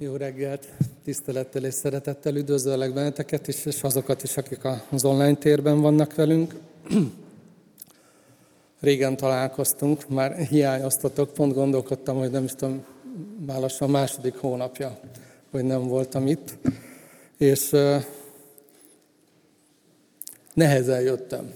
Jó 0.00 0.16
reggelt, 0.16 0.68
tisztelettel 1.04 1.64
és 1.64 1.74
szeretettel 1.74 2.36
üdvözöllek 2.36 2.92
benneteket 2.92 3.48
is, 3.48 3.64
és 3.64 3.82
azokat 3.82 4.22
is, 4.22 4.36
akik 4.36 4.60
az 4.90 5.04
online 5.04 5.34
térben 5.34 5.80
vannak 5.80 6.14
velünk. 6.14 6.54
Régen 8.80 9.16
találkoztunk, 9.16 10.08
már 10.08 10.36
hiányoztatok, 10.36 11.32
pont 11.32 11.54
gondolkodtam, 11.54 12.16
hogy 12.16 12.30
nem 12.30 12.44
is 12.44 12.54
tudom, 12.54 12.84
már 13.46 13.60
lassan 13.60 13.90
második 13.90 14.36
hónapja, 14.36 14.98
hogy 15.50 15.64
nem 15.64 15.86
voltam 15.86 16.26
itt. 16.26 16.56
És 17.36 17.76
nehezen 20.54 21.00
jöttem 21.00 21.52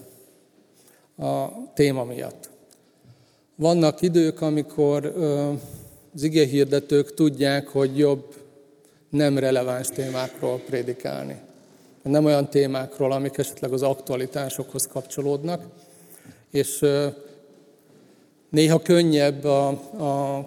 a 1.17 1.47
téma 1.75 2.05
miatt. 2.05 2.51
Vannak 3.55 4.03
idők, 4.03 4.41
amikor 4.41 5.15
az 6.15 6.23
hirdetők 6.23 7.15
tudják, 7.15 7.69
hogy 7.69 7.99
jobb 7.99 8.35
nem 9.11 9.39
releváns 9.39 9.89
témákról 9.89 10.61
prédikálni. 10.67 11.37
Nem 12.03 12.25
olyan 12.25 12.49
témákról, 12.49 13.13
amik 13.13 13.39
esetleg 13.39 13.73
az 13.73 13.83
aktualitásokhoz 13.83 14.87
kapcsolódnak. 14.87 15.65
És 16.51 16.85
néha 18.49 18.83
könnyebb 18.83 19.45
a, 19.45 19.69
a 19.69 20.45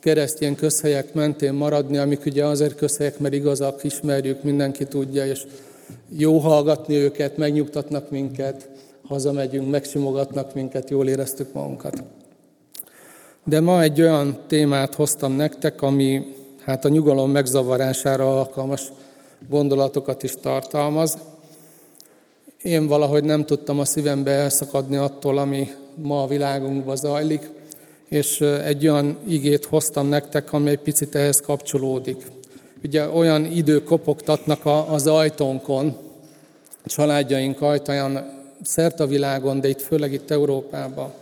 keresztény 0.00 0.54
közhelyek 0.54 1.14
mentén 1.14 1.52
maradni, 1.52 1.96
amik 1.96 2.24
ugye 2.26 2.44
azért 2.44 2.76
közhelyek, 2.76 3.18
mert 3.18 3.34
igazak, 3.34 3.84
ismerjük, 3.84 4.42
mindenki 4.42 4.84
tudja, 4.84 5.26
és 5.26 5.46
jó 6.08 6.38
hallgatni 6.38 6.94
őket, 6.94 7.36
megnyugtatnak 7.36 8.10
minket, 8.10 8.68
hazamegyünk, 9.06 9.70
megsimogatnak 9.70 10.54
minket, 10.54 10.90
jól 10.90 11.08
éreztük 11.08 11.52
magunkat. 11.52 12.02
De 13.44 13.60
ma 13.60 13.82
egy 13.82 14.00
olyan 14.00 14.38
témát 14.46 14.94
hoztam 14.94 15.32
nektek, 15.32 15.82
ami 15.82 16.34
hát 16.64 16.84
a 16.84 16.88
nyugalom 16.88 17.30
megzavarására 17.30 18.38
alkalmas 18.38 18.82
gondolatokat 19.48 20.22
is 20.22 20.34
tartalmaz. 20.40 21.18
Én 22.62 22.86
valahogy 22.86 23.24
nem 23.24 23.44
tudtam 23.44 23.78
a 23.78 23.84
szívembe 23.84 24.30
elszakadni 24.30 24.96
attól, 24.96 25.38
ami 25.38 25.68
ma 25.94 26.22
a 26.22 26.26
világunkban 26.26 26.96
zajlik, 26.96 27.50
és 28.08 28.40
egy 28.40 28.88
olyan 28.88 29.18
igét 29.26 29.64
hoztam 29.64 30.06
nektek, 30.06 30.52
ami 30.52 30.70
egy 30.70 30.78
picit 30.78 31.14
ehhez 31.14 31.40
kapcsolódik. 31.40 32.26
Ugye 32.84 33.08
olyan 33.08 33.44
idők 33.44 33.84
kopogtatnak 33.84 34.60
az 34.88 35.06
ajtónkon, 35.06 35.96
a 36.84 36.88
családjaink 36.88 37.60
ajtaján 37.60 38.42
szert 38.62 39.00
a 39.00 39.06
világon, 39.06 39.60
de 39.60 39.68
itt 39.68 39.80
főleg 39.82 40.12
itt 40.12 40.30
Európában, 40.30 41.12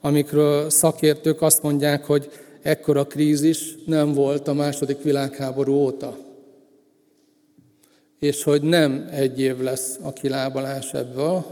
amikről 0.00 0.70
szakértők 0.70 1.42
azt 1.42 1.62
mondják, 1.62 2.04
hogy 2.04 2.30
ekkora 2.62 3.04
krízis 3.04 3.74
nem 3.86 4.12
volt 4.12 4.48
a 4.48 4.52
második 4.52 5.02
világháború 5.02 5.72
óta. 5.72 6.16
És 8.18 8.42
hogy 8.42 8.62
nem 8.62 9.08
egy 9.10 9.40
év 9.40 9.60
lesz 9.60 9.98
a 10.02 10.12
kilábalás 10.12 10.92
ebből, 10.92 11.44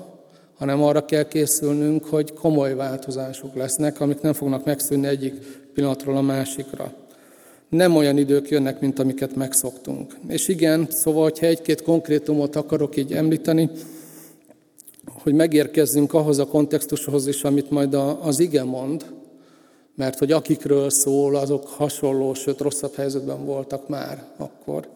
hanem 0.58 0.82
arra 0.82 1.04
kell 1.04 1.28
készülnünk, 1.28 2.04
hogy 2.04 2.32
komoly 2.32 2.74
változások 2.74 3.54
lesznek, 3.54 4.00
amik 4.00 4.20
nem 4.20 4.32
fognak 4.32 4.64
megszűnni 4.64 5.06
egyik 5.06 5.34
pillanatról 5.74 6.16
a 6.16 6.20
másikra. 6.20 6.92
Nem 7.69 7.96
olyan 7.96 8.19
idők 8.19 8.48
jönnek, 8.48 8.80
mint 8.80 8.98
amiket 8.98 9.36
megszoktunk. 9.36 10.14
És 10.28 10.48
igen, 10.48 10.86
szóval, 10.91 11.22
hogyha 11.22 11.46
egy-két 11.46 11.82
konkrétumot 11.82 12.56
akarok 12.56 12.96
így 12.96 13.12
említeni, 13.12 13.70
hogy 15.22 15.34
megérkezzünk 15.34 16.14
ahhoz 16.14 16.38
a 16.38 16.46
kontextushoz 16.46 17.26
is, 17.26 17.42
amit 17.42 17.70
majd 17.70 17.94
az 18.20 18.38
ige 18.38 18.64
mond, 18.64 19.04
mert 19.94 20.18
hogy 20.18 20.32
akikről 20.32 20.90
szól, 20.90 21.36
azok 21.36 21.66
hasonló, 21.66 22.34
sőt 22.34 22.60
rosszabb 22.60 22.94
helyzetben 22.94 23.44
voltak 23.44 23.88
már 23.88 24.24
akkor, 24.36 24.88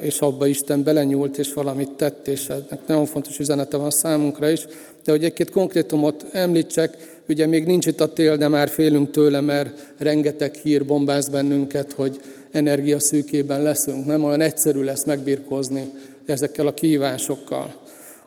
és 0.00 0.20
abba 0.20 0.46
Isten 0.46 0.82
belenyúlt, 0.82 1.38
és 1.38 1.52
valamit 1.52 1.90
tett, 1.90 2.28
és 2.28 2.48
ennek 2.48 2.86
nagyon 2.86 3.06
fontos 3.06 3.38
üzenete 3.38 3.76
van 3.76 3.90
számunkra 3.90 4.50
is. 4.50 4.66
De 5.04 5.12
hogy 5.12 5.24
egy-két 5.24 5.50
konkrétumot 5.50 6.26
említsek, 6.32 7.20
ugye 7.28 7.46
még 7.46 7.66
nincs 7.66 7.86
itt 7.86 8.00
a 8.00 8.12
tél, 8.12 8.36
de 8.36 8.48
már 8.48 8.68
félünk 8.68 9.10
tőle, 9.10 9.40
mert 9.40 9.94
rengeteg 9.98 10.54
hír 10.54 10.86
bombáz 10.86 11.28
bennünket, 11.28 11.92
hogy 11.92 12.20
energiaszűkében 12.50 13.62
leszünk. 13.62 14.06
Nem 14.06 14.24
olyan 14.24 14.40
egyszerű 14.40 14.82
lesz 14.82 15.04
megbirkózni 15.04 15.90
ezekkel 16.26 16.66
a 16.66 16.74
kihívásokkal. 16.74 17.74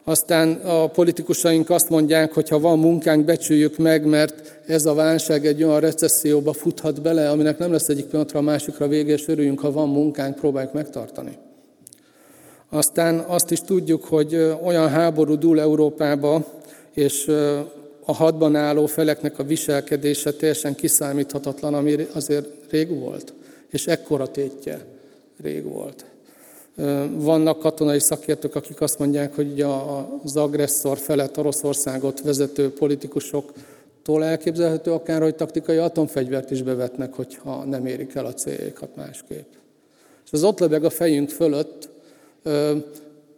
Aztán 0.05 0.51
a 0.53 0.87
politikusaink 0.87 1.69
azt 1.69 1.89
mondják, 1.89 2.33
hogy 2.33 2.49
ha 2.49 2.59
van 2.59 2.79
munkánk, 2.79 3.25
becsüljük 3.25 3.77
meg, 3.77 4.05
mert 4.05 4.59
ez 4.65 4.85
a 4.85 4.93
válság 4.93 5.45
egy 5.45 5.63
olyan 5.63 5.79
recesszióba 5.79 6.53
futhat 6.53 7.01
bele, 7.01 7.29
aminek 7.29 7.57
nem 7.57 7.71
lesz 7.71 7.89
egyik 7.89 8.05
pillanatra 8.05 8.39
a 8.39 8.41
másikra 8.41 8.87
vége, 8.87 9.13
és 9.13 9.27
örüljünk, 9.27 9.59
ha 9.59 9.71
van 9.71 9.89
munkánk, 9.89 10.35
próbáljuk 10.35 10.73
megtartani. 10.73 11.37
Aztán 12.69 13.19
azt 13.19 13.51
is 13.51 13.59
tudjuk, 13.59 14.03
hogy 14.03 14.35
olyan 14.63 14.89
háború 14.89 15.35
dúl 15.35 15.59
Európába, 15.59 16.45
és 16.93 17.27
a 18.05 18.13
hadban 18.13 18.55
álló 18.55 18.85
feleknek 18.85 19.39
a 19.39 19.43
viselkedése 19.43 20.33
teljesen 20.33 20.75
kiszámíthatatlan, 20.75 21.73
ami 21.73 22.07
azért 22.13 22.47
rég 22.69 22.99
volt, 22.99 23.33
és 23.69 23.87
ekkora 23.87 24.27
tétje 24.27 24.79
rég 25.41 25.63
volt. 25.63 26.05
Vannak 27.11 27.59
katonai 27.59 27.99
szakértők, 27.99 28.55
akik 28.55 28.81
azt 28.81 28.99
mondják, 28.99 29.35
hogy 29.35 29.61
az 30.23 30.35
agresszor 30.35 30.97
felett 30.97 31.37
Oroszországot 31.37 32.21
vezető 32.21 32.73
politikusoktól 32.73 34.23
elképzelhető 34.23 34.91
akár, 34.91 35.21
hogy 35.21 35.35
taktikai 35.35 35.77
atomfegyvert 35.77 36.51
is 36.51 36.61
bevetnek, 36.61 37.13
hogyha 37.13 37.63
nem 37.63 37.85
érik 37.85 38.15
el 38.15 38.25
a 38.25 38.33
céljaikat 38.33 38.95
másképp. 38.95 39.47
És 40.25 40.31
az 40.31 40.43
ott 40.43 40.59
lebeg 40.59 40.83
a 40.83 40.89
fejünk 40.89 41.29
fölött, 41.29 41.89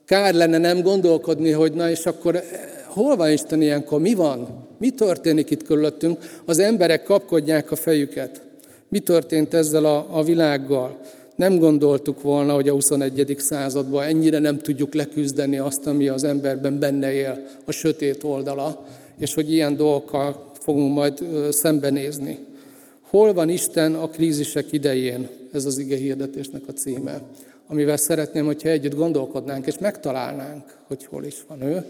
kár 0.06 0.34
lenne 0.34 0.58
nem 0.58 0.82
gondolkodni, 0.82 1.52
hogy 1.52 1.74
na 1.74 1.90
és 1.90 2.06
akkor 2.06 2.42
hol 2.88 3.16
van 3.16 3.32
Isten 3.32 3.62
ilyenkor, 3.62 4.00
mi 4.00 4.14
van? 4.14 4.68
Mi 4.78 4.90
történik 4.90 5.50
itt 5.50 5.64
körülöttünk? 5.64 6.20
Az 6.46 6.60
emberek 6.60 7.04
kapkodják 7.04 7.72
a 7.72 7.76
fejüket. 7.76 8.42
Mi 8.90 9.00
történt 9.00 9.54
ezzel 9.54 9.86
a, 9.86 10.08
a 10.10 10.24
világgal? 10.24 10.98
Nem 11.36 11.58
gondoltuk 11.58 12.22
volna, 12.22 12.54
hogy 12.54 12.70
a 12.70 12.74
21. 12.74 13.36
században 13.40 14.04
ennyire 14.04 14.40
nem 14.40 14.58
tudjuk 14.58 14.94
leküzdeni 14.94 15.58
azt, 15.58 15.88
ami 15.88 16.08
az 16.08 16.24
emberben 16.24 16.80
benne 16.80 17.14
él, 17.14 17.48
a 17.66 17.72
sötét 17.72 18.24
oldala, 18.24 18.86
és 19.18 19.34
hogy 19.34 19.52
ilyen 19.52 19.76
dolgokkal 19.76 20.52
fogunk 20.60 20.94
majd 20.94 21.24
szembenézni. 21.52 22.38
Hol 23.02 23.34
van 23.34 23.50
Isten 23.50 23.96
a 23.96 24.08
krízisek 24.08 24.72
idején? 24.72 25.28
Ez 25.52 25.66
az 25.66 25.78
ige 25.78 25.96
hirdetésnek 25.96 26.62
a 26.68 26.72
címe. 26.72 27.22
Amivel 27.68 27.98
szeretném, 27.98 28.46
hogyha 28.46 28.70
együtt 28.70 28.96
gondolkodnánk, 28.96 29.68
és 29.68 29.78
megtalálnánk, 29.78 30.78
hogy 30.88 31.06
hol 31.06 31.24
is 31.24 31.36
van 31.48 31.62
ő, 31.62 31.86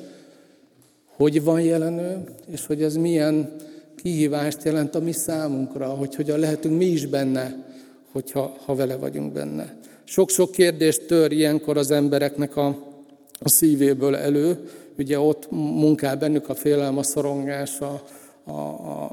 hogy 1.16 1.44
van 1.44 1.62
jelenő, 1.62 2.24
és 2.52 2.66
hogy 2.66 2.84
ez 2.84 2.96
milyen 2.96 3.56
kihívást 3.96 4.64
jelent 4.64 4.96
a 4.96 5.00
mi 5.00 5.12
számunkra, 5.12 5.88
hogy 5.88 6.16
hogyan 6.16 6.40
lehetünk 6.40 6.78
mi 6.78 6.86
is 6.86 7.06
benne 7.06 7.75
hogyha 8.16 8.56
ha 8.66 8.76
vele 8.76 8.96
vagyunk 8.96 9.32
benne. 9.32 9.76
Sok-sok 10.04 10.52
kérdést 10.52 11.08
tör 11.08 11.32
ilyenkor 11.32 11.78
az 11.78 11.92
embereknek 11.92 12.56
a, 12.56 12.68
a 13.40 13.50
szívéből 13.50 14.16
elő, 14.16 14.70
ugye 14.98 15.20
ott 15.20 15.52
munkál 15.52 16.18
bennük 16.18 16.50
a 16.50 16.56
félelem, 16.56 16.98
a 16.98 17.04
szorongás, 17.04 17.80
a, 17.80 18.04
a, 18.44 18.52
a, 18.52 19.04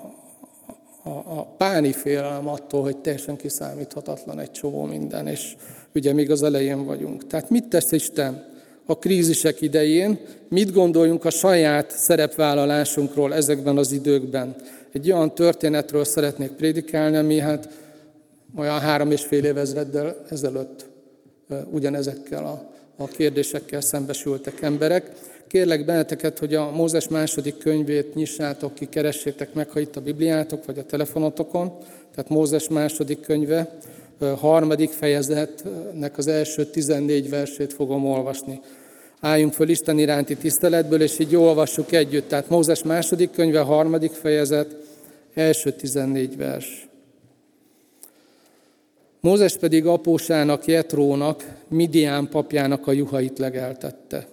a, 1.03 1.09
a 1.09 1.55
páni 1.57 1.93
félelem 1.93 2.49
attól, 2.49 2.83
hogy 2.83 2.97
teljesen 2.97 3.37
kiszámíthatatlan 3.37 4.39
egy 4.39 4.51
csomó 4.51 4.85
minden, 4.85 5.27
és 5.27 5.57
ugye 5.95 6.13
még 6.13 6.31
az 6.31 6.43
elején 6.43 6.85
vagyunk. 6.85 7.27
Tehát 7.27 7.51
mit 7.51 7.69
tesz 7.69 7.93
Isten 7.93 8.45
a 8.87 8.99
krízisek 8.99 9.61
idején? 9.61 10.19
Mit 10.49 10.73
gondoljunk 10.73 11.25
a 11.25 11.31
saját 11.31 11.91
szerepvállalásunkról 11.91 13.35
ezekben 13.35 13.77
az 13.79 13.93
időkben? 13.93 14.55
Egy 14.93 15.13
olyan 15.13 15.35
történetről 15.35 16.05
szeretnék 16.05 16.51
prédikálni, 16.51 17.17
ami 17.17 17.39
hát 17.39 17.82
olyan 18.57 18.79
három 18.79 19.11
és 19.11 19.25
fél 19.25 19.45
évezreddel 19.45 20.17
ezelőtt 20.31 20.87
ugyanezekkel 21.71 22.45
a, 22.45 22.71
a 22.97 23.07
kérdésekkel 23.07 23.81
szembesültek 23.81 24.63
emberek. 24.63 25.11
Kérlek 25.47 25.85
benneteket, 25.85 26.39
hogy 26.39 26.55
a 26.55 26.71
Mózes 26.71 27.09
második 27.09 27.59
könyvét 27.59 28.15
nyissátok 28.15 28.75
ki, 28.75 28.89
keressétek 28.89 29.55
meg, 29.55 29.71
ha 29.71 29.81
itt 29.81 29.97
a 29.97 30.01
Bibliátok, 30.01 30.65
vagy 30.65 30.79
a 30.79 30.85
telefonotokon. 30.85 31.73
Tehát 32.15 32.31
Mózes 32.31 32.69
második 32.69 33.21
könyve, 33.21 33.79
harmadik 34.39 34.91
fejezetnek 34.91 36.19
az 36.19 36.27
első 36.27 36.65
14 36.65 37.29
versét 37.31 37.73
fogom 37.73 38.07
olvasni. 38.07 38.61
Álljunk 39.21 39.53
föl 39.53 39.69
Isten 39.69 39.99
iránti 39.99 40.37
tiszteletből, 40.37 41.03
és 41.03 41.19
így 41.19 41.37
olvassuk 41.37 41.93
együtt. 41.93 42.29
Tehát 42.29 42.49
Mózes 42.49 42.83
második 42.83 43.31
könyve, 43.31 43.61
harmadik 43.61 44.13
fejezet, 44.13 44.77
első 45.35 45.73
14 45.73 46.37
vers. 46.37 46.89
Mózes 49.23 49.57
pedig 49.57 49.87
apósának, 49.87 50.67
Jetrónak, 50.67 51.61
Midián 51.69 52.29
papjának 52.29 52.87
a 52.87 52.93
juhait 52.93 53.39
legeltette. 53.39 54.29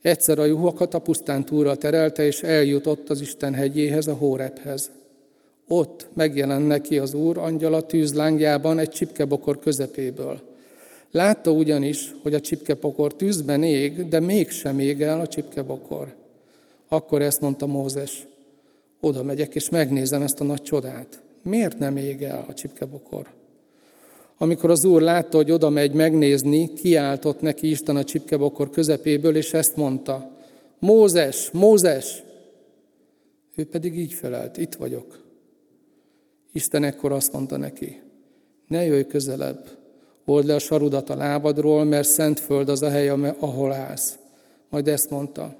Egyszer 0.00 0.38
a 0.38 0.44
juhokat 0.44 0.94
a 0.94 0.98
pusztán 0.98 1.44
túra 1.44 1.76
terelte, 1.76 2.26
és 2.26 2.42
eljutott 2.42 3.10
az 3.10 3.20
Isten 3.20 3.54
hegyéhez, 3.54 4.06
a 4.06 4.14
Hórephez. 4.14 4.90
Ott 5.68 6.06
megjelen 6.14 6.62
neki 6.62 6.98
az 6.98 7.14
Úr 7.14 7.38
angyala 7.38 7.86
tűzlángjában 7.86 8.78
egy 8.78 8.88
csipkebokor 8.88 9.58
közepéből. 9.58 10.40
Látta 11.10 11.50
ugyanis, 11.50 12.14
hogy 12.22 12.34
a 12.34 12.40
csipkepokor 12.40 13.14
tűzben 13.14 13.62
ég, 13.62 14.08
de 14.08 14.20
mégsem 14.20 14.78
ég 14.78 15.02
el 15.02 15.20
a 15.20 15.26
csipkebokor. 15.26 16.14
Akkor 16.88 17.22
ezt 17.22 17.40
mondta 17.40 17.66
Mózes, 17.66 18.26
oda 19.00 19.22
megyek 19.22 19.54
és 19.54 19.68
megnézem 19.68 20.22
ezt 20.22 20.40
a 20.40 20.44
nagy 20.44 20.62
csodát. 20.62 21.22
Miért 21.42 21.78
nem 21.78 21.96
ég 21.96 22.22
el 22.22 22.44
a 22.48 22.54
csipkebokor? 22.54 23.40
Amikor 24.42 24.70
az 24.70 24.84
úr 24.84 25.02
látta, 25.02 25.36
hogy 25.36 25.50
oda 25.50 25.68
megy 25.68 25.92
megnézni, 25.92 26.72
kiáltott 26.72 27.40
neki 27.40 27.70
Isten 27.70 27.96
a 27.96 28.04
csipkebokor 28.04 28.70
közepéből, 28.70 29.36
és 29.36 29.52
ezt 29.52 29.76
mondta, 29.76 30.30
Mózes, 30.78 31.50
Mózes! 31.50 32.22
Ő 33.54 33.64
pedig 33.64 33.98
így 33.98 34.12
felelt, 34.12 34.56
itt 34.56 34.74
vagyok. 34.74 35.22
Isten 36.52 36.84
ekkor 36.84 37.12
azt 37.12 37.32
mondta 37.32 37.56
neki, 37.56 38.00
ne 38.68 38.84
jöjj 38.84 39.02
közelebb, 39.02 39.68
old 40.24 40.46
le 40.46 40.54
a 40.54 40.58
sarudat 40.58 41.10
a 41.10 41.16
lábadról, 41.16 41.84
mert 41.84 42.08
szent 42.08 42.40
föld 42.40 42.68
az 42.68 42.82
a 42.82 42.90
hely, 42.90 43.08
ahol 43.38 43.72
állsz. 43.72 44.18
Majd 44.68 44.88
ezt 44.88 45.10
mondta, 45.10 45.56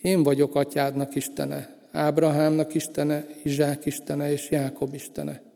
én 0.00 0.22
vagyok 0.22 0.54
atyádnak 0.54 1.14
Istene, 1.14 1.76
Ábrahámnak 1.92 2.74
Istene, 2.74 3.26
Izsák 3.42 3.86
Istene 3.86 4.32
és 4.32 4.50
Jákob 4.50 4.94
Istene. 4.94 5.48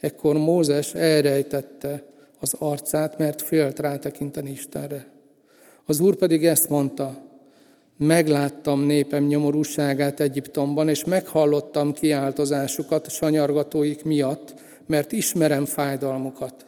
Ekkor 0.00 0.36
Mózes 0.36 0.94
elrejtette 0.94 2.02
az 2.40 2.54
arcát, 2.58 3.18
mert 3.18 3.42
félt 3.42 3.78
rátekinteni 3.78 4.50
Istenre. 4.50 5.06
Az 5.84 6.00
Úr 6.00 6.16
pedig 6.16 6.46
ezt 6.46 6.68
mondta, 6.68 7.22
megláttam 7.96 8.80
népem 8.80 9.24
nyomorúságát 9.24 10.20
Egyiptomban, 10.20 10.88
és 10.88 11.04
meghallottam 11.04 11.92
kiáltozásukat 11.92 13.10
sanyargatóik 13.10 14.04
miatt, 14.04 14.54
mert 14.86 15.12
ismerem 15.12 15.64
fájdalmukat. 15.64 16.66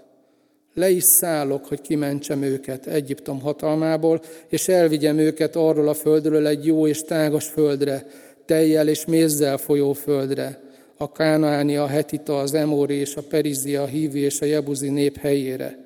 Le 0.75 0.91
is 0.91 1.05
szállok, 1.05 1.67
hogy 1.67 1.81
kimentsem 1.81 2.43
őket 2.43 2.87
Egyiptom 2.87 3.41
hatalmából, 3.41 4.21
és 4.49 4.69
elvigyem 4.69 5.19
őket 5.19 5.57
arról 5.57 5.89
a 5.89 5.95
földről 5.95 6.47
egy 6.47 6.67
jó 6.67 6.87
és 6.87 7.03
tágas 7.03 7.47
földre, 7.47 8.07
tejjel 8.45 8.89
és 8.89 9.05
mézzel 9.05 9.57
folyó 9.57 9.93
földre, 9.93 10.61
a 11.03 11.13
Kánaáni, 11.13 11.77
a 11.77 11.87
Hetita, 11.87 12.39
az 12.39 12.55
Emóri 12.55 12.95
és 12.95 13.17
a 13.17 13.23
Perizia, 13.23 13.83
a 13.83 13.87
Hívi 13.87 14.21
és 14.21 14.41
a 14.41 14.45
Jebuzi 14.45 14.89
nép 14.89 15.17
helyére. 15.17 15.79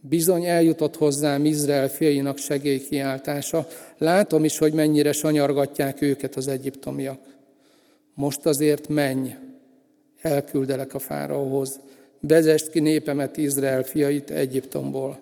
Bizony 0.00 0.44
eljutott 0.44 0.96
hozzám 0.96 1.44
Izrael 1.44 1.88
fiainak 1.88 2.38
segélykiáltása, 2.38 3.66
látom 3.98 4.44
is, 4.44 4.58
hogy 4.58 4.72
mennyire 4.72 5.12
sanyargatják 5.12 6.00
őket 6.00 6.36
az 6.36 6.48
egyiptomiak. 6.48 7.18
Most 8.14 8.46
azért 8.46 8.88
menj, 8.88 9.34
elküldelek 10.20 10.94
a 10.94 10.98
fáraóhoz, 10.98 11.80
vezest 12.20 12.70
ki 12.70 12.80
népemet 12.80 13.36
Izrael 13.36 13.82
fiait 13.82 14.30
Egyiptomból. 14.30 15.18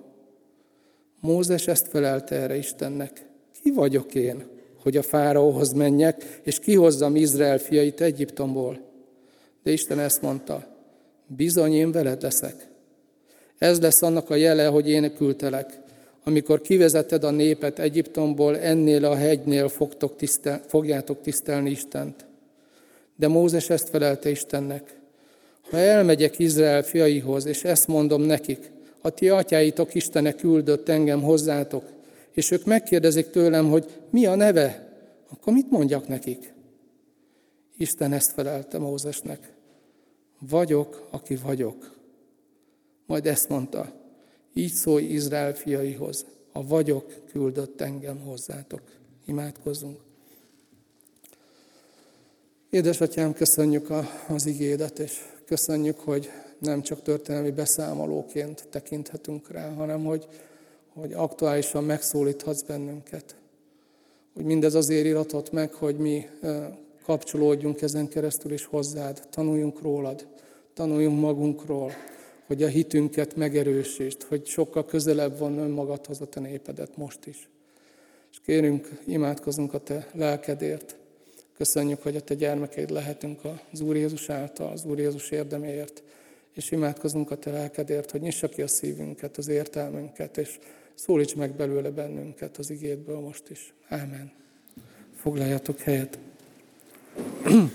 Mózes 1.21 1.67
ezt 1.67 1.89
felelte 1.89 2.35
erre 2.35 2.57
Istennek. 2.57 3.27
Ki 3.63 3.71
vagyok 3.71 4.15
én, 4.15 4.45
hogy 4.83 4.97
a 4.97 5.03
fáraóhoz 5.03 5.73
menjek, 5.73 6.41
és 6.43 6.59
kihozzam 6.59 7.17
Izrael 7.17 7.59
fiait 7.59 8.01
Egyiptomból? 8.01 8.90
De 9.63 9.71
Isten 9.73 9.99
ezt 9.99 10.23
mondta, 10.23 10.67
bizony 11.27 11.73
én 11.73 11.93
veled 11.93 12.23
leszek. 12.23 12.69
Ez 13.59 13.81
lesz 13.81 14.03
annak 14.03 14.31
a 14.31 14.35
jele, 14.35 14.67
hogy 14.67 14.89
én 14.89 15.15
küldtelek. 15.15 15.79
Amikor 16.25 16.61
kivezeted 16.61 17.25
a 17.25 17.31
népet 17.31 17.79
Egyiptomból, 17.79 18.59
ennél 18.59 19.05
a 19.05 19.15
hegynél 19.15 19.69
fogtok 19.69 20.17
tisztel, 20.17 20.63
fogjátok 20.67 21.23
tisztelni 21.23 21.71
Istent. 21.71 22.27
De 23.17 23.29
Mózes 23.29 23.71
ezt 23.71 23.89
felelte 23.89 24.31
Istennek. 24.31 24.99
Ha 25.71 25.77
elmegyek 25.77 26.39
Izrael 26.39 26.83
fiaihoz, 26.83 27.47
és 27.47 27.65
ezt 27.65 27.87
mondom 27.87 28.23
nekik, 28.23 28.71
a 29.01 29.11
ti 29.11 29.29
atyáitok 29.29 29.95
Istene 29.95 30.33
küldött 30.33 30.89
engem 30.89 31.23
hozzátok, 31.23 31.85
és 32.33 32.51
ők 32.51 32.65
megkérdezik 32.65 33.31
tőlem, 33.31 33.71
hogy 33.71 33.87
mi 34.11 34.27
a 34.27 34.35
neve, 34.35 34.93
akkor 35.31 35.53
mit 35.53 35.71
mondjak 35.71 36.09
nekik? 36.09 36.53
Isten 37.81 38.13
ezt 38.13 38.33
felelte 38.33 38.79
Mózesnek. 38.79 39.53
Vagyok, 40.39 41.07
aki 41.11 41.37
vagyok. 41.37 41.97
Majd 43.07 43.27
ezt 43.27 43.49
mondta, 43.49 43.93
így 44.55 44.73
szólj 44.73 45.05
Izrael 45.05 45.55
fiaihoz, 45.55 46.27
a 46.53 46.67
vagyok 46.67 47.15
küldött 47.33 47.81
engem 47.81 48.21
hozzátok. 48.21 48.81
Imádkozzunk. 49.27 49.99
Édesatyám, 52.71 53.33
köszönjük 53.33 53.91
a, 53.91 54.09
az 54.29 54.47
igédet, 54.47 54.99
és 54.99 55.21
köszönjük, 55.47 56.01
hogy 56.01 56.31
nem 56.59 56.83
csak 56.83 57.03
történelmi 57.03 57.51
beszámolóként 57.51 58.69
tekinthetünk 58.71 59.51
rá, 59.51 59.75
hanem 59.75 60.05
hogy, 60.05 60.27
hogy 60.89 61.13
aktuálisan 61.13 61.85
megszólíthatsz 61.85 62.63
bennünket. 62.63 63.37
Hogy 64.35 64.45
mindez 64.45 64.75
azért 64.75 65.07
iratott 65.07 65.53
meg, 65.53 65.73
hogy 65.73 65.97
mi 65.97 66.27
kapcsolódjunk 67.03 67.83
ezen 67.83 68.09
keresztül 68.09 68.53
is 68.53 68.65
hozzád, 68.65 69.27
tanuljunk 69.31 69.83
rólad, 69.83 70.27
tanuljunk 70.75 71.21
magunkról, 71.21 71.93
hogy 72.47 72.63
a 72.63 72.69
hitünket 72.69 73.37
megerősítsd, 73.37 74.23
hogy 74.23 74.47
sokkal 74.47 74.85
közelebb 74.85 75.39
van 75.39 75.59
önmagadhoz 75.59 76.21
a 76.21 76.27
te 76.27 76.41
népedet 76.41 76.97
most 76.97 77.27
is. 77.27 77.49
És 78.31 78.39
kérünk, 78.45 78.89
imádkozunk 79.07 79.75
a 79.75 79.79
te 79.79 80.09
lelkedért. 80.13 80.97
Köszönjük, 81.57 82.03
hogy 82.03 82.17
a 82.17 82.21
te 82.21 82.35
gyermekeid 82.35 82.91
lehetünk 82.91 83.41
az 83.73 83.81
Úr 83.81 83.97
Jézus 83.97 84.29
által, 84.29 84.73
az 84.73 84.85
Úr 84.85 84.99
Jézus 84.99 85.31
érdeméért. 85.31 86.03
És 86.53 86.71
imádkozunk 86.71 87.31
a 87.31 87.37
te 87.37 87.51
lelkedért, 87.51 88.11
hogy 88.11 88.21
nyissa 88.21 88.49
ki 88.49 88.63
a 88.63 88.69
szívünket, 88.69 89.37
az 89.37 89.49
értelmünket, 89.49 90.37
és 90.37 90.59
szólíts 90.95 91.35
meg 91.35 91.55
belőle 91.55 91.91
bennünket 91.91 92.57
az 92.57 92.71
igétből 92.71 93.21
most 93.21 93.51
is. 93.51 93.75
Ámen. 93.89 94.33
Foglaljatok 95.15 95.79
helyet. 95.79 96.19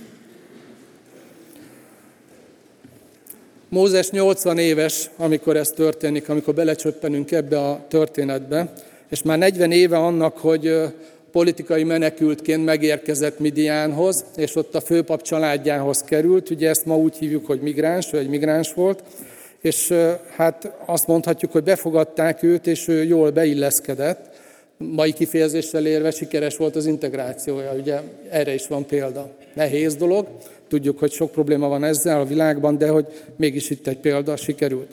Mózes 3.70 4.10
80 4.10 4.58
éves, 4.58 5.10
amikor 5.18 5.58
ez 5.58 5.70
történik, 5.70 6.30
amikor 6.30 6.54
belecsöppenünk 6.54 7.32
ebbe 7.32 7.60
a 7.60 7.86
történetbe, 7.88 8.74
és 9.10 9.22
már 9.22 9.38
40 9.38 9.72
éve 9.72 9.98
annak, 9.98 10.38
hogy 10.38 10.78
politikai 11.32 11.84
menekültként 11.84 12.66
megérkezett 12.66 13.40
Midiánhoz, 13.40 14.26
és 14.36 14.56
ott 14.56 14.76
a 14.76 14.82
főpap 14.82 15.22
családjához 15.22 16.02
került. 16.02 16.50
Ugye 16.50 16.70
ezt 16.70 16.86
ma 16.86 16.98
úgy 16.98 17.18
hívjuk, 17.18 17.46
hogy 17.46 17.62
migráns, 17.62 18.14
ő 18.14 18.18
egy 18.18 18.30
migráns 18.30 18.74
volt, 18.74 19.04
és 19.62 19.94
hát 20.36 20.72
azt 20.86 21.08
mondhatjuk, 21.08 21.52
hogy 21.52 21.64
befogadták 21.64 22.44
őt, 22.44 22.68
és 22.68 22.88
ő 22.88 23.04
jól 23.04 23.32
beilleszkedett. 23.32 24.35
Mai 24.78 25.14
kifejezéssel 25.14 25.86
érve 25.86 26.12
sikeres 26.12 26.58
volt 26.58 26.76
az 26.76 26.86
integrációja, 26.86 27.74
ugye 27.74 28.00
erre 28.30 28.54
is 28.54 28.68
van 28.68 28.86
példa. 28.86 29.30
Nehéz 29.54 29.96
dolog, 29.96 30.28
tudjuk, 30.68 31.00
hogy 31.00 31.12
sok 31.12 31.32
probléma 31.32 31.68
van 31.68 31.84
ezzel 31.84 32.20
a 32.20 32.26
világban, 32.26 32.78
de 32.78 32.88
hogy 32.88 33.06
mégis 33.36 33.70
itt 33.70 33.88
egy 33.88 33.98
példa 33.98 34.36
sikerült. 34.36 34.90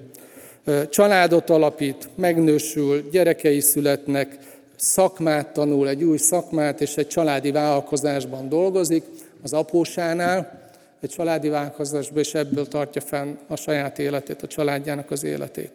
Családot 0.91 1.51
alapít, 1.51 2.09
megnősül, 2.15 3.09
gyerekei 3.11 3.61
születnek, 3.61 4.39
szakmát 4.77 5.53
tanul, 5.53 5.89
egy 5.89 6.03
új 6.03 6.17
szakmát, 6.17 6.81
és 6.81 6.97
egy 6.97 7.07
családi 7.07 7.51
vállalkozásban 7.51 8.49
dolgozik, 8.49 9.05
az 9.43 9.53
apósánál, 9.53 10.61
egy 11.01 11.11
családi 11.11 11.49
vállalkozásban, 11.49 12.19
és 12.19 12.35
ebből 12.35 12.69
tartja 12.69 13.01
fenn 13.01 13.37
a 13.47 13.57
saját 13.57 13.99
életét, 13.99 14.43
a 14.43 14.47
családjának 14.47 15.11
az 15.11 15.25
életét. 15.25 15.71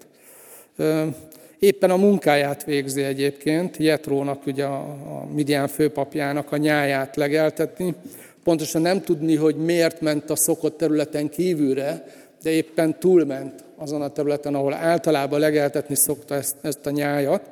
Éppen 1.60 1.90
a 1.90 1.96
munkáját 1.96 2.64
végzi 2.64 3.04
egyébként, 3.04 3.78
Jetrónak, 3.78 4.46
ugye 4.46 4.64
a, 4.64 4.80
a 4.90 5.28
Midian 5.34 5.68
főpapjának 5.68 6.52
a 6.52 6.58
nyáját 6.58 7.16
legeltetni. 7.16 7.96
Pontosan 8.44 8.82
nem 8.82 9.02
tudni, 9.02 9.36
hogy 9.36 9.56
miért 9.56 10.02
ment 10.02 10.30
a 10.30 10.36
szokott 10.36 10.78
területen 10.78 11.30
kívülre, 11.30 12.06
de 12.44 12.50
éppen 12.50 13.00
túlment 13.00 13.64
azon 13.76 14.02
a 14.02 14.10
területen, 14.10 14.56
ahol 14.56 14.74
általában 14.74 15.40
legeltetni 15.40 15.96
szokta 15.96 16.36
ezt, 16.36 16.56
ezt 16.62 16.86
a 16.86 16.90
nyájat, 16.90 17.50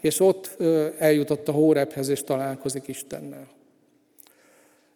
és 0.00 0.20
ott 0.20 0.56
eljutott 0.98 1.48
a 1.48 1.52
Hórephez, 1.52 2.08
és 2.08 2.22
találkozik 2.22 2.88
Istennel. 2.88 3.46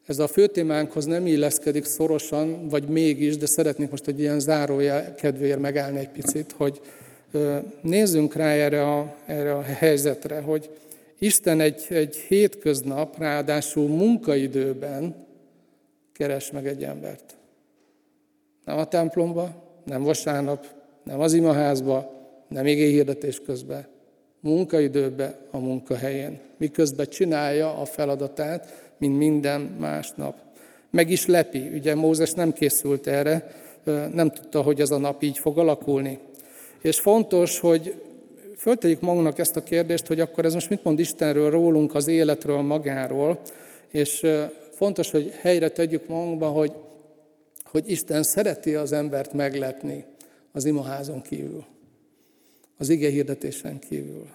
Ez 0.07 0.19
a 0.19 0.27
fő 0.27 0.47
témánkhoz 0.47 1.05
nem 1.05 1.27
illeszkedik 1.27 1.85
szorosan, 1.85 2.69
vagy 2.69 2.89
mégis, 2.89 3.37
de 3.37 3.47
szeretnék 3.47 3.91
most 3.91 4.07
egy 4.07 4.21
ilyen 4.21 4.41
zárójel 4.41 5.15
kedvéért 5.15 5.61
megállni 5.61 5.99
egy 5.99 6.09
picit, 6.09 6.55
hogy 6.57 6.81
nézzünk 7.81 8.35
rá 8.35 8.51
erre 8.51 8.93
a, 8.93 9.15
erre 9.27 9.55
a 9.55 9.63
helyzetre, 9.63 10.41
hogy 10.41 10.71
Isten 11.19 11.61
egy, 11.61 11.87
egy 11.89 12.17
hétköznap, 12.17 13.19
ráadásul 13.19 13.89
munkaidőben 13.89 15.27
keres 16.13 16.51
meg 16.51 16.67
egy 16.67 16.85
embert. 16.85 17.37
Nem 18.65 18.79
a 18.79 18.89
templomba, 18.89 19.65
nem 19.85 20.03
vasárnap, 20.03 20.67
nem 21.03 21.21
az 21.21 21.33
imaházba, 21.33 22.11
nem 22.49 22.67
igé 22.67 22.91
hirdetés 22.91 23.41
közben, 23.47 23.87
munkaidőben, 24.41 25.35
a 25.51 25.59
munkahelyén, 25.59 26.39
miközben 26.57 27.09
csinálja 27.09 27.77
a 27.79 27.85
feladatát, 27.85 28.93
mint 28.99 29.19
minden 29.19 29.61
más 29.61 30.13
nap. 30.15 30.35
Meg 30.91 31.11
is 31.11 31.27
lepi, 31.27 31.69
ugye 31.75 31.95
Mózes 31.95 32.33
nem 32.33 32.53
készült 32.53 33.07
erre, 33.07 33.51
nem 34.13 34.31
tudta, 34.31 34.63
hogy 34.63 34.81
ez 34.81 34.91
a 34.91 34.99
nap 34.99 35.23
így 35.23 35.39
fog 35.39 35.59
alakulni. 35.59 36.19
És 36.87 37.01
fontos, 37.01 37.59
hogy 37.59 37.95
föltegyük 38.57 39.01
magunknak 39.01 39.39
ezt 39.39 39.57
a 39.57 39.63
kérdést, 39.63 40.07
hogy 40.07 40.21
akkor 40.21 40.45
ez 40.45 40.55
most 40.55 40.71
mit 40.71 40.85
mond 40.85 40.99
Istenről, 40.99 41.51
rólunk, 41.51 41.95
az 41.95 42.07
életről, 42.07 42.61
magáról, 42.61 43.41
és 43.91 44.27
fontos, 44.71 45.11
hogy 45.11 45.33
helyre 45.41 45.69
tegyük 45.69 46.09
magunkba, 46.09 46.49
hogy, 46.49 46.73
hogy 47.65 47.91
Isten 47.91 48.23
szereti 48.23 48.75
az 48.75 48.93
embert 48.93 49.33
meglepni 49.33 50.05
az 50.53 50.65
imaházon 50.65 51.23
kívül, 51.23 51.65
az 52.79 52.89
ige 52.89 53.09
hirdetésen 53.09 53.79
kívül. 53.79 54.27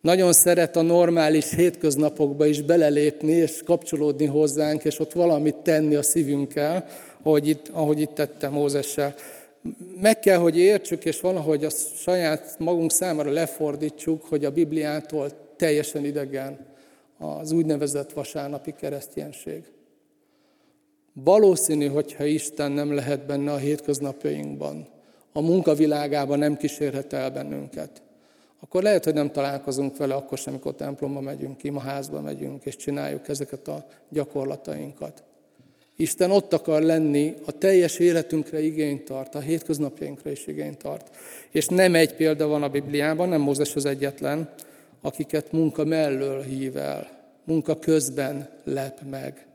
Nagyon 0.00 0.32
szeret 0.32 0.76
a 0.76 0.82
normális 0.82 1.54
hétköznapokba 1.54 2.46
is 2.46 2.62
belelépni 2.62 3.32
és 3.32 3.62
kapcsolódni 3.64 4.26
hozzánk, 4.26 4.84
és 4.84 4.98
ott 4.98 5.12
valamit 5.12 5.56
tenni 5.56 5.94
a 5.94 6.02
szívünkkel, 6.02 6.86
ahogy 7.22 7.48
itt, 7.48 7.68
ahogy 7.72 8.00
itt 8.00 8.14
tette 8.14 8.48
Mózessel. 8.48 9.14
Meg 10.00 10.18
kell, 10.18 10.38
hogy 10.38 10.58
értsük, 10.58 11.04
és 11.04 11.20
valahogy 11.20 11.64
a 11.64 11.70
saját 11.96 12.58
magunk 12.58 12.92
számára 12.92 13.30
lefordítsuk, 13.30 14.24
hogy 14.24 14.44
a 14.44 14.50
Bibliától 14.50 15.30
teljesen 15.56 16.04
idegen 16.04 16.66
az 17.18 17.52
úgynevezett 17.52 18.12
vasárnapi 18.12 18.74
kereszténység. 18.74 19.64
Valószínű, 21.12 21.86
hogyha 21.86 22.24
Isten 22.24 22.72
nem 22.72 22.94
lehet 22.94 23.26
benne 23.26 23.52
a 23.52 23.56
hétköznapjainkban, 23.56 24.88
a 25.32 25.40
munkavilágában 25.40 26.38
nem 26.38 26.56
kísérhet 26.56 27.12
el 27.12 27.30
bennünket, 27.30 28.02
akkor 28.60 28.82
lehet, 28.82 29.04
hogy 29.04 29.14
nem 29.14 29.30
találkozunk 29.30 29.96
vele 29.96 30.14
akkor 30.14 30.38
sem, 30.38 30.52
amikor 30.52 30.74
templomba 30.74 31.20
megyünk, 31.20 31.64
imaházba 31.64 32.20
megyünk, 32.20 32.64
és 32.64 32.76
csináljuk 32.76 33.28
ezeket 33.28 33.68
a 33.68 33.86
gyakorlatainkat. 34.08 35.22
Isten 35.96 36.30
ott 36.30 36.52
akar 36.52 36.82
lenni, 36.82 37.34
a 37.44 37.52
teljes 37.52 37.98
életünkre 37.98 38.60
igényt 38.60 39.04
tart, 39.04 39.34
a 39.34 39.40
hétköznapjainkra 39.40 40.30
is 40.30 40.46
igényt 40.46 40.78
tart. 40.78 41.16
És 41.50 41.66
nem 41.66 41.94
egy 41.94 42.14
példa 42.14 42.46
van 42.46 42.62
a 42.62 42.68
Bibliában, 42.68 43.28
nem 43.28 43.40
Mózes 43.40 43.74
az 43.74 43.84
egyetlen, 43.84 44.50
akiket 45.00 45.52
munka 45.52 45.84
mellől 45.84 46.42
hív 46.42 46.76
el, 46.76 47.10
munka 47.44 47.78
közben 47.78 48.48
lep 48.64 49.00
meg. 49.10 49.46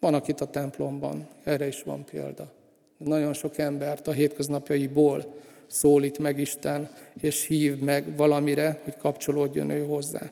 Van, 0.00 0.14
akit 0.14 0.40
a 0.40 0.50
templomban, 0.50 1.28
erre 1.44 1.66
is 1.66 1.82
van 1.82 2.04
példa. 2.04 2.52
Nagyon 2.96 3.32
sok 3.32 3.58
embert 3.58 4.08
a 4.08 4.12
hétköznapjaiból 4.12 5.34
szólít 5.66 6.18
meg 6.18 6.38
Isten, 6.38 6.90
és 7.20 7.46
hív 7.46 7.78
meg 7.78 8.16
valamire, 8.16 8.80
hogy 8.84 8.96
kapcsolódjon 8.96 9.70
ő 9.70 9.84
hozzá. 9.84 10.30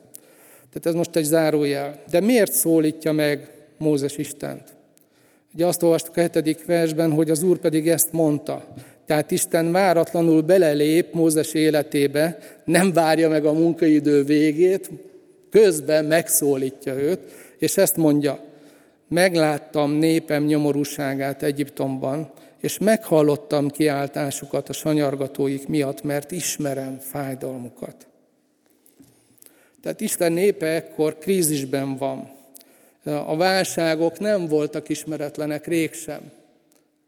Tehát 0.69 0.85
ez 0.85 0.93
most 0.93 1.15
egy 1.15 1.23
zárójel. 1.23 2.01
De 2.09 2.19
miért 2.19 2.53
szólítja 2.53 3.11
meg 3.11 3.51
Mózes 3.77 4.17
Istent? 4.17 4.76
Ugye 5.53 5.65
azt 5.65 5.83
olvastuk 5.83 6.17
a 6.17 6.21
hetedik 6.21 6.65
versben, 6.65 7.11
hogy 7.11 7.29
az 7.29 7.43
Úr 7.43 7.57
pedig 7.57 7.87
ezt 7.87 8.11
mondta. 8.11 8.67
Tehát 9.05 9.31
Isten 9.31 9.71
váratlanul 9.71 10.41
belelép 10.41 11.13
Mózes 11.13 11.53
életébe, 11.53 12.37
nem 12.63 12.93
várja 12.93 13.29
meg 13.29 13.45
a 13.45 13.53
munkaidő 13.53 14.23
végét, 14.23 14.89
közben 15.49 16.05
megszólítja 16.05 16.93
őt, 16.93 17.19
és 17.57 17.77
ezt 17.77 17.97
mondja, 17.97 18.39
megláttam 19.07 19.91
népem 19.91 20.43
nyomorúságát 20.43 21.43
Egyiptomban, 21.43 22.31
és 22.61 22.77
meghallottam 22.77 23.69
kiáltásukat 23.69 24.69
a 24.69 24.73
sanyargatóik 24.73 25.67
miatt, 25.67 26.03
mert 26.03 26.31
ismerem 26.31 26.97
fájdalmukat. 26.99 28.07
Tehát 29.81 30.01
Isten 30.01 30.31
népe 30.31 30.65
ekkor 30.65 31.17
krízisben 31.17 31.97
van. 31.97 32.36
A 33.07 33.35
válságok 33.35 34.19
nem 34.19 34.47
voltak 34.47 34.89
ismeretlenek 34.89 35.67
rég 35.67 35.93
sem 35.93 36.31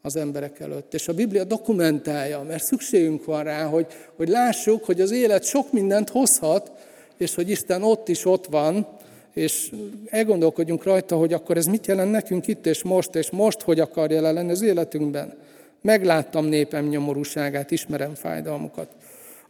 az 0.02 0.16
emberek 0.16 0.60
előtt. 0.60 0.94
És 0.94 1.08
a 1.08 1.14
Biblia 1.14 1.44
dokumentálja, 1.44 2.42
mert 2.48 2.64
szükségünk 2.64 3.26
van 3.26 3.44
rá, 3.44 3.66
hogy, 3.66 3.86
hogy 4.16 4.28
lássuk, 4.28 4.86
hogy 4.86 5.02
az 5.02 5.12
élet 5.12 5.44
sok 5.44 5.72
mindent 5.72 6.10
hozhat, 6.10 6.72
és 7.18 7.36
hogy 7.36 7.50
Isten 7.50 7.84
ott 7.84 8.08
is 8.08 8.26
ott 8.26 8.46
van, 8.46 8.88
és 9.34 9.72
elgondolkodjunk 10.10 10.84
rajta, 10.84 11.16
hogy 11.16 11.34
akkor 11.34 11.58
ez 11.58 11.66
mit 11.66 11.88
jelent 11.88 12.12
nekünk 12.12 12.48
itt 12.48 12.66
és 12.66 12.84
most, 12.84 13.16
és 13.16 13.30
most 13.30 13.62
hogy 13.62 13.80
akar 13.80 14.12
jelen 14.12 14.34
lenni 14.34 14.52
az 14.52 14.62
életünkben. 14.62 15.34
Megláttam 15.82 16.46
népem 16.46 16.88
nyomorúságát, 16.88 17.72
ismerem 17.72 18.14
fájdalmukat. 18.14 18.88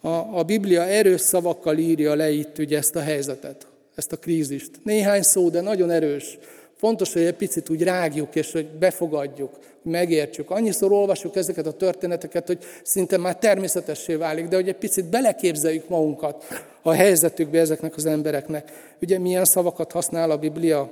A, 0.01 0.07
a 0.09 0.43
Biblia 0.43 0.83
erős 0.85 1.21
szavakkal 1.21 1.77
írja 1.77 2.15
le 2.15 2.31
itt 2.31 2.57
ugye 2.57 2.77
ezt 2.77 2.95
a 2.95 3.01
helyzetet, 3.01 3.67
ezt 3.99 4.11
a 4.11 4.17
krízist. 4.17 4.71
Néhány 4.83 5.21
szó, 5.21 5.49
de 5.49 5.61
nagyon 5.61 5.89
erős. 5.89 6.37
Fontos, 6.75 7.13
hogy 7.13 7.21
egy 7.21 7.35
picit 7.35 7.69
úgy 7.69 7.83
rágjuk, 7.83 8.35
és 8.35 8.51
hogy 8.51 8.67
befogadjuk, 8.67 9.53
hogy 9.53 9.91
megértsük. 9.91 10.49
Annyiszor 10.49 10.91
olvasjuk 10.91 11.35
ezeket 11.35 11.65
a 11.65 11.71
történeteket, 11.71 12.47
hogy 12.47 12.63
szinte 12.83 13.17
már 13.17 13.37
természetessé 13.37 14.15
válik, 14.15 14.47
de 14.47 14.55
hogy 14.55 14.67
egy 14.67 14.75
picit 14.75 15.05
beleképzeljük 15.05 15.89
magunkat 15.89 16.43
a 16.81 16.91
helyzetükbe 16.91 17.59
ezeknek 17.59 17.95
az 17.95 18.05
embereknek. 18.05 18.71
Ugye 19.01 19.19
milyen 19.19 19.45
szavakat 19.45 19.91
használ 19.91 20.31
a 20.31 20.37
Biblia? 20.37 20.91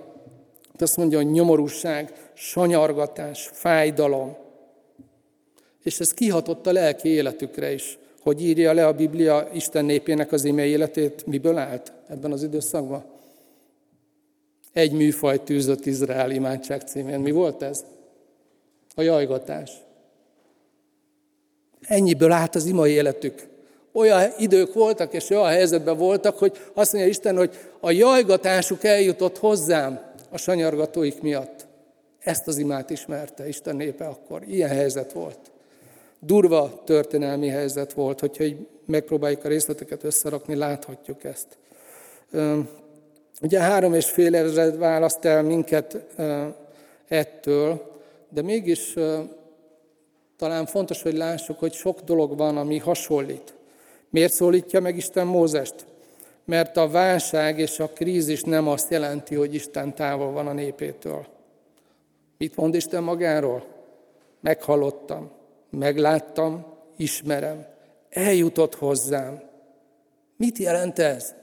Azt 0.79 0.97
mondja, 0.97 1.17
hogy 1.17 1.31
nyomorúság, 1.31 2.13
sanyargatás, 2.33 3.49
fájdalom. 3.53 4.35
És 5.83 5.99
ez 5.99 6.13
kihatott 6.13 6.67
a 6.67 6.71
lelki 6.71 7.09
életükre 7.09 7.73
is. 7.73 7.97
Hogy 8.27 8.43
írja 8.43 8.73
le 8.73 8.87
a 8.87 8.93
Biblia 8.93 9.49
Isten 9.53 9.85
népének 9.85 10.31
az 10.31 10.43
ime 10.43 10.65
életét, 10.65 11.25
miből 11.25 11.57
állt 11.57 11.91
ebben 12.07 12.31
az 12.31 12.43
időszakban? 12.43 13.05
Egy 14.73 14.91
műfaj 14.91 15.43
tűzött 15.43 15.85
Izrael 15.85 16.31
imádság 16.31 16.81
címén. 16.81 17.19
Mi 17.19 17.31
volt 17.31 17.61
ez? 17.61 17.85
A 18.95 19.01
jajgatás. 19.01 19.71
Ennyiből 21.81 22.31
állt 22.31 22.55
az 22.55 22.65
imai 22.65 22.91
életük. 22.91 23.47
Olyan 23.91 24.31
idők 24.37 24.73
voltak, 24.73 25.13
és 25.13 25.29
olyan 25.29 25.49
helyzetben 25.49 25.97
voltak, 25.97 26.37
hogy 26.37 26.57
azt 26.73 26.93
mondja 26.93 27.09
Isten, 27.09 27.37
hogy 27.37 27.55
a 27.79 27.91
jajgatásuk 27.91 28.83
eljutott 28.83 29.37
hozzám 29.37 30.13
a 30.29 30.37
sanyargatóik 30.37 31.21
miatt. 31.21 31.65
Ezt 32.19 32.47
az 32.47 32.57
imát 32.57 32.89
ismerte 32.89 33.47
Isten 33.47 33.75
népe 33.75 34.05
akkor. 34.07 34.43
Ilyen 34.47 34.69
helyzet 34.69 35.11
volt. 35.11 35.39
Durva 36.19 36.81
történelmi 36.85 37.47
helyzet 37.47 37.93
volt, 37.93 38.19
hogyha 38.19 38.43
így 38.43 38.67
megpróbáljuk 38.85 39.45
a 39.45 39.47
részleteket 39.47 40.03
összerakni, 40.03 40.55
láthatjuk 40.55 41.23
ezt. 41.23 41.57
Ugye 43.41 43.59
három 43.59 43.93
és 43.93 44.09
fél 44.09 44.35
ezred 44.35 44.77
választ 44.77 45.25
el 45.25 45.43
minket 45.43 46.05
ettől, 47.07 47.95
de 48.29 48.41
mégis 48.41 48.93
talán 50.37 50.65
fontos, 50.65 51.01
hogy 51.01 51.17
lássuk, 51.17 51.59
hogy 51.59 51.73
sok 51.73 52.01
dolog 52.01 52.37
van, 52.37 52.57
ami 52.57 52.77
hasonlít. 52.77 53.53
Miért 54.09 54.33
szólítja 54.33 54.79
meg 54.79 54.97
Isten 54.97 55.27
Mózest? 55.27 55.85
Mert 56.45 56.77
a 56.77 56.89
válság 56.89 57.59
és 57.59 57.79
a 57.79 57.89
krízis 57.89 58.43
nem 58.43 58.67
azt 58.67 58.91
jelenti, 58.91 59.35
hogy 59.35 59.53
Isten 59.53 59.95
távol 59.95 60.31
van 60.31 60.47
a 60.47 60.53
népétől. 60.53 61.25
Mit 62.37 62.55
mond 62.55 62.75
Isten 62.75 63.03
magáról? 63.03 63.65
Meghallottam, 64.41 65.31
megláttam, 65.69 66.65
ismerem, 66.97 67.65
eljutott 68.09 68.75
hozzám. 68.75 69.41
Mit 70.37 70.57
jelent 70.57 70.99
ez? 70.99 71.33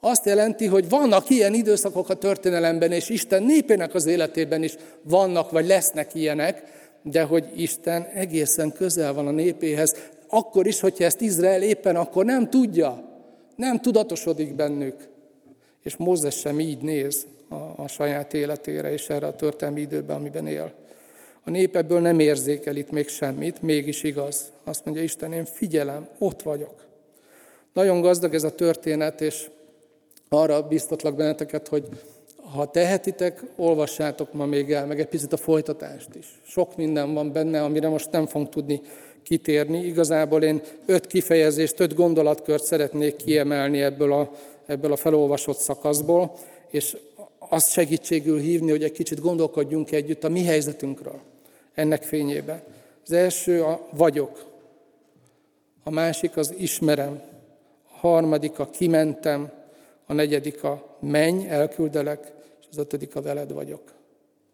Azt 0.00 0.24
jelenti, 0.24 0.66
hogy 0.66 0.88
vannak 0.88 1.30
ilyen 1.30 1.54
időszakok 1.54 2.08
a 2.08 2.14
történelemben, 2.14 2.92
és 2.92 3.08
Isten 3.08 3.42
népének 3.42 3.94
az 3.94 4.06
életében 4.06 4.62
is 4.62 4.76
vannak, 5.02 5.50
vagy 5.50 5.66
lesznek 5.66 6.14
ilyenek, 6.14 6.62
de 7.02 7.22
hogy 7.22 7.44
Isten 7.54 8.02
egészen 8.02 8.72
közel 8.72 9.12
van 9.12 9.26
a 9.26 9.30
népéhez, 9.30 9.96
akkor 10.28 10.66
is, 10.66 10.80
hogyha 10.80 11.04
ezt 11.04 11.20
Izrael 11.20 11.62
éppen 11.62 11.96
akkor 11.96 12.24
nem 12.24 12.50
tudja, 12.50 13.04
nem 13.56 13.80
tudatosodik 13.80 14.54
bennük. 14.54 15.08
És 15.82 15.96
Mózes 15.96 16.34
sem 16.34 16.60
így 16.60 16.82
néz 16.82 17.26
a, 17.48 17.82
a 17.82 17.88
saját 17.88 18.34
életére 18.34 18.92
és 18.92 19.08
erre 19.08 19.26
a 19.26 19.34
történelmi 19.34 19.80
időben, 19.80 20.16
amiben 20.16 20.46
él. 20.46 20.72
A 21.48 21.50
nép 21.50 21.76
ebből 21.76 22.00
nem 22.00 22.18
érzékel 22.18 22.76
itt 22.76 22.90
még 22.90 23.08
semmit, 23.08 23.62
mégis 23.62 24.02
igaz. 24.02 24.52
Azt 24.64 24.84
mondja 24.84 25.02
Isten, 25.02 25.32
én 25.32 25.44
figyelem, 25.44 26.08
ott 26.18 26.42
vagyok. 26.42 26.74
Nagyon 27.72 28.00
gazdag 28.00 28.34
ez 28.34 28.44
a 28.44 28.54
történet, 28.54 29.20
és 29.20 29.46
arra 30.28 30.62
biztatlak 30.62 31.16
benneteket, 31.16 31.68
hogy 31.68 31.88
ha 32.54 32.70
tehetitek, 32.70 33.42
olvassátok 33.56 34.32
ma 34.32 34.46
még 34.46 34.72
el, 34.72 34.86
meg 34.86 35.00
egy 35.00 35.06
picit 35.06 35.32
a 35.32 35.36
folytatást 35.36 36.14
is. 36.14 36.26
Sok 36.46 36.76
minden 36.76 37.14
van 37.14 37.32
benne, 37.32 37.62
amire 37.62 37.88
most 37.88 38.10
nem 38.10 38.26
fogunk 38.26 38.50
tudni 38.50 38.80
kitérni. 39.22 39.84
Igazából 39.84 40.42
én 40.42 40.60
öt 40.86 41.06
kifejezést, 41.06 41.80
öt 41.80 41.94
gondolatkört 41.94 42.64
szeretnék 42.64 43.16
kiemelni 43.16 43.82
ebből 43.82 44.12
a, 44.12 44.32
ebből 44.66 44.92
a 44.92 44.96
felolvasott 44.96 45.58
szakaszból, 45.58 46.34
és 46.70 46.96
azt 47.38 47.70
segítségül 47.70 48.38
hívni, 48.38 48.70
hogy 48.70 48.82
egy 48.82 48.92
kicsit 48.92 49.20
gondolkodjunk 49.20 49.92
együtt 49.92 50.24
a 50.24 50.28
mi 50.28 50.44
helyzetünkről 50.44 51.36
ennek 51.78 52.02
fényében. 52.02 52.62
Az 53.04 53.12
első 53.12 53.62
a 53.62 53.88
vagyok, 53.90 54.44
a 55.82 55.90
másik 55.90 56.36
az 56.36 56.54
ismerem, 56.56 57.22
a 57.92 57.98
harmadik 57.98 58.58
a 58.58 58.70
kimentem, 58.70 59.52
a 60.06 60.12
negyedik 60.12 60.64
a 60.64 60.96
menj, 61.00 61.48
elküldelek, 61.48 62.32
és 62.60 62.66
az 62.70 62.76
ötödik 62.78 63.16
a 63.16 63.22
veled 63.22 63.52
vagyok. 63.52 63.82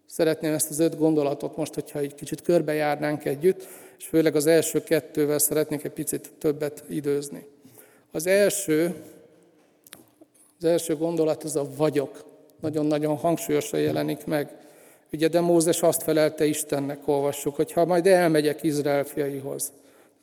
Szeretném 0.07 0.53
ezt 0.53 0.71
az 0.71 0.79
öt 0.79 0.99
gondolatot 0.99 1.57
most, 1.57 1.75
hogyha 1.75 1.99
egy 1.99 2.15
kicsit 2.15 2.43
körbejárnánk 2.43 3.25
együtt, 3.25 3.67
és 3.99 4.07
főleg 4.07 4.37
az 4.37 4.47
első 4.47 4.83
kettővel 4.83 5.39
szeretnék 5.39 5.85
egy 5.85 5.93
picit 5.93 6.33
többet 6.39 6.85
időzni. 6.89 7.47
Az 8.13 8.27
első, 8.27 8.95
az 10.59 10.65
első 10.65 10.97
gondolat 10.97 11.45
az 11.45 11.57
a 11.57 11.67
vagyok. 11.77 12.25
Nagyon-nagyon 12.61 13.17
hangsúlyosan 13.17 13.81
jelenik 13.81 14.25
meg. 14.27 14.63
Ugye, 15.15 15.29
de 15.29 15.41
Mózes 15.41 15.83
azt 15.83 16.03
felelte 16.03 16.45
Istennek, 16.45 17.09
olvassuk, 17.09 17.57
hogy 17.57 17.73
ha 17.73 17.85
majd 17.85 18.07
elmegyek 18.07 18.63
Izrael 18.63 19.05
fiaihoz. 19.05 19.73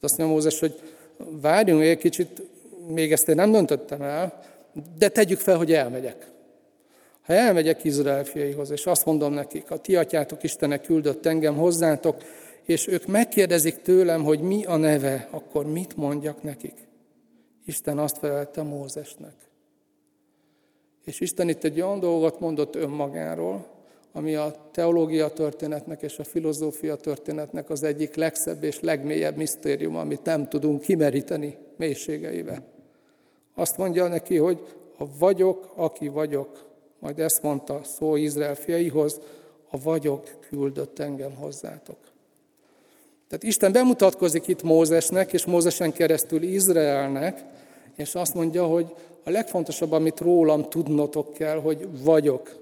Azt 0.02 0.18
mondja 0.18 0.36
Mózes, 0.36 0.60
hogy 0.60 0.80
várjunk 1.18 1.82
egy 1.82 1.98
kicsit, 1.98 2.42
még 2.88 3.12
ezt 3.12 3.30
én 3.30 3.36
nem 3.36 3.52
döntöttem 3.52 4.02
el, 4.02 4.44
de 4.98 5.10
tegyük 5.10 5.40
fel, 5.40 5.58
hogy 5.58 5.74
elmegyek. 5.74 6.32
Ha 7.22 7.34
elmegyek 7.34 7.84
Izrael 7.84 8.24
fiaihoz, 8.24 8.72
és 8.72 8.86
azt 8.86 9.06
mondom 9.06 9.34
nekik, 9.34 9.72
a 9.72 9.78
ti 9.78 9.96
atyátok 9.96 10.44
Istenek 10.44 10.82
küldött 10.82 11.26
engem 11.26 11.56
hozzátok, 11.56 12.24
és 12.64 12.88
ők 12.88 13.06
megkérdezik 13.06 13.82
tőlem, 13.82 14.24
hogy 14.24 14.40
mi 14.40 14.66
a 14.66 14.76
neve, 14.76 15.28
akkor 15.30 15.66
mit 15.66 15.96
mondjak 15.96 16.44
nekik? 16.44 16.76
Isten 17.66 18.00
azt 18.00 18.18
felelte 18.18 18.62
Mózesnek. 18.62 19.36
És 21.06 21.20
Isten 21.20 21.50
itt 21.50 21.64
egy 21.64 21.82
olyan 21.82 22.00
dolgot 22.00 22.40
mondott 22.40 22.76
önmagáról, 22.76 23.71
ami 24.12 24.36
a 24.36 24.56
teológia 24.72 25.30
történetnek 25.30 26.02
és 26.02 26.20
a 26.20 26.24
filozófia 26.24 26.96
történetnek 26.96 27.70
az 27.70 27.84
egyik 27.84 28.16
legszebb 28.16 28.64
és 28.64 28.80
legmélyebb 28.80 29.36
misztérium, 29.36 29.96
amit 29.96 30.24
nem 30.24 30.48
tudunk 30.48 30.82
kimeríteni 30.82 31.58
mélységeibe. 31.78 32.62
Azt 33.56 33.78
mondja 33.78 34.08
neki, 34.08 34.38
hogy 34.38 34.60
a 34.98 35.04
vagyok, 35.20 35.72
aki 35.76 36.08
vagyok, 36.08 36.66
majd 37.00 37.20
ezt 37.20 37.42
mondta 37.42 37.82
szó 37.84 38.16
Izrael 38.16 38.56
fiaihoz, 38.56 39.20
a 39.70 39.82
vagyok 39.82 40.30
küldött 40.50 41.00
engem 41.00 41.36
hozzátok. 41.36 41.98
Tehát 43.28 43.44
Isten 43.44 43.72
bemutatkozik 43.72 44.48
itt 44.48 44.64
Mózesnek, 44.64 45.34
és 45.34 45.46
Mózesen 45.46 45.92
keresztül 45.92 46.44
Izraelnek, 46.44 47.44
és 47.96 48.16
azt 48.16 48.34
mondja, 48.34 48.66
hogy 48.66 48.94
a 49.24 49.30
legfontosabb, 49.30 49.92
amit 49.92 50.20
rólam 50.20 50.70
tudnotok 50.70 51.34
kell, 51.34 51.60
hogy 51.60 52.04
vagyok. 52.04 52.61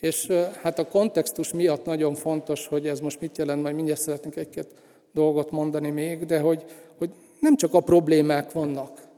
És 0.00 0.32
hát 0.62 0.78
a 0.78 0.88
kontextus 0.88 1.52
miatt 1.52 1.84
nagyon 1.84 2.14
fontos, 2.14 2.66
hogy 2.66 2.86
ez 2.86 3.00
most 3.00 3.20
mit 3.20 3.38
jelent, 3.38 3.62
majd 3.62 3.74
mindjárt 3.74 4.00
szeretnénk 4.00 4.36
egy-két 4.36 4.68
dolgot 5.12 5.50
mondani 5.50 5.90
még, 5.90 6.26
de 6.26 6.40
hogy, 6.40 6.64
hogy 6.98 7.10
nem 7.40 7.56
csak 7.56 7.74
a 7.74 7.80
problémák 7.80 8.52
vannak, 8.52 9.08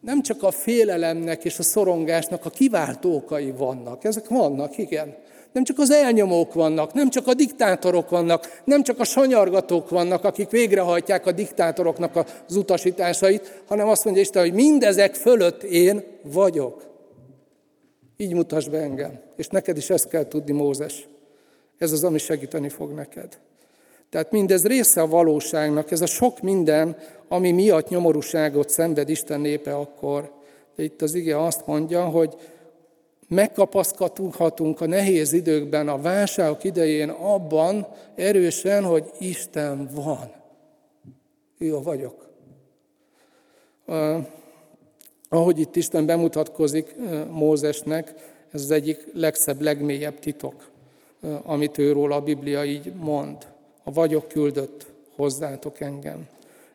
nem 0.00 0.22
csak 0.22 0.42
a 0.42 0.50
félelemnek 0.50 1.44
és 1.44 1.58
a 1.58 1.62
szorongásnak 1.62 2.44
a 2.44 2.50
kiváltó 2.50 3.14
okai 3.14 3.50
vannak. 3.50 4.04
Ezek 4.04 4.28
vannak, 4.28 4.78
igen. 4.78 5.14
Nem 5.52 5.64
csak 5.64 5.78
az 5.78 5.90
elnyomók 5.90 6.52
vannak, 6.52 6.92
nem 6.92 7.10
csak 7.10 7.26
a 7.26 7.34
diktátorok 7.34 8.10
vannak, 8.10 8.60
nem 8.64 8.82
csak 8.82 8.98
a 9.00 9.04
sanyargatók 9.04 9.90
vannak, 9.90 10.24
akik 10.24 10.50
végrehajtják 10.50 11.26
a 11.26 11.32
diktátoroknak 11.32 12.16
az 12.48 12.56
utasításait, 12.56 13.62
hanem 13.66 13.88
azt 13.88 14.04
mondja 14.04 14.22
Isten, 14.22 14.42
hogy 14.42 14.52
mindezek 14.52 15.14
fölött 15.14 15.62
én 15.62 16.02
vagyok. 16.22 16.91
Így 18.22 18.34
mutasd 18.34 18.70
be 18.70 18.78
engem. 18.78 19.20
És 19.36 19.48
neked 19.48 19.76
is 19.76 19.90
ezt 19.90 20.08
kell 20.08 20.24
tudni, 20.24 20.52
Mózes. 20.52 21.08
Ez 21.78 21.92
az, 21.92 22.04
ami 22.04 22.18
segíteni 22.18 22.68
fog 22.68 22.92
neked. 22.92 23.38
Tehát 24.10 24.30
mindez 24.30 24.66
része 24.66 25.00
a 25.00 25.06
valóságnak, 25.06 25.90
ez 25.90 26.00
a 26.00 26.06
sok 26.06 26.40
minden, 26.40 26.96
ami 27.28 27.50
miatt 27.50 27.88
nyomorúságot 27.88 28.68
szenved 28.68 29.08
Isten 29.08 29.40
népe 29.40 29.76
akkor. 29.76 30.32
De 30.76 30.82
itt 30.82 31.02
az 31.02 31.14
ige 31.14 31.44
azt 31.44 31.66
mondja, 31.66 32.04
hogy 32.04 32.34
megkapaszkodhatunk 33.28 34.80
a 34.80 34.86
nehéz 34.86 35.32
időkben, 35.32 35.88
a 35.88 36.00
válságok 36.00 36.64
idején 36.64 37.08
abban 37.08 37.86
erősen, 38.14 38.84
hogy 38.84 39.10
Isten 39.18 39.88
van. 39.94 40.32
A 41.58 41.82
vagyok. 41.82 42.28
Ahogy 45.32 45.58
itt 45.58 45.76
Isten 45.76 46.06
bemutatkozik 46.06 46.94
Mózesnek, 47.30 48.14
ez 48.50 48.62
az 48.62 48.70
egyik 48.70 49.06
legszebb, 49.14 49.60
legmélyebb 49.60 50.18
titok, 50.18 50.70
amit 51.42 51.78
őról 51.78 52.12
a 52.12 52.20
Biblia 52.20 52.64
így 52.64 52.92
mond. 52.94 53.36
A 53.84 53.92
vagyok 53.92 54.28
küldött 54.28 54.86
hozzátok 55.16 55.80
engem. 55.80 56.28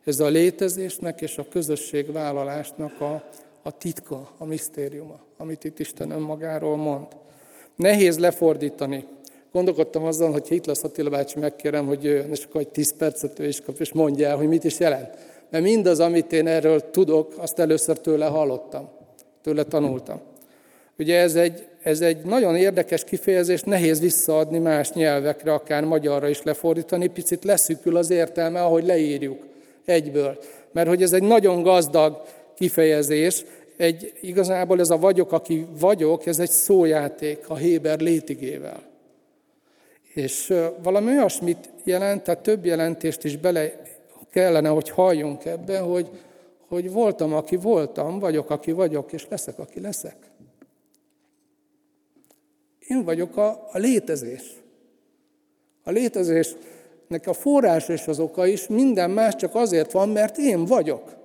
Ez 0.03 0.19
a 0.19 0.27
létezésnek 0.27 1.21
és 1.21 1.37
a 1.37 1.47
közösségvállalásnak 1.49 3.01
a, 3.01 3.23
a 3.61 3.77
titka, 3.77 4.31
a 4.37 4.45
misztériuma, 4.45 5.19
amit 5.37 5.63
itt 5.63 5.79
Isten 5.79 6.11
önmagáról 6.11 6.75
mond. 6.75 7.07
Nehéz 7.75 8.19
lefordítani. 8.19 9.05
Gondolkodtam 9.51 10.03
azon, 10.03 10.31
hogy 10.31 10.45
itt 10.49 10.65
lesz 10.65 10.83
bácsi, 11.09 11.39
megkérem, 11.39 11.85
hogy 11.85 12.03
jöjjön, 12.03 12.31
és 12.31 12.43
akkor 12.43 12.61
egy 12.61 12.69
tíz 12.69 12.93
percet 12.97 13.39
ő 13.39 13.47
is 13.47 13.61
kap, 13.61 13.79
és 13.79 13.91
mondja 13.91 14.27
el, 14.27 14.37
hogy 14.37 14.47
mit 14.47 14.63
is 14.63 14.79
jelent. 14.79 15.09
Mert 15.49 15.63
mindaz, 15.63 15.99
amit 15.99 16.33
én 16.33 16.47
erről 16.47 16.89
tudok, 16.89 17.33
azt 17.37 17.59
először 17.59 17.99
tőle 17.99 18.25
hallottam, 18.25 18.89
tőle 19.41 19.63
tanultam. 19.63 20.21
Ugye 20.99 21.19
ez 21.19 21.35
egy, 21.35 21.67
ez 21.83 22.01
egy 22.01 22.17
nagyon 22.17 22.55
érdekes 22.55 23.03
kifejezés, 23.03 23.61
nehéz 23.61 23.99
visszaadni 23.99 24.57
más 24.57 24.91
nyelvekre, 24.91 25.53
akár 25.53 25.83
magyarra 25.83 26.27
is 26.27 26.43
lefordítani, 26.43 27.07
picit 27.07 27.43
leszűkül 27.43 27.97
az 27.97 28.09
értelme, 28.09 28.63
ahogy 28.63 28.85
leírjuk 28.85 29.45
egyből. 29.85 30.37
Mert 30.71 30.87
hogy 30.87 31.01
ez 31.01 31.13
egy 31.13 31.23
nagyon 31.23 31.61
gazdag 31.61 32.21
kifejezés, 32.55 33.45
egy, 33.77 34.13
igazából 34.21 34.79
ez 34.79 34.89
a 34.89 34.97
vagyok, 34.97 35.31
aki 35.31 35.67
vagyok, 35.79 36.25
ez 36.25 36.39
egy 36.39 36.49
szójáték 36.49 37.49
a 37.49 37.55
Héber 37.55 37.99
létigével. 37.99 38.81
És 40.13 40.53
valami 40.83 41.11
olyasmit 41.11 41.69
jelent, 41.83 42.23
tehát 42.23 42.41
több 42.41 42.65
jelentést 42.65 43.23
is 43.23 43.37
bele 43.37 43.81
kellene, 44.31 44.69
hogy 44.69 44.89
halljunk 44.89 45.45
ebbe, 45.45 45.79
hogy, 45.79 46.09
hogy 46.67 46.91
voltam, 46.91 47.33
aki 47.33 47.55
voltam, 47.55 48.19
vagyok, 48.19 48.49
aki 48.49 48.71
vagyok, 48.71 49.13
és 49.13 49.27
leszek, 49.29 49.59
aki 49.59 49.79
leszek. 49.79 50.15
Én 52.79 53.03
vagyok 53.03 53.37
a, 53.37 53.49
a 53.71 53.77
létezés. 53.77 54.61
A 55.83 55.91
létezésnek 55.91 57.27
a 57.27 57.33
forrás 57.33 57.89
és 57.89 58.07
az 58.07 58.19
oka 58.19 58.45
is 58.45 58.67
minden 58.67 59.11
más 59.11 59.35
csak 59.35 59.55
azért 59.55 59.91
van, 59.91 60.09
mert 60.09 60.37
én 60.37 60.65
vagyok. 60.65 61.16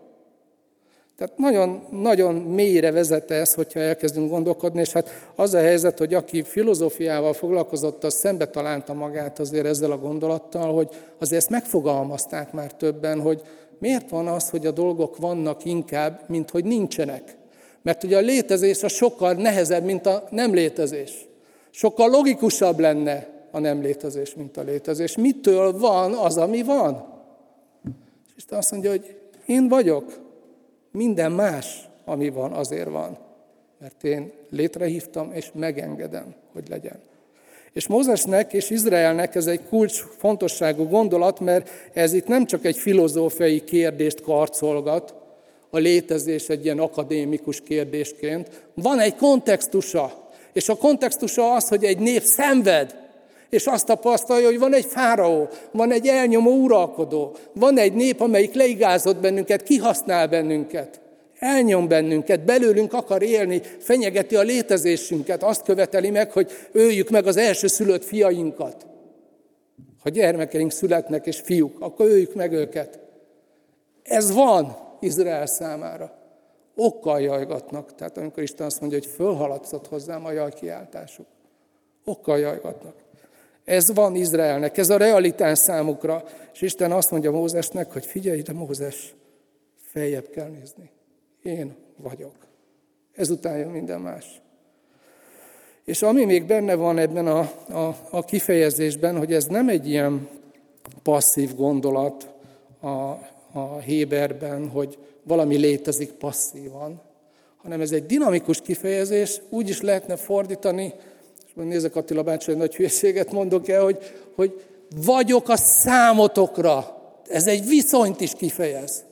Tehát 1.23 1.39
nagyon, 1.39 1.87
nagyon 1.91 2.35
mélyre 2.35 2.91
vezette 2.91 3.35
ez, 3.35 3.55
hogyha 3.55 3.81
elkezdünk 3.81 4.31
gondolkodni, 4.31 4.81
és 4.81 4.93
hát 4.93 5.11
az 5.35 5.55
a 5.55 5.59
helyzet, 5.59 5.99
hogy 5.99 6.15
aki 6.15 6.43
filozófiával 6.43 7.33
foglalkozott, 7.33 8.05
az 8.05 8.15
szembe 8.15 8.47
találta 8.47 8.95
magát 8.95 9.39
azért 9.39 9.67
ezzel 9.67 9.91
a 9.91 9.99
gondolattal, 9.99 10.75
hogy 10.75 10.89
azért 11.19 11.41
ezt 11.41 11.51
megfogalmazták 11.51 12.53
már 12.53 12.73
többen, 12.73 13.21
hogy 13.21 13.43
miért 13.79 14.11
van 14.11 14.27
az, 14.27 14.51
hogy 14.51 14.67
a 14.67 14.71
dolgok 14.71 15.17
vannak 15.17 15.65
inkább, 15.65 16.21
mint 16.29 16.51
hogy 16.51 16.65
nincsenek. 16.65 17.37
Mert 17.83 18.05
ugye 18.05 18.17
a 18.17 18.21
létezés 18.21 18.83
a 18.83 18.89
sokkal 18.89 19.33
nehezebb, 19.33 19.85
mint 19.85 20.07
a 20.07 20.25
nem 20.31 20.55
létezés. 20.55 21.29
Sokkal 21.71 22.09
logikusabb 22.09 22.79
lenne 22.79 23.29
a 23.51 23.59
nem 23.59 23.83
létezés, 23.83 24.35
mint 24.35 24.57
a 24.57 24.63
létezés. 24.63 25.17
Mitől 25.17 25.79
van 25.79 26.13
az, 26.13 26.37
ami 26.37 26.63
van? 26.63 27.05
És 28.27 28.33
Isten 28.37 28.59
azt 28.59 28.71
mondja, 28.71 28.91
hogy 28.91 29.17
én 29.47 29.69
vagyok. 29.69 30.22
Minden 30.93 31.33
más, 31.33 31.89
ami 32.05 32.29
van, 32.29 32.53
azért 32.53 32.89
van. 32.89 33.19
Mert 33.79 34.05
én 34.05 34.33
létrehívtam, 34.51 35.33
és 35.33 35.51
megengedem, 35.55 36.35
hogy 36.53 36.69
legyen. 36.69 37.01
És 37.73 37.87
Mózesnek 37.87 38.53
és 38.53 38.71
Izraelnek 38.71 39.35
ez 39.35 39.47
egy 39.47 39.65
kulcs 39.69 40.01
fontosságú 40.19 40.89
gondolat, 40.89 41.41
mert 41.41 41.71
ez 41.93 42.13
itt 42.13 42.27
nem 42.27 42.47
csak 42.47 42.65
egy 42.65 42.77
filozófiai 42.77 43.65
kérdést 43.65 44.21
karcolgat, 44.21 45.15
a 45.71 45.79
létezés 45.79 46.49
egy 46.49 46.65
ilyen 46.65 46.79
akadémikus 46.79 47.61
kérdésként. 47.61 48.65
Van 48.75 48.99
egy 48.99 49.17
kontextusa, 49.17 50.31
és 50.53 50.69
a 50.69 50.77
kontextusa 50.77 51.55
az, 51.55 51.69
hogy 51.69 51.85
egy 51.85 51.99
nép 51.99 52.23
szenved, 52.23 53.02
és 53.53 53.67
azt 53.67 53.87
tapasztalja, 53.87 54.47
hogy 54.47 54.59
van 54.59 54.75
egy 54.75 54.85
fáraó, 54.85 55.49
van 55.73 55.93
egy 55.93 56.07
elnyomó 56.07 56.51
uralkodó, 56.51 57.37
van 57.53 57.79
egy 57.79 57.93
nép, 57.93 58.21
amelyik 58.21 58.55
leigázott 58.55 59.17
bennünket, 59.17 59.63
kihasznál 59.63 60.29
bennünket, 60.29 61.01
elnyom 61.39 61.89
bennünket, 61.89 62.45
belőlünk 62.45 62.93
akar 62.93 63.23
élni, 63.23 63.63
fenyegeti 63.79 64.37
a 64.37 64.43
létezésünket, 64.43 65.43
azt 65.43 65.63
követeli 65.63 66.11
meg, 66.11 66.33
hogy 66.33 66.51
öljük 66.73 67.11
meg 67.11 67.27
az 67.27 67.37
első 67.37 67.67
szülött 67.67 68.05
fiainkat. 68.05 68.87
Ha 70.03 70.09
gyermekeink 70.09 70.71
születnek 70.71 71.27
és 71.27 71.41
fiúk, 71.41 71.77
akkor 71.81 72.07
öljük 72.07 72.35
meg 72.35 72.53
őket. 72.53 72.99
Ez 74.03 74.35
van 74.35 74.77
Izrael 75.01 75.47
számára 75.47 76.19
okkal 76.77 77.21
jajgatnak. 77.21 77.95
Tehát 77.95 78.19
amikor 78.19 78.43
Isten 78.43 78.67
azt 78.67 78.81
mondja, 78.81 78.99
hogy 78.99 79.09
fölhaladszott 79.09 79.89
hozzám 79.89 80.25
a 80.25 80.33
jajkiáltásuk. 80.33 81.27
Okkal 82.05 82.39
jajgatnak. 82.39 83.02
Ez 83.65 83.95
van 83.95 84.15
Izraelnek, 84.15 84.79
ez 84.79 84.91
a 84.91 84.97
realitás 84.97 85.59
számukra. 85.59 86.25
És 86.53 86.61
Isten 86.61 86.93
azt 86.93 87.11
mondja 87.11 87.31
Mózesnek, 87.31 87.93
hogy 87.93 88.07
figyelj 88.07 88.39
ide 88.39 88.53
Mózes, 88.53 89.15
feljebb 89.77 90.29
kell 90.31 90.49
nézni. 90.49 90.91
Én 91.43 91.75
vagyok. 91.97 92.35
Ezután 93.15 93.59
jön 93.59 93.69
minden 93.69 94.01
más. 94.01 94.41
És 95.85 96.03
ami 96.03 96.25
még 96.25 96.47
benne 96.47 96.75
van 96.75 96.99
ebben 96.99 97.27
a, 97.27 97.39
a, 97.69 97.97
a 98.11 98.25
kifejezésben, 98.25 99.19
hogy 99.19 99.33
ez 99.33 99.47
nem 99.47 99.69
egy 99.69 99.89
ilyen 99.89 100.29
passzív 101.03 101.55
gondolat 101.55 102.29
a, 102.81 102.89
a 103.53 103.79
Héberben, 103.85 104.69
hogy 104.69 104.99
valami 105.23 105.57
létezik 105.57 106.11
passzívan, 106.11 107.01
hanem 107.57 107.81
ez 107.81 107.93
egy 107.93 108.07
dinamikus 108.07 108.61
kifejezés, 108.61 109.41
úgy 109.49 109.69
is 109.69 109.81
lehetne 109.81 110.17
fordítani, 110.17 110.93
és 111.57 111.63
nézek 111.63 111.97
Attila 111.97 112.23
bácsi, 112.23 112.51
hogy 112.51 112.61
nagy 112.61 112.77
hülyeséget 112.77 113.33
mondok 113.33 113.69
el, 113.69 113.83
hogy, 113.83 113.99
hogy 114.35 114.65
vagyok 115.05 115.49
a 115.49 115.57
számotokra. 115.57 117.01
Ez 117.29 117.47
egy 117.47 117.67
viszonyt 117.67 118.21
is 118.21 118.35
kifejez. 118.35 119.05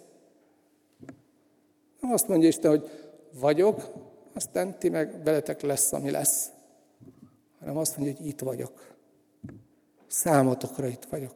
Azt 2.01 2.29
mondja 2.29 2.49
Isten, 2.49 2.71
hogy 2.71 2.91
vagyok, 3.41 3.93
aztán 4.35 4.79
ti 4.79 4.89
meg 4.89 5.23
veletek 5.25 5.61
lesz, 5.61 5.93
ami 5.93 6.11
lesz. 6.11 6.51
Hanem 7.59 7.77
azt 7.77 7.97
mondja, 7.97 8.17
hogy 8.17 8.27
itt 8.27 8.41
vagyok. 8.41 8.73
Számotokra 10.07 10.87
itt 10.87 11.07
vagyok. 11.11 11.35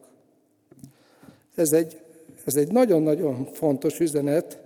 Ez 1.55 1.73
egy, 1.73 2.01
ez 2.45 2.55
egy 2.55 2.71
nagyon-nagyon 2.71 3.45
fontos 3.53 3.99
üzenet, 3.99 4.57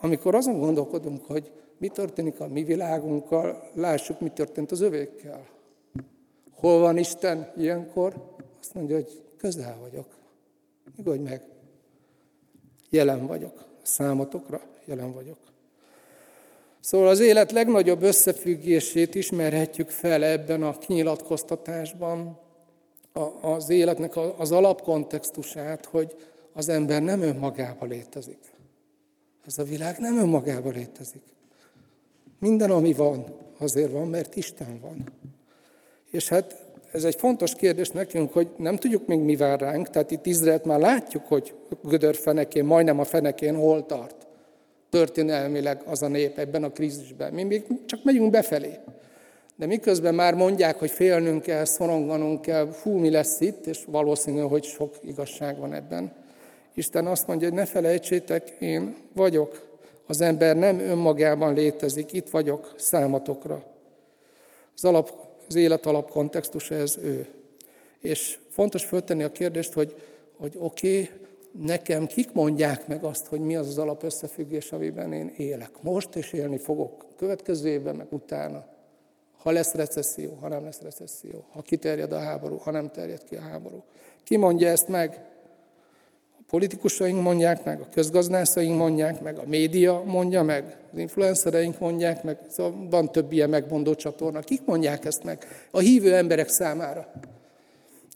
amikor 0.00 0.34
azon 0.34 0.58
gondolkodunk, 0.58 1.24
hogy 1.24 1.50
mi 1.78 1.88
történik 1.88 2.40
a 2.40 2.48
mi 2.48 2.64
világunkkal, 2.64 3.70
lássuk, 3.74 4.20
mi 4.20 4.28
történt 4.28 4.72
az 4.72 4.80
övékkel. 4.80 5.46
Hol 6.54 6.80
van 6.80 6.96
Isten 6.96 7.52
ilyenkor? 7.56 8.36
Azt 8.60 8.74
mondja, 8.74 8.96
hogy 8.96 9.22
közel 9.36 9.78
vagyok. 9.80 10.06
Nyugodj 10.96 11.22
meg. 11.22 11.42
Jelen 12.90 13.26
vagyok. 13.26 13.64
Számotokra 13.82 14.60
jelen 14.84 15.12
vagyok. 15.12 15.38
Szóval 16.80 17.08
az 17.08 17.20
élet 17.20 17.52
legnagyobb 17.52 18.02
összefüggését 18.02 19.14
ismerhetjük 19.14 19.90
fel 19.90 20.24
ebben 20.24 20.62
a 20.62 20.78
kinyilatkoztatásban, 20.78 22.38
az 23.40 23.70
életnek 23.70 24.16
az 24.36 24.52
alapkontextusát, 24.52 25.84
hogy 25.84 26.16
az 26.52 26.68
ember 26.68 27.02
nem 27.02 27.20
önmagában 27.20 27.88
létezik. 27.88 28.38
Ez 29.46 29.58
a 29.58 29.62
világ 29.62 29.98
nem 29.98 30.18
önmagában 30.18 30.72
létezik. 30.72 31.22
Minden, 32.38 32.70
ami 32.70 32.92
van, 32.92 33.24
azért 33.58 33.92
van, 33.92 34.08
mert 34.08 34.36
Isten 34.36 34.78
van. 34.80 35.12
És 36.10 36.28
hát 36.28 36.66
ez 36.92 37.04
egy 37.04 37.14
fontos 37.14 37.54
kérdés 37.54 37.90
nekünk, 37.90 38.32
hogy 38.32 38.48
nem 38.56 38.76
tudjuk 38.76 39.06
még 39.06 39.18
mi 39.18 39.36
vár 39.36 39.60
ránk, 39.60 39.90
tehát 39.90 40.10
itt 40.10 40.26
Izraelt 40.26 40.64
már 40.64 40.78
látjuk, 40.78 41.26
hogy 41.26 41.54
gödör 41.82 42.14
fenekén, 42.14 42.64
majdnem 42.64 42.98
a 42.98 43.04
fenekén 43.04 43.56
hol 43.56 43.86
tart. 43.86 44.26
Történelmileg 44.90 45.82
az 45.86 46.02
a 46.02 46.08
nép 46.08 46.38
ebben 46.38 46.64
a 46.64 46.70
krízisben. 46.70 47.32
Mi 47.32 47.42
még 47.42 47.64
csak 47.86 48.04
megyünk 48.04 48.30
befelé. 48.30 48.78
De 49.56 49.66
miközben 49.66 50.14
már 50.14 50.34
mondják, 50.34 50.78
hogy 50.78 50.90
félnünk 50.90 51.42
kell, 51.42 51.64
szoronganunk 51.64 52.40
kell, 52.40 52.68
hú, 52.82 52.96
mi 52.96 53.10
lesz 53.10 53.40
itt, 53.40 53.66
és 53.66 53.84
valószínű, 53.86 54.40
hogy 54.40 54.64
sok 54.64 54.94
igazság 55.02 55.58
van 55.58 55.72
ebben. 55.72 56.12
Isten 56.74 57.06
azt 57.06 57.26
mondja, 57.26 57.48
hogy 57.48 57.56
ne 57.56 57.64
felejtsétek, 57.64 58.56
én 58.58 58.96
vagyok. 59.14 59.67
Az 60.10 60.20
ember 60.20 60.56
nem 60.56 60.78
önmagában 60.78 61.54
létezik, 61.54 62.12
itt 62.12 62.30
vagyok 62.30 62.74
számatokra. 62.76 63.64
Az, 64.74 64.84
alap, 64.84 65.12
az 65.48 65.54
élet 65.54 65.86
alap 65.86 66.10
kontextusa 66.10 66.74
ez 66.74 66.98
ő. 67.02 67.26
És 67.98 68.38
fontos 68.48 68.84
föltenni 68.84 69.22
a 69.22 69.32
kérdést, 69.32 69.72
hogy, 69.72 69.94
hogy 70.36 70.54
oké, 70.58 71.02
okay, 71.02 71.10
nekem 71.52 72.06
kik 72.06 72.32
mondják 72.32 72.86
meg 72.86 73.04
azt, 73.04 73.26
hogy 73.26 73.40
mi 73.40 73.56
az 73.56 73.68
az 73.68 73.78
alap 73.78 74.02
összefüggés, 74.02 74.72
amiben 74.72 75.12
én 75.12 75.32
élek. 75.36 75.70
Most 75.80 76.16
és 76.16 76.32
élni 76.32 76.58
fogok, 76.58 77.06
következő 77.16 77.68
évben, 77.68 77.96
meg 77.96 78.06
utána. 78.10 78.64
Ha 79.38 79.50
lesz 79.50 79.74
recesszió, 79.74 80.38
ha 80.40 80.48
nem 80.48 80.64
lesz 80.64 80.80
recesszió. 80.80 81.44
Ha 81.52 81.62
kiterjed 81.62 82.12
a 82.12 82.18
háború, 82.18 82.56
ha 82.56 82.70
nem 82.70 82.90
terjed 82.90 83.24
ki 83.24 83.36
a 83.36 83.40
háború. 83.40 83.82
Ki 84.24 84.36
mondja 84.36 84.68
ezt 84.68 84.88
meg? 84.88 85.24
Politikusaink 86.48 87.22
mondják 87.22 87.64
meg, 87.64 87.80
a 87.80 87.88
közgazdászaink 87.92 88.76
mondják 88.76 89.20
meg, 89.20 89.38
a 89.38 89.46
média 89.46 90.02
mondja 90.06 90.42
meg, 90.42 90.76
az 90.92 90.98
influencereink 90.98 91.78
mondják 91.78 92.22
meg, 92.22 92.38
szóval 92.48 92.88
van 92.90 93.12
több 93.12 93.32
ilyen 93.32 93.48
megmondó 93.48 93.94
csatorna. 93.94 94.40
Kik 94.40 94.64
mondják 94.64 95.04
ezt 95.04 95.24
meg? 95.24 95.46
A 95.70 95.78
hívő 95.78 96.14
emberek 96.14 96.48
számára. 96.48 97.12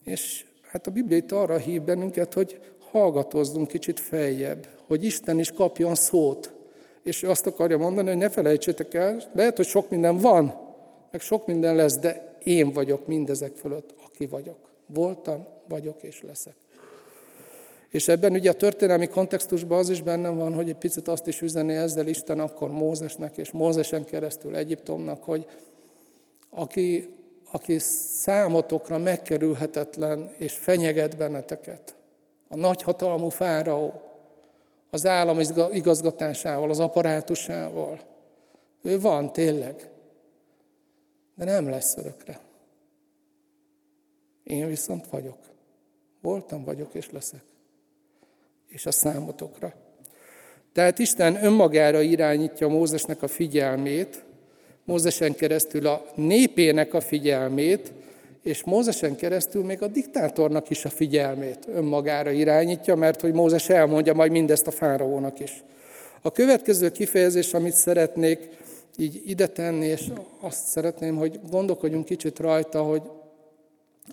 És 0.04 0.44
hát 0.70 0.86
a 0.86 0.90
Biblia 0.90 1.16
itt 1.16 1.32
arra 1.32 1.56
hív 1.56 1.82
bennünket, 1.82 2.34
hogy 2.34 2.60
hallgatozzunk 2.90 3.68
kicsit 3.68 4.00
feljebb, 4.00 4.66
hogy 4.86 5.04
Isten 5.04 5.38
is 5.38 5.50
kapjon 5.50 5.94
szót. 5.94 6.52
És 7.02 7.22
ő 7.22 7.28
azt 7.30 7.46
akarja 7.46 7.78
mondani, 7.78 8.08
hogy 8.08 8.16
ne 8.16 8.28
felejtsétek 8.28 8.94
el, 8.94 9.22
lehet, 9.32 9.56
hogy 9.56 9.66
sok 9.66 9.90
minden 9.90 10.18
van, 10.18 10.60
meg 11.10 11.20
sok 11.20 11.46
minden 11.46 11.76
lesz, 11.76 11.98
de 11.98 12.36
én 12.44 12.72
vagyok 12.72 13.06
mindezek 13.06 13.52
fölött, 13.56 13.94
aki 14.06 14.26
vagyok. 14.26 14.58
Voltam, 14.86 15.46
vagyok 15.68 16.02
és 16.02 16.22
leszek. 16.22 16.61
És 17.92 18.08
ebben 18.08 18.32
ugye 18.32 18.50
a 18.50 18.54
történelmi 18.54 19.06
kontextusban 19.06 19.78
az 19.78 19.88
is 19.88 20.02
bennem 20.02 20.36
van, 20.36 20.54
hogy 20.54 20.68
egy 20.68 20.76
picit 20.76 21.08
azt 21.08 21.26
is 21.26 21.40
üzeni 21.40 21.74
ezzel 21.74 22.06
Isten 22.06 22.40
akkor 22.40 22.70
Mózesnek 22.70 23.36
és 23.36 23.50
Mózesen 23.50 24.04
keresztül 24.04 24.56
Egyiptomnak, 24.56 25.24
hogy 25.24 25.46
aki, 26.50 27.14
aki 27.50 27.78
számotokra 27.78 28.98
megkerülhetetlen 28.98 30.34
és 30.36 30.52
fenyeget 30.52 31.16
benneteket, 31.16 31.94
a 32.48 32.56
nagyhatalmú 32.56 33.28
fáraó, 33.28 34.02
az 34.90 35.06
állam 35.06 35.38
igazgatásával, 35.72 36.70
az 36.70 36.80
apparátusával. 36.80 38.00
Ő 38.82 39.00
van 39.00 39.32
tényleg, 39.32 39.90
de 41.34 41.44
nem 41.44 41.68
lesz 41.68 41.96
örökre. 41.96 42.40
Én 44.44 44.66
viszont 44.66 45.06
vagyok. 45.06 45.38
Voltam, 46.20 46.64
vagyok 46.64 46.94
és 46.94 47.10
leszek 47.10 47.51
és 48.72 48.86
a 48.86 48.90
számotokra. 48.90 49.74
Tehát 50.72 50.98
Isten 50.98 51.44
önmagára 51.44 52.00
irányítja 52.00 52.68
Mózesnek 52.68 53.22
a 53.22 53.28
figyelmét, 53.28 54.24
Mózesen 54.84 55.34
keresztül 55.34 55.86
a 55.86 56.04
népének 56.14 56.94
a 56.94 57.00
figyelmét, 57.00 57.92
és 58.42 58.64
Mózesen 58.64 59.16
keresztül 59.16 59.64
még 59.64 59.82
a 59.82 59.86
diktátornak 59.86 60.70
is 60.70 60.84
a 60.84 60.88
figyelmét 60.88 61.58
önmagára 61.74 62.30
irányítja, 62.30 62.94
mert 62.94 63.20
hogy 63.20 63.32
Mózes 63.32 63.68
elmondja 63.68 64.14
majd 64.14 64.30
mindezt 64.30 64.66
a 64.66 64.70
fáraónak 64.70 65.40
is. 65.40 65.62
A 66.22 66.32
következő 66.32 66.90
kifejezés, 66.90 67.54
amit 67.54 67.74
szeretnék 67.74 68.48
így 68.96 69.22
ide 69.26 69.46
tenni, 69.46 69.86
és 69.86 70.02
azt 70.40 70.66
szeretném, 70.66 71.16
hogy 71.16 71.40
gondolkodjunk 71.50 72.04
kicsit 72.04 72.38
rajta, 72.38 72.82
hogy 72.82 73.02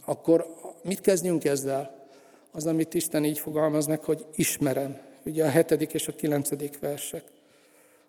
akkor 0.06 0.46
mit 0.84 1.02
kezdjünk 1.02 1.46
ezzel? 1.46 1.99
Az, 2.52 2.66
amit 2.66 2.94
Isten 2.94 3.26
így 3.26 3.40
fogalmaz 3.40 3.86
meg, 3.86 4.04
hogy 4.04 4.26
ismerem. 4.36 4.98
Ugye 5.26 5.46
a 5.46 5.50
hetedik 5.50 5.94
és 5.94 6.08
a 6.08 6.16
kilencedik 6.16 6.80
versek. 6.80 7.24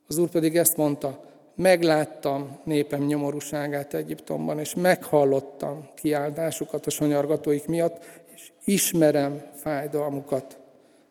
Az 0.08 0.18
Úr 0.18 0.28
pedig 0.28 0.56
ezt 0.56 0.76
mondta, 0.76 1.24
megláttam 1.54 2.58
népem 2.64 3.02
nyomorúságát 3.02 3.94
Egyiptomban, 3.94 4.58
és 4.58 4.74
meghallottam 4.74 5.88
kiáltásukat 5.94 6.86
a 6.86 6.90
sonyargatóik 6.90 7.66
miatt, 7.66 8.04
és 8.34 8.50
ismerem 8.64 9.42
fájdalmukat. 9.54 10.58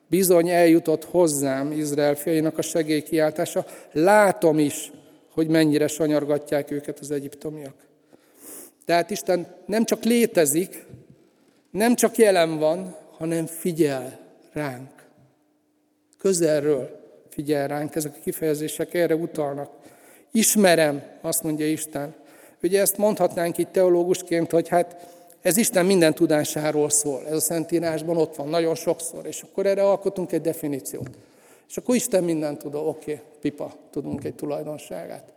Bizony 0.07 0.49
eljutott 0.49 1.05
hozzám 1.05 1.71
Izrael 1.71 2.15
fiainak 2.15 2.57
a 2.57 2.61
segélykiáltása, 2.61 3.65
látom 3.91 4.59
is, 4.59 4.91
hogy 5.33 5.47
mennyire 5.47 5.87
sanyargatják 5.87 6.71
őket 6.71 6.99
az 6.99 7.11
egyiptomiak. 7.11 7.75
Tehát 8.85 9.09
Isten 9.09 9.55
nem 9.65 9.85
csak 9.85 10.03
létezik, 10.03 10.85
nem 11.71 11.95
csak 11.95 12.17
jelen 12.17 12.57
van, 12.57 12.95
hanem 13.19 13.45
figyel 13.45 14.19
ránk. 14.53 14.89
Közelről 16.17 16.99
figyel 17.29 17.67
ránk, 17.67 17.95
ezek 17.95 18.15
a 18.15 18.19
kifejezések 18.23 18.93
erre 18.93 19.15
utalnak. 19.15 19.71
Ismerem, 20.32 21.03
azt 21.21 21.43
mondja 21.43 21.67
Isten. 21.67 22.15
Ugye 22.63 22.82
ezt 22.82 22.97
mondhatnánk 22.97 23.58
itt 23.58 23.71
teológusként, 23.71 24.51
hogy 24.51 24.67
hát 24.67 25.08
ez 25.41 25.58
Isten 25.58 25.86
minden 25.86 26.13
tudásáról 26.13 26.89
szól. 26.89 27.25
Ez 27.27 27.36
a 27.36 27.39
Szentírásban 27.39 28.17
ott 28.17 28.36
van 28.36 28.47
nagyon 28.47 28.75
sokszor, 28.75 29.25
és 29.25 29.41
akkor 29.41 29.65
erre 29.65 29.84
alkotunk 29.84 30.32
egy 30.32 30.41
definíciót. 30.41 31.10
És 31.69 31.77
akkor 31.77 31.95
Isten 31.95 32.23
minden 32.23 32.58
tudó, 32.58 32.88
oké, 32.88 33.12
okay, 33.12 33.25
pipa, 33.41 33.73
tudunk 33.91 34.23
egy 34.23 34.36
tulajdonságát. 34.36 35.34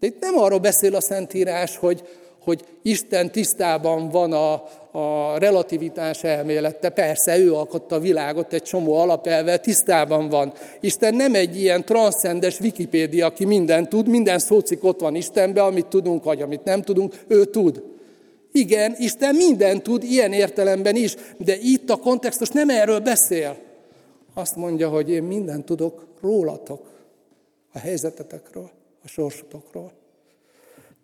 De 0.00 0.06
itt 0.06 0.20
nem 0.20 0.38
arról 0.38 0.58
beszél 0.58 0.94
a 0.94 1.00
Szentírás, 1.00 1.76
hogy, 1.76 2.08
hogy 2.44 2.64
Isten 2.82 3.32
tisztában 3.32 4.08
van 4.08 4.32
a, 4.32 4.52
a 4.98 5.38
relativitás 5.38 6.24
elmélete. 6.24 6.88
Persze, 6.88 7.38
ő 7.38 7.54
alkotta 7.54 7.94
a 7.94 8.00
világot 8.00 8.52
egy 8.52 8.62
csomó 8.62 8.94
alapelvel, 8.94 9.60
tisztában 9.60 10.28
van. 10.28 10.52
Isten 10.80 11.14
nem 11.14 11.34
egy 11.34 11.60
ilyen 11.60 11.84
transzcendes 11.84 12.60
Wikipédia, 12.60 13.26
aki 13.26 13.44
mindent 13.44 13.88
tud, 13.88 14.08
minden 14.08 14.38
szócik 14.38 14.84
ott 14.84 15.00
van 15.00 15.14
Istenben, 15.14 15.64
amit 15.64 15.86
tudunk, 15.86 16.24
vagy 16.24 16.42
amit 16.42 16.64
nem 16.64 16.82
tudunk, 16.82 17.14
ő 17.26 17.44
tud. 17.44 17.82
Igen, 18.52 18.94
Isten 18.98 19.34
mindent 19.34 19.82
tud, 19.82 20.02
ilyen 20.02 20.32
értelemben 20.32 20.96
is, 20.96 21.14
de 21.38 21.56
itt 21.56 21.90
a 21.90 21.96
kontextus 21.96 22.48
nem 22.48 22.68
erről 22.68 23.00
beszél. 23.00 23.56
Azt 24.34 24.56
mondja, 24.56 24.88
hogy 24.88 25.10
én 25.10 25.22
mindent 25.22 25.64
tudok 25.64 26.06
rólatok, 26.20 26.88
a 27.72 27.78
helyzetetekről, 27.78 28.70
a 29.04 29.08
sorsotokról. 29.08 29.92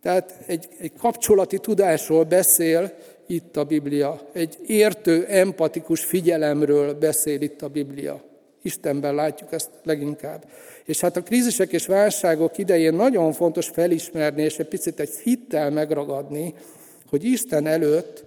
Tehát 0.06 0.34
egy, 0.46 0.68
egy 0.78 0.92
kapcsolati 0.98 1.58
tudásról 1.58 2.24
beszél 2.24 2.92
itt 3.26 3.56
a 3.56 3.64
Biblia. 3.64 4.28
Egy 4.32 4.58
értő, 4.66 5.24
empatikus 5.24 6.04
figyelemről 6.04 6.94
beszél 6.94 7.40
itt 7.40 7.62
a 7.62 7.68
Biblia. 7.68 8.22
Istenben 8.62 9.14
látjuk 9.14 9.52
ezt 9.52 9.70
leginkább. 9.82 10.44
És 10.84 11.00
hát 11.00 11.16
a 11.16 11.22
krízisek 11.22 11.72
és 11.72 11.86
válságok 11.86 12.58
idején 12.58 12.94
nagyon 12.94 13.32
fontos 13.32 13.68
felismerni, 13.68 14.42
és 14.42 14.58
egy 14.58 14.68
picit 14.68 15.00
egy 15.00 15.14
hittel 15.22 15.70
megragadni, 15.70 16.54
hogy 17.10 17.24
Isten 17.24 17.66
előtt 17.66 18.24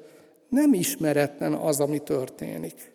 nem 0.50 0.74
ismeretlen 0.74 1.54
az, 1.54 1.80
ami 1.80 2.00
történik. 2.00 2.92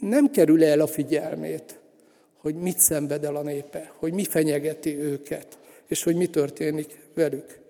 Nem 0.00 0.30
kerül 0.30 0.64
el 0.64 0.80
a 0.80 0.86
figyelmét, 0.86 1.78
hogy 2.36 2.54
mit 2.54 2.78
szenved 2.78 3.24
el 3.24 3.36
a 3.36 3.42
népe, 3.42 3.92
hogy 3.98 4.12
mi 4.12 4.24
fenyegeti 4.24 4.98
őket, 4.98 5.58
és 5.92 6.02
hogy 6.02 6.16
mi 6.16 6.26
történik 6.26 6.98
velük. 7.14 7.60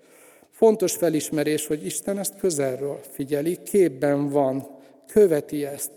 Fontos 0.51 0.95
felismerés, 0.95 1.67
hogy 1.67 1.85
Isten 1.85 2.19
ezt 2.19 2.37
közelről 2.37 2.99
figyeli, 3.11 3.59
képben 3.63 4.29
van, 4.29 4.67
követi 5.07 5.65
ezt. 5.65 5.91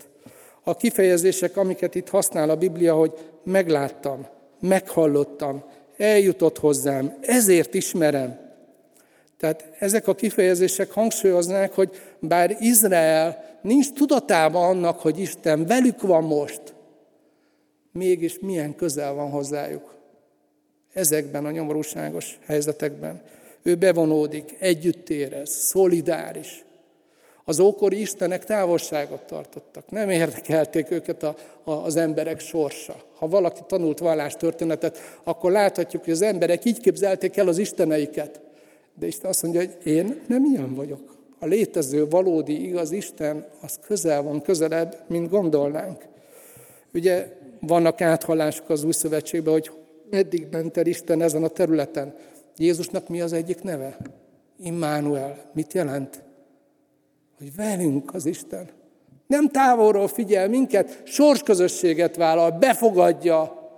A 0.63 0.75
kifejezések, 0.75 1.57
amiket 1.57 1.95
itt 1.95 2.09
használ 2.09 2.49
a 2.49 2.55
Biblia, 2.55 2.95
hogy 2.95 3.13
megláttam, 3.43 4.27
meghallottam, 4.59 5.63
eljutott 5.97 6.57
hozzám, 6.57 7.17
ezért 7.21 7.73
ismerem. 7.73 8.39
Tehát 9.37 9.69
ezek 9.79 10.07
a 10.07 10.15
kifejezések 10.15 10.91
hangsúlyoznák, 10.91 11.73
hogy 11.73 11.89
bár 12.19 12.57
Izrael 12.59 13.57
nincs 13.61 13.91
tudatában 13.91 14.69
annak, 14.69 14.99
hogy 14.99 15.19
Isten 15.19 15.65
velük 15.65 16.01
van 16.01 16.23
most, 16.23 16.61
mégis 17.91 18.39
milyen 18.39 18.75
közel 18.75 19.13
van 19.13 19.29
hozzájuk 19.29 19.96
ezekben 20.97 21.45
a 21.45 21.51
nyomorúságos 21.51 22.37
helyzetekben. 22.45 23.21
Ő 23.61 23.75
bevonódik, 23.75 24.55
együtt 24.59 25.09
érez, 25.09 25.49
szolidáris. 25.49 26.65
Az 27.43 27.59
ókori 27.59 28.01
istenek 28.01 28.45
távolságot 28.45 29.21
tartottak. 29.21 29.89
Nem 29.89 30.09
érdekelték 30.09 30.91
őket 30.91 31.23
a, 31.23 31.35
a, 31.63 31.71
az 31.71 31.95
emberek 31.95 32.39
sorsa. 32.39 32.95
Ha 33.15 33.27
valaki 33.27 33.61
tanult 33.67 33.99
vallástörténetet, 33.99 35.19
akkor 35.23 35.51
láthatjuk, 35.51 36.03
hogy 36.03 36.13
az 36.13 36.21
emberek 36.21 36.65
így 36.65 36.79
képzelték 36.79 37.37
el 37.37 37.47
az 37.47 37.57
isteneiket. 37.57 38.39
De 38.99 39.07
Isten 39.07 39.29
azt 39.29 39.43
mondja, 39.43 39.61
hogy 39.61 39.77
én 39.83 40.21
nem 40.27 40.45
ilyen 40.45 40.75
vagyok. 40.75 41.15
A 41.39 41.45
létező, 41.45 42.07
valódi, 42.07 42.67
igaz 42.67 42.91
Isten, 42.91 43.45
az 43.61 43.79
közel 43.87 44.21
van, 44.21 44.41
közelebb, 44.41 44.97
mint 45.07 45.29
gondolnánk. 45.29 46.03
Ugye 46.93 47.27
vannak 47.59 48.01
áthallások 48.01 48.69
az 48.69 48.83
új 48.83 48.91
szövetségben, 48.91 49.53
hogy 49.53 49.71
meddig 50.09 50.47
ment 50.51 50.77
el 50.77 50.85
Isten 50.85 51.21
ezen 51.21 51.43
a 51.43 51.47
területen. 51.47 52.15
Jézusnak 52.57 53.07
mi 53.07 53.21
az 53.21 53.33
egyik 53.33 53.61
neve? 53.61 53.97
Immanuel. 54.59 55.49
Mit 55.53 55.73
jelent? 55.73 56.23
Hogy 57.37 57.55
velünk 57.55 58.13
az 58.13 58.25
Isten. 58.25 58.69
Nem 59.27 59.49
távolról 59.49 60.07
figyel 60.07 60.49
minket, 60.49 61.01
sorsközösséget 61.03 62.15
vállal, 62.15 62.51
befogadja. 62.51 63.69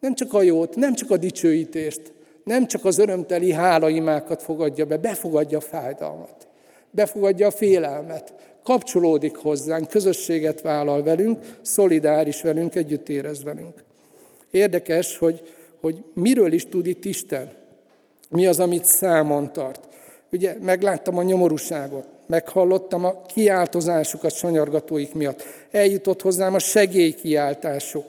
Nem 0.00 0.14
csak 0.14 0.32
a 0.32 0.42
jót, 0.42 0.76
nem 0.76 0.94
csak 0.94 1.10
a 1.10 1.16
dicsőítést, 1.16 2.12
nem 2.44 2.66
csak 2.66 2.84
az 2.84 2.98
örömteli 2.98 3.52
hálaimákat 3.52 4.42
fogadja 4.42 4.84
be, 4.84 4.96
befogadja 4.96 5.58
a 5.58 5.60
fájdalmat, 5.60 6.48
befogadja 6.90 7.46
a 7.46 7.50
félelmet, 7.50 8.34
kapcsolódik 8.62 9.36
hozzánk, 9.36 9.88
közösséget 9.88 10.60
vállal 10.60 11.02
velünk, 11.02 11.58
szolidáris 11.62 12.42
velünk, 12.42 12.74
együtt 12.74 13.08
érez 13.08 13.42
velünk. 13.42 13.84
Érdekes, 14.54 15.18
hogy, 15.18 15.54
hogy 15.80 16.04
miről 16.12 16.52
is 16.52 16.68
tud 16.68 16.86
itt 16.86 17.04
Isten. 17.04 17.52
Mi 18.28 18.46
az, 18.46 18.60
amit 18.60 18.84
számon 18.84 19.52
tart. 19.52 19.88
Ugye 20.32 20.56
megláttam 20.60 21.18
a 21.18 21.22
nyomorúságot, 21.22 22.06
meghallottam 22.26 23.04
a 23.04 23.22
kiáltozásukat 23.22 24.32
sanyargatóik 24.32 25.14
miatt. 25.14 25.42
Eljutott 25.70 26.22
hozzám 26.22 26.54
a 26.54 26.58
segélykiáltásuk. 26.58 28.04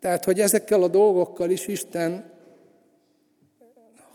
Tehát, 0.00 0.24
hogy 0.24 0.40
ezekkel 0.40 0.82
a 0.82 0.88
dolgokkal 0.88 1.50
is 1.50 1.66
Isten 1.66 2.24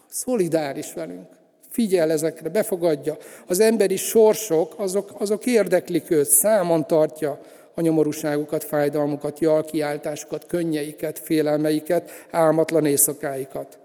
szolidáris 0.07 0.93
velünk. 0.93 1.27
Figyel 1.69 2.11
ezekre, 2.11 2.49
befogadja. 2.49 3.17
Az 3.47 3.59
emberi 3.59 3.95
sorsok, 3.95 4.73
azok, 4.77 5.11
azok 5.17 5.45
érdeklik 5.45 6.09
őt, 6.09 6.29
számon 6.29 6.87
tartja 6.87 7.41
a 7.77 7.81
nyomorúságukat, 7.81 8.63
fájdalmukat, 8.63 9.39
jalkiáltásukat, 9.39 10.45
könnyeiket, 10.45 11.19
félelmeiket, 11.19 12.11
álmatlan 12.31 12.85
éjszakáikat. 12.85 13.79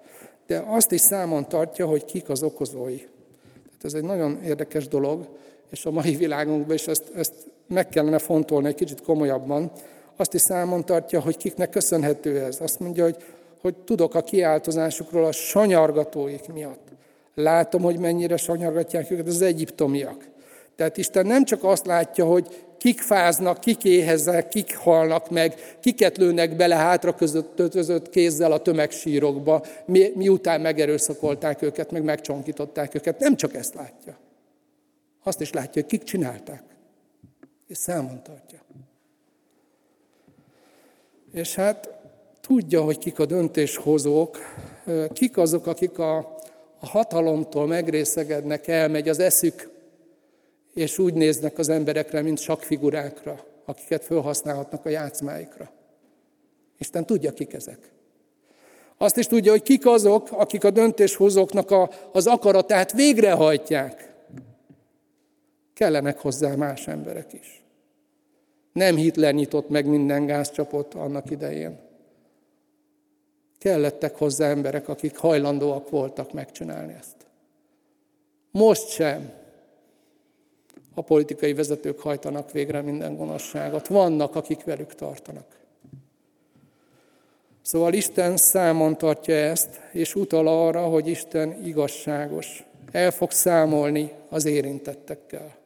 De 0.46 0.64
azt 0.66 0.92
is 0.92 1.00
számon 1.00 1.48
tartja, 1.48 1.86
hogy 1.86 2.04
kik 2.04 2.28
az 2.28 2.42
okozói. 2.42 2.96
Tehát 2.96 3.84
ez 3.84 3.94
egy 3.94 4.04
nagyon 4.04 4.42
érdekes 4.44 4.88
dolog, 4.88 5.28
és 5.70 5.86
a 5.86 5.90
mai 5.90 6.16
világunkban 6.16 6.74
is 6.74 6.86
ezt, 6.86 7.10
ezt 7.14 7.32
meg 7.66 7.88
kellene 7.88 8.18
fontolni 8.18 8.68
egy 8.68 8.74
kicsit 8.74 9.02
komolyabban. 9.02 9.72
Azt 10.16 10.34
is 10.34 10.40
számon 10.40 10.84
tartja, 10.84 11.20
hogy 11.20 11.36
kiknek 11.36 11.70
köszönhető 11.70 12.40
ez. 12.40 12.60
Azt 12.60 12.80
mondja, 12.80 13.04
hogy, 13.04 13.16
hogy 13.60 13.74
tudok 13.74 14.14
a 14.14 14.22
kiáltozásukról 14.22 15.24
a 15.24 15.32
sanyargatóik 15.32 16.52
miatt. 16.52 16.88
Látom, 17.34 17.82
hogy 17.82 17.98
mennyire 17.98 18.36
sanyargatják 18.36 19.10
őket 19.10 19.26
az 19.26 19.42
egyiptomiak. 19.42 20.28
Tehát 20.76 20.96
Isten 20.96 21.26
nem 21.26 21.44
csak 21.44 21.64
azt 21.64 21.86
látja, 21.86 22.24
hogy 22.24 22.64
kik 22.82 23.00
fáznak, 23.00 23.60
kik 23.60 23.84
éheznek, 23.84 24.48
kik 24.48 24.76
halnak 24.76 25.30
meg, 25.30 25.76
kiket 25.80 26.16
lőnek 26.16 26.56
bele 26.56 26.74
hátra 26.74 27.14
között 27.14 28.10
kézzel 28.10 28.52
a 28.52 28.62
tömegsírokba, 28.62 29.64
mi, 29.84 30.12
miután 30.14 30.60
megerőszakolták 30.60 31.62
őket, 31.62 31.90
meg 31.90 32.02
megcsonkították 32.02 32.94
őket. 32.94 33.18
Nem 33.18 33.36
csak 33.36 33.54
ezt 33.54 33.74
látja. 33.74 34.18
Azt 35.22 35.40
is 35.40 35.52
látja, 35.52 35.82
hogy 35.82 35.90
kik 35.90 36.02
csinálták. 36.02 36.62
És 37.66 37.76
számon 37.76 38.22
tartja. 38.22 38.58
És 41.32 41.54
hát 41.54 41.88
tudja, 42.40 42.82
hogy 42.82 42.98
kik 42.98 43.18
a 43.18 43.26
döntéshozók, 43.26 44.38
kik 45.12 45.36
azok, 45.36 45.66
akik 45.66 45.98
a, 45.98 46.16
a 46.80 46.86
hatalomtól 46.86 47.66
megrészegednek, 47.66 48.68
elmegy 48.68 49.08
az 49.08 49.18
eszük 49.18 49.71
és 50.74 50.98
úgy 50.98 51.14
néznek 51.14 51.58
az 51.58 51.68
emberekre, 51.68 52.22
mint 52.22 52.38
sakfigurákra, 52.38 53.44
akiket 53.64 54.04
felhasználhatnak 54.04 54.84
a 54.84 54.88
játszmáikra. 54.88 55.70
Isten 56.78 57.06
tudja, 57.06 57.32
kik 57.32 57.52
ezek. 57.52 57.90
Azt 58.96 59.16
is 59.16 59.26
tudja, 59.26 59.50
hogy 59.50 59.62
kik 59.62 59.86
azok, 59.86 60.28
akik 60.30 60.64
a 60.64 60.70
döntéshozóknak 60.70 61.70
a, 61.70 61.90
az 62.12 62.26
akaratát 62.26 62.92
végrehajtják. 62.92 64.12
Kellenek 65.74 66.18
hozzá 66.18 66.54
más 66.54 66.86
emberek 66.86 67.32
is. 67.32 67.62
Nem 68.72 68.96
Hitler 68.96 69.34
nyitott 69.34 69.68
meg 69.68 69.86
minden 69.86 70.26
gázcsapot 70.26 70.94
annak 70.94 71.30
idején. 71.30 71.78
Kellettek 73.58 74.16
hozzá 74.16 74.48
emberek, 74.48 74.88
akik 74.88 75.16
hajlandóak 75.16 75.90
voltak 75.90 76.32
megcsinálni 76.32 76.94
ezt. 76.98 77.16
Most 78.50 78.88
sem 78.88 79.41
a 80.94 81.02
politikai 81.02 81.54
vezetők 81.54 82.00
hajtanak 82.00 82.52
végre 82.52 82.80
minden 82.80 83.16
gonoszságot. 83.16 83.86
Vannak, 83.86 84.36
akik 84.36 84.64
velük 84.64 84.94
tartanak. 84.94 85.60
Szóval 87.62 87.92
Isten 87.92 88.36
számon 88.36 88.98
tartja 88.98 89.34
ezt, 89.34 89.80
és 89.92 90.14
utal 90.14 90.46
arra, 90.46 90.82
hogy 90.82 91.06
Isten 91.06 91.64
igazságos. 91.64 92.64
El 92.90 93.10
fog 93.10 93.30
számolni 93.30 94.12
az 94.28 94.44
érintettekkel. 94.44 95.56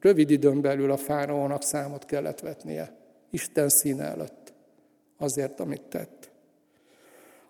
Rövid 0.00 0.30
időn 0.30 0.60
belül 0.60 0.90
a 0.90 0.96
fáraónak 0.96 1.62
számot 1.62 2.04
kellett 2.04 2.40
vetnie. 2.40 2.96
Isten 3.30 3.68
színe 3.68 4.04
előtt. 4.04 4.52
Azért, 5.18 5.60
amit 5.60 5.82
tett. 5.82 6.30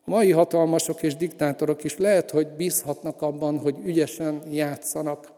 A 0.04 0.10
mai 0.10 0.30
hatalmasok 0.30 1.02
és 1.02 1.16
diktátorok 1.16 1.84
is 1.84 1.96
lehet, 1.96 2.30
hogy 2.30 2.48
bízhatnak 2.48 3.22
abban, 3.22 3.58
hogy 3.58 3.76
ügyesen 3.84 4.42
játszanak 4.50 5.32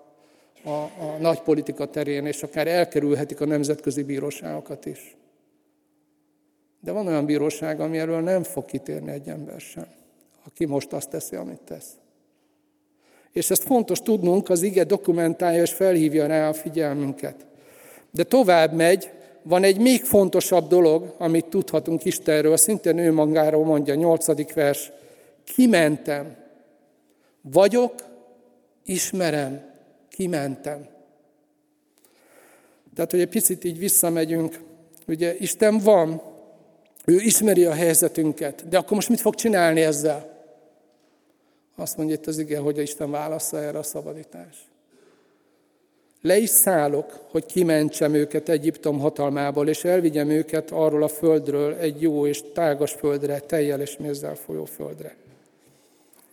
a, 0.66 0.82
a 0.82 1.16
nagy 1.20 1.40
politika 1.40 1.86
terén, 1.86 2.26
és 2.26 2.42
akár 2.42 2.66
elkerülhetik 2.66 3.40
a 3.40 3.46
nemzetközi 3.46 4.02
bíróságokat 4.02 4.86
is. 4.86 5.16
De 6.80 6.92
van 6.92 7.06
olyan 7.06 7.24
bíróság, 7.24 7.80
ami 7.80 7.98
erről 7.98 8.20
nem 8.20 8.42
fog 8.42 8.64
kitérni 8.64 9.10
egy 9.10 9.28
ember 9.28 9.60
sem, 9.60 9.86
aki 10.46 10.64
most 10.64 10.92
azt 10.92 11.10
teszi, 11.10 11.36
amit 11.36 11.60
tesz. 11.60 11.90
És 13.32 13.50
ezt 13.50 13.62
fontos 13.62 14.00
tudnunk, 14.00 14.48
az 14.48 14.62
ige 14.62 14.84
dokumentálja 14.84 15.62
és 15.62 15.72
felhívja 15.72 16.26
rá 16.26 16.48
a 16.48 16.52
figyelmünket. 16.52 17.46
De 18.10 18.22
tovább 18.22 18.72
megy, 18.72 19.10
van 19.42 19.62
egy 19.62 19.78
még 19.78 20.04
fontosabb 20.04 20.68
dolog, 20.68 21.14
amit 21.18 21.46
tudhatunk 21.46 22.04
Istenről, 22.04 22.56
szintén 22.56 22.98
ő 22.98 23.12
magáról 23.12 23.64
mondja, 23.64 23.94
nyolcadik 23.94 24.52
vers. 24.52 24.92
Kimentem, 25.44 26.36
vagyok, 27.40 27.94
ismerem, 28.84 29.65
kimentem. 30.16 30.86
Tehát, 32.94 33.10
hogy 33.10 33.20
egy 33.20 33.28
picit 33.28 33.64
így 33.64 33.78
visszamegyünk, 33.78 34.60
ugye 35.06 35.36
Isten 35.38 35.78
van, 35.78 36.22
ő 37.04 37.14
ismeri 37.14 37.64
a 37.64 37.72
helyzetünket, 37.72 38.68
de 38.68 38.78
akkor 38.78 38.92
most 38.92 39.08
mit 39.08 39.20
fog 39.20 39.34
csinálni 39.34 39.80
ezzel? 39.80 40.34
Azt 41.76 41.96
mondja 41.96 42.14
itt 42.14 42.26
az 42.26 42.38
ige, 42.38 42.58
hogy 42.58 42.78
Isten 42.78 43.10
válasza 43.10 43.60
erre 43.60 43.78
a 43.78 43.82
szabadítás. 43.82 44.68
Le 46.20 46.36
is 46.36 46.50
szállok, 46.50 47.26
hogy 47.30 47.46
kimentsem 47.46 48.14
őket 48.14 48.48
Egyiptom 48.48 48.98
hatalmából, 48.98 49.68
és 49.68 49.84
elvigyem 49.84 50.30
őket 50.30 50.70
arról 50.70 51.02
a 51.02 51.08
földről 51.08 51.74
egy 51.74 52.02
jó 52.02 52.26
és 52.26 52.42
tágas 52.52 52.92
földre, 52.92 53.38
teljel 53.38 53.80
és 53.80 53.96
mézzel 53.96 54.34
folyó 54.34 54.64
földre. 54.64 55.16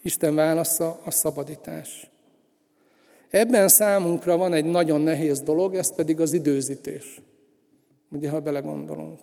Isten 0.02 0.36
válasza 0.36 1.00
a 1.04 1.12
szabadítás. 1.12 2.12
Ebben 3.34 3.68
számunkra 3.68 4.38
van 4.38 4.54
egy 4.54 4.66
nagyon 4.66 5.02
nehéz 5.02 5.42
dolog, 5.42 5.76
ez 5.76 5.96
pedig 5.96 6.20
az 6.20 6.34
időzítés. 6.34 7.22
Ugye, 8.12 8.30
ha 8.30 8.40
belegondolunk. 8.40 9.20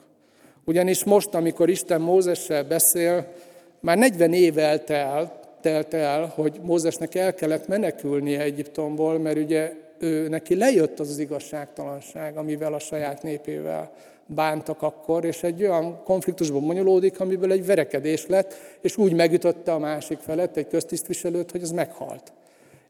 Ugyanis 0.64 1.04
most, 1.04 1.34
amikor 1.34 1.68
Isten 1.68 2.00
Mózessel 2.00 2.64
beszél, 2.64 3.32
már 3.80 3.98
40 3.98 4.32
év 4.32 4.58
eltelt, 4.58 5.32
telt 5.60 5.94
el, 5.94 6.32
hogy 6.34 6.60
Mózesnek 6.62 7.14
el 7.14 7.34
kellett 7.34 7.68
menekülnie 7.68 8.40
Egyiptomból, 8.40 9.18
mert 9.18 9.38
ugye 9.38 9.72
ő, 9.98 10.28
neki 10.28 10.56
lejött 10.56 11.00
az 11.00 11.10
az 11.10 11.18
igazságtalanság, 11.18 12.36
amivel 12.36 12.74
a 12.74 12.78
saját 12.78 13.22
népével 13.22 13.92
bántak 14.26 14.82
akkor, 14.82 15.24
és 15.24 15.42
egy 15.42 15.62
olyan 15.62 16.02
konfliktusban 16.04 16.66
bonyolódik, 16.66 17.20
amiből 17.20 17.52
egy 17.52 17.66
verekedés 17.66 18.26
lett, 18.26 18.54
és 18.80 18.96
úgy 18.96 19.14
megütötte 19.14 19.72
a 19.72 19.78
másik 19.78 20.18
felett, 20.18 20.56
egy 20.56 20.68
köztisztviselőt, 20.68 21.50
hogy 21.50 21.62
az 21.62 21.70
meghalt. 21.70 22.32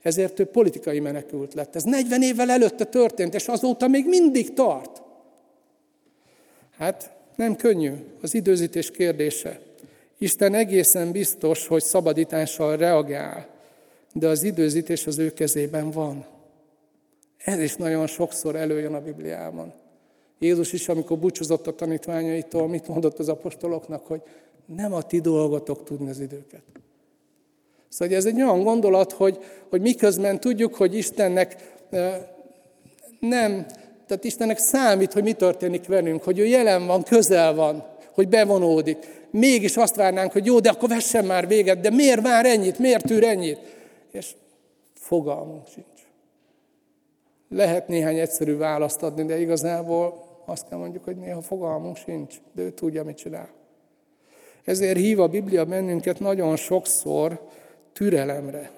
Ezért 0.03 0.39
ő 0.39 0.45
politikai 0.45 1.01
menekült 1.01 1.55
lett. 1.55 1.77
Ez 1.77 1.83
40 1.83 2.23
évvel 2.23 2.51
előtte 2.51 2.85
történt, 2.85 3.35
és 3.35 3.49
azóta 3.49 3.89
még 3.89 4.07
mindig 4.09 4.53
tart. 4.53 5.03
Hát 6.77 7.13
nem 7.37 7.57
könnyű 7.57 7.93
az 8.23 8.35
időzítés 8.35 8.91
kérdése. 8.91 9.61
Isten 10.19 10.55
egészen 10.55 11.13
biztos, 11.13 11.67
hogy 11.67 11.83
szabadítással 11.83 12.77
reagál, 12.77 13.49
de 14.13 14.29
az 14.29 14.43
időzítés 14.43 15.07
az 15.07 15.19
ő 15.19 15.33
kezében 15.33 15.91
van. 15.91 16.27
Ez 17.37 17.61
is 17.61 17.77
nagyon 17.77 18.07
sokszor 18.07 18.57
előjön 18.57 18.95
a 18.95 19.01
Bibliában. 19.01 19.73
Jézus 20.39 20.73
is, 20.73 20.89
amikor 20.89 21.19
búcsúzott 21.19 21.67
a 21.67 21.75
tanítványaitól, 21.75 22.69
mit 22.69 22.89
mondott 22.89 23.19
az 23.19 23.29
apostoloknak, 23.29 24.07
hogy 24.07 24.23
nem 24.67 24.93
a 24.93 25.03
ti 25.03 25.21
dolgotok 25.21 25.85
tudni 25.85 26.11
az 26.11 26.21
időket. 26.21 26.63
Szóval 27.91 28.17
ez 28.17 28.25
egy 28.25 28.43
olyan 28.43 28.63
gondolat, 28.63 29.13
hogy, 29.13 29.39
hogy 29.71 29.81
miközben 29.81 30.41
tudjuk, 30.41 30.75
hogy 30.75 30.97
Istennek 30.97 31.57
nem, 33.21 33.67
tehát 34.07 34.25
Istennek 34.25 34.59
számít, 34.59 35.13
hogy 35.13 35.23
mi 35.23 35.33
történik 35.33 35.87
velünk, 35.87 36.23
hogy 36.23 36.39
ő 36.39 36.47
jelen 36.47 36.87
van, 36.87 37.03
közel 37.03 37.55
van, 37.55 37.85
hogy 38.15 38.29
bevonódik. 38.29 38.97
Mégis 39.31 39.77
azt 39.77 39.97
várnánk, 39.97 40.33
hogy 40.33 40.47
jó, 40.47 40.61
de 40.61 40.71
akkor 40.71 40.89
vessen 40.89 41.25
már 41.25 41.47
véget, 41.47 41.81
de 41.81 41.91
miért 41.91 42.23
vár 42.23 42.47
ennyit, 42.47 42.79
miért 42.79 43.07
tűr 43.07 43.25
ennyit? 43.25 43.59
És 44.11 44.35
fogalmunk 44.95 45.67
sincs. 45.67 45.87
Lehet 47.49 47.89
néhány 47.89 48.19
egyszerű 48.19 48.57
választ 48.57 49.03
adni, 49.03 49.25
de 49.25 49.41
igazából 49.41 50.25
azt 50.47 50.69
kell 50.69 50.79
mondjuk, 50.79 51.05
hogy 51.05 51.17
néha 51.17 51.41
fogalmunk 51.41 51.97
sincs, 51.97 52.35
de 52.53 52.63
ő 52.63 52.71
tudja, 52.71 53.05
mit 53.05 53.17
csinál. 53.17 53.49
Ezért 54.65 54.97
hív 54.97 55.21
a 55.21 55.29
Biblia 55.29 55.65
bennünket 55.65 56.21
nagyon 56.21 56.57
sokszor 56.57 57.41
türelemre. 58.01 58.71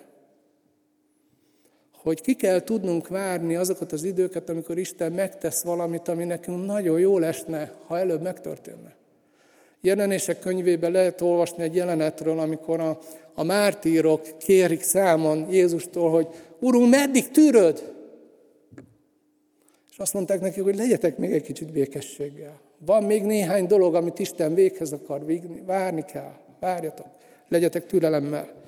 Hogy 1.93 2.21
ki 2.21 2.35
kell 2.35 2.61
tudnunk 2.61 3.09
várni 3.09 3.57
azokat 3.57 3.93
az 3.93 4.05
időket, 4.05 4.49
amikor 4.49 4.79
Isten 4.79 5.13
megtesz 5.13 5.63
valamit, 5.63 6.09
ami 6.09 6.25
nekünk 6.25 6.67
nagyon 6.67 6.99
jó 6.99 7.19
lesne, 7.19 7.73
ha 7.87 7.99
előbb 7.99 8.23
megtörténne. 8.23 8.95
Jelenések 9.81 10.39
könyvében 10.39 10.93
lehet 10.93 11.21
olvasni 11.21 11.63
egy 11.63 11.75
jelenetről, 11.75 12.39
amikor 12.39 12.81
a, 12.81 12.99
a 13.35 13.43
mártírok 13.43 14.39
kérik 14.39 14.83
számon 14.83 15.47
Jézustól, 15.51 16.11
hogy 16.11 16.27
Urunk, 16.61 16.91
meddig 16.91 17.31
tűröd? 17.31 17.93
És 19.91 19.99
azt 19.99 20.15
mondták 20.15 20.41
neki, 20.41 20.61
hogy 20.61 20.77
legyetek 20.77 21.19
még 21.19 21.33
egy 21.33 21.43
kicsit 21.43 21.73
békességgel. 21.73 22.61
Van 22.79 23.05
még 23.05 23.23
néhány 23.23 23.67
dolog, 23.67 23.95
amit 23.95 24.19
Isten 24.19 24.55
véghez 24.55 24.93
akar. 24.93 25.25
Várni 25.67 26.05
kell. 26.05 26.33
Várjatok. 26.61 27.07
Legyetek 27.49 27.87
türelemmel. 27.87 28.62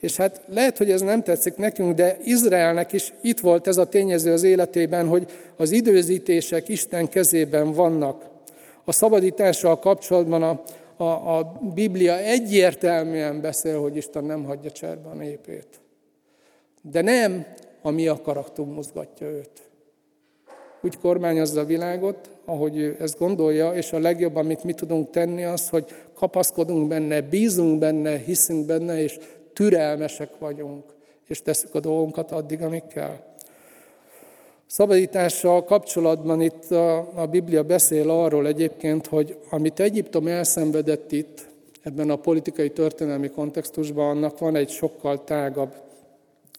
És 0.00 0.16
hát 0.16 0.40
lehet, 0.46 0.78
hogy 0.78 0.90
ez 0.90 1.00
nem 1.00 1.22
tetszik 1.22 1.56
nekünk, 1.56 1.94
de 1.94 2.18
Izraelnek 2.24 2.92
is 2.92 3.12
itt 3.20 3.40
volt 3.40 3.66
ez 3.66 3.76
a 3.76 3.88
tényező 3.88 4.32
az 4.32 4.42
életében, 4.42 5.06
hogy 5.06 5.26
az 5.56 5.70
időzítések 5.70 6.68
Isten 6.68 7.08
kezében 7.08 7.72
vannak. 7.72 8.24
A 8.84 8.92
szabadítással 8.92 9.78
kapcsolatban 9.78 10.42
a, 10.42 10.62
a, 10.96 11.38
a 11.38 11.60
Biblia 11.74 12.18
egyértelműen 12.18 13.40
beszél, 13.40 13.80
hogy 13.80 13.96
Isten 13.96 14.24
nem 14.24 14.44
hagyja 14.44 14.70
cserbe 14.70 15.08
a 15.08 15.14
népét. 15.14 15.66
De 16.82 17.02
nem 17.02 17.46
a 17.82 17.90
mi 17.90 18.08
akaratunk 18.08 18.74
mozgatja 18.74 19.26
őt 19.26 19.68
úgy 20.80 20.98
kormányozza 20.98 21.60
a 21.60 21.64
világot, 21.64 22.30
ahogy 22.44 22.76
ő 22.76 22.96
ezt 23.00 23.18
gondolja, 23.18 23.72
és 23.72 23.92
a 23.92 23.98
legjobb, 23.98 24.36
amit 24.36 24.64
mi 24.64 24.72
tudunk 24.72 25.10
tenni, 25.10 25.44
az, 25.44 25.68
hogy 25.68 25.84
kapaszkodunk 26.14 26.88
benne, 26.88 27.20
bízunk 27.20 27.78
benne, 27.78 28.16
hiszünk 28.16 28.66
benne, 28.66 29.02
és 29.02 29.18
türelmesek 29.58 30.38
vagyunk, 30.38 30.84
és 31.26 31.42
tesszük 31.42 31.74
a 31.74 31.80
dolgunkat 31.80 32.32
addig, 32.32 32.62
amíg 32.62 32.86
kell. 32.86 33.16
Szabadítással 34.66 35.64
kapcsolatban 35.64 36.40
itt 36.40 36.70
a, 36.70 37.20
a 37.20 37.26
Biblia 37.26 37.62
beszél 37.62 38.10
arról 38.10 38.46
egyébként, 38.46 39.06
hogy 39.06 39.38
amit 39.50 39.80
Egyiptom 39.80 40.26
elszenvedett 40.26 41.12
itt, 41.12 41.46
ebben 41.82 42.10
a 42.10 42.16
politikai 42.16 42.70
történelmi 42.70 43.28
kontextusban, 43.28 44.16
annak 44.16 44.38
van 44.38 44.56
egy 44.56 44.70
sokkal 44.70 45.24
tágabb 45.24 45.74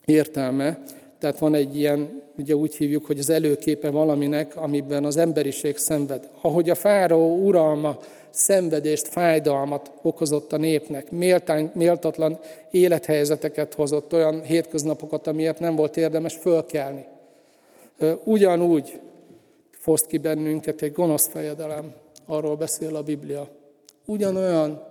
értelme, 0.06 0.84
tehát 1.20 1.40
van 1.40 1.54
egy 1.54 1.78
ilyen, 1.78 2.22
ugye 2.38 2.56
úgy 2.56 2.76
hívjuk, 2.76 3.06
hogy 3.06 3.20
az 3.20 3.30
előképe 3.30 3.90
valaminek, 3.90 4.56
amiben 4.56 5.06
az 5.06 5.18
emberiség 5.18 5.78
szenved. 5.78 6.30
Ahogy 6.42 6.70
a 6.70 6.76
fáraó 6.76 7.46
uralma 7.46 7.98
szenvedést, 8.30 9.08
fájdalmat 9.08 9.92
okozott 10.02 10.54
a 10.54 10.58
népnek, 10.58 11.12
méltán, 11.12 11.72
méltatlan 11.74 12.40
élethelyzeteket 12.72 13.74
hozott, 13.74 14.14
olyan 14.14 14.42
hétköznapokat, 14.42 15.28
amiért 15.28 15.60
nem 15.60 15.76
volt 15.76 15.98
érdemes 15.98 16.36
fölkelni. 16.36 17.06
Ugyanúgy 18.24 19.00
foszt 19.72 20.06
ki 20.08 20.18
bennünket 20.18 20.82
egy 20.82 20.92
gonosz 20.92 21.28
fejedelem, 21.28 21.94
arról 22.26 22.56
beszél 22.56 22.96
a 22.96 23.04
Biblia. 23.04 23.48
Ugyanolyan, 24.06 24.84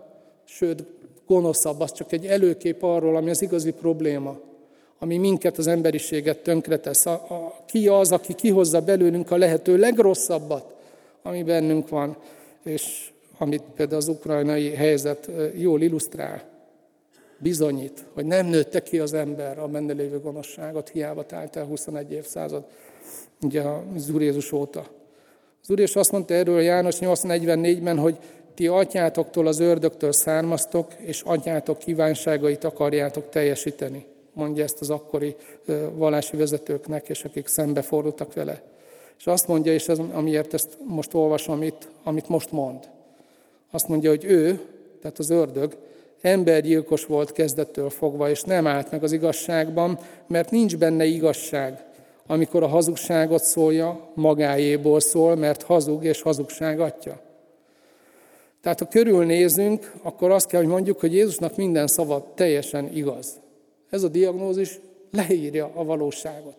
sőt, 0.45 0.85
gonoszabb, 1.27 1.81
az 1.81 1.93
csak 1.93 2.13
egy 2.13 2.27
előkép 2.27 2.83
arról, 2.83 3.17
ami 3.17 3.31
az 3.31 3.43
igazi 3.43 3.73
probléma 3.73 4.48
ami 4.99 5.17
minket, 5.17 5.59
az 5.59 5.67
emberiséget 5.67 6.39
tönkretesz. 6.39 7.07
A, 7.07 7.13
a, 7.13 7.55
ki 7.67 7.89
az, 7.89 8.13
aki 8.13 8.35
kihozza 8.35 8.81
belőlünk 8.81 9.31
a 9.31 9.37
lehető 9.37 9.77
legrosszabbat, 9.77 10.75
ami 11.23 11.43
bennünk 11.43 11.89
van, 11.89 12.17
és 12.65 13.11
amit 13.39 13.63
például 13.77 14.01
az 14.01 14.09
ukrajnai 14.09 14.71
helyzet 14.71 15.31
jól 15.55 15.83
illusztrál, 15.83 16.43
bizonyít, 17.39 18.05
hogy 18.15 18.25
nem 18.25 18.47
nőtte 18.47 18.83
ki 18.83 18.99
az 18.99 19.15
ember 19.15 19.59
a 19.59 19.67
benne 19.67 19.93
lévő 19.93 20.21
gonoszságot, 20.21 20.89
hiába 20.89 21.27
tált 21.27 21.57
el 21.57 21.65
21 21.65 22.13
évszázad, 22.13 22.65
ugye 23.43 23.63
az 23.97 24.11
Úr 24.11 24.23
Jézus 24.23 24.53
óta. 24.53 24.87
Az 25.63 25.71
Úr 25.71 25.79
Jézus 25.79 25.97
azt 25.97 26.13
mondta 26.13 26.35
erről 26.35 26.61
János 26.61 26.99
8.44-ben, 26.99 27.99
hogy 27.99 28.19
ti 28.55 28.67
atyátoktól, 28.67 29.47
az 29.47 29.59
ördögtől 29.59 30.13
származtok, 30.13 30.93
és 30.99 31.23
atyátok 31.23 31.79
kívánságait 31.79 32.65
akarjátok 32.65 33.29
teljesíteni 33.29 34.07
mondja 34.39 34.65
ezt 34.65 34.81
az 34.81 34.91
akkori 34.91 35.37
vallási 35.93 36.37
vezetőknek, 36.37 37.09
és 37.09 37.25
akik 37.25 37.47
szembefordultak 37.47 38.35
vele. 38.35 38.63
És 39.19 39.27
azt 39.27 39.49
mondja, 39.49 39.73
és 39.73 39.89
ez, 39.89 39.99
amiért 40.13 40.55
ezt 40.55 40.77
most 40.87 41.15
olvasom 41.15 41.63
itt, 41.63 41.89
amit 42.03 42.29
most 42.29 42.53
mond. 42.53 42.89
Azt 43.71 43.89
mondja, 43.89 44.11
hogy 44.11 44.25
ő, 44.25 44.61
tehát 45.01 45.19
az 45.19 45.31
ördög, 45.31 45.77
embergyilkos 46.21 47.05
volt 47.05 47.33
kezdettől 47.33 47.91
fogva, 47.91 48.31
és 48.31 48.43
nem 48.43 48.67
állt 48.67 48.91
meg 48.91 49.03
az 49.03 49.13
igazságban, 49.13 49.99
mert 50.27 50.51
nincs 50.51 50.77
benne 50.77 51.05
igazság. 51.05 51.85
Amikor 52.27 52.63
a 52.63 52.67
hazugságot 52.67 53.43
szólja, 53.43 54.11
magáéból 54.15 55.01
szól, 55.01 55.37
mert 55.37 55.63
hazug 55.63 56.05
és 56.05 56.23
hazugság 56.23 56.81
atya. 56.81 57.21
Tehát 58.63 58.79
ha 58.79 58.89
körülnézünk, 58.89 59.93
akkor 60.03 60.31
azt 60.31 60.47
kell, 60.47 60.61
hogy 60.61 60.71
mondjuk, 60.71 61.01
hogy 61.01 61.15
Jézusnak 61.15 61.57
minden 61.57 61.87
szava 61.87 62.33
teljesen 62.35 62.91
igaz. 62.95 63.41
Ez 63.91 64.03
a 64.03 64.09
diagnózis 64.09 64.81
leírja 65.11 65.71
a 65.75 65.85
valóságot. 65.85 66.57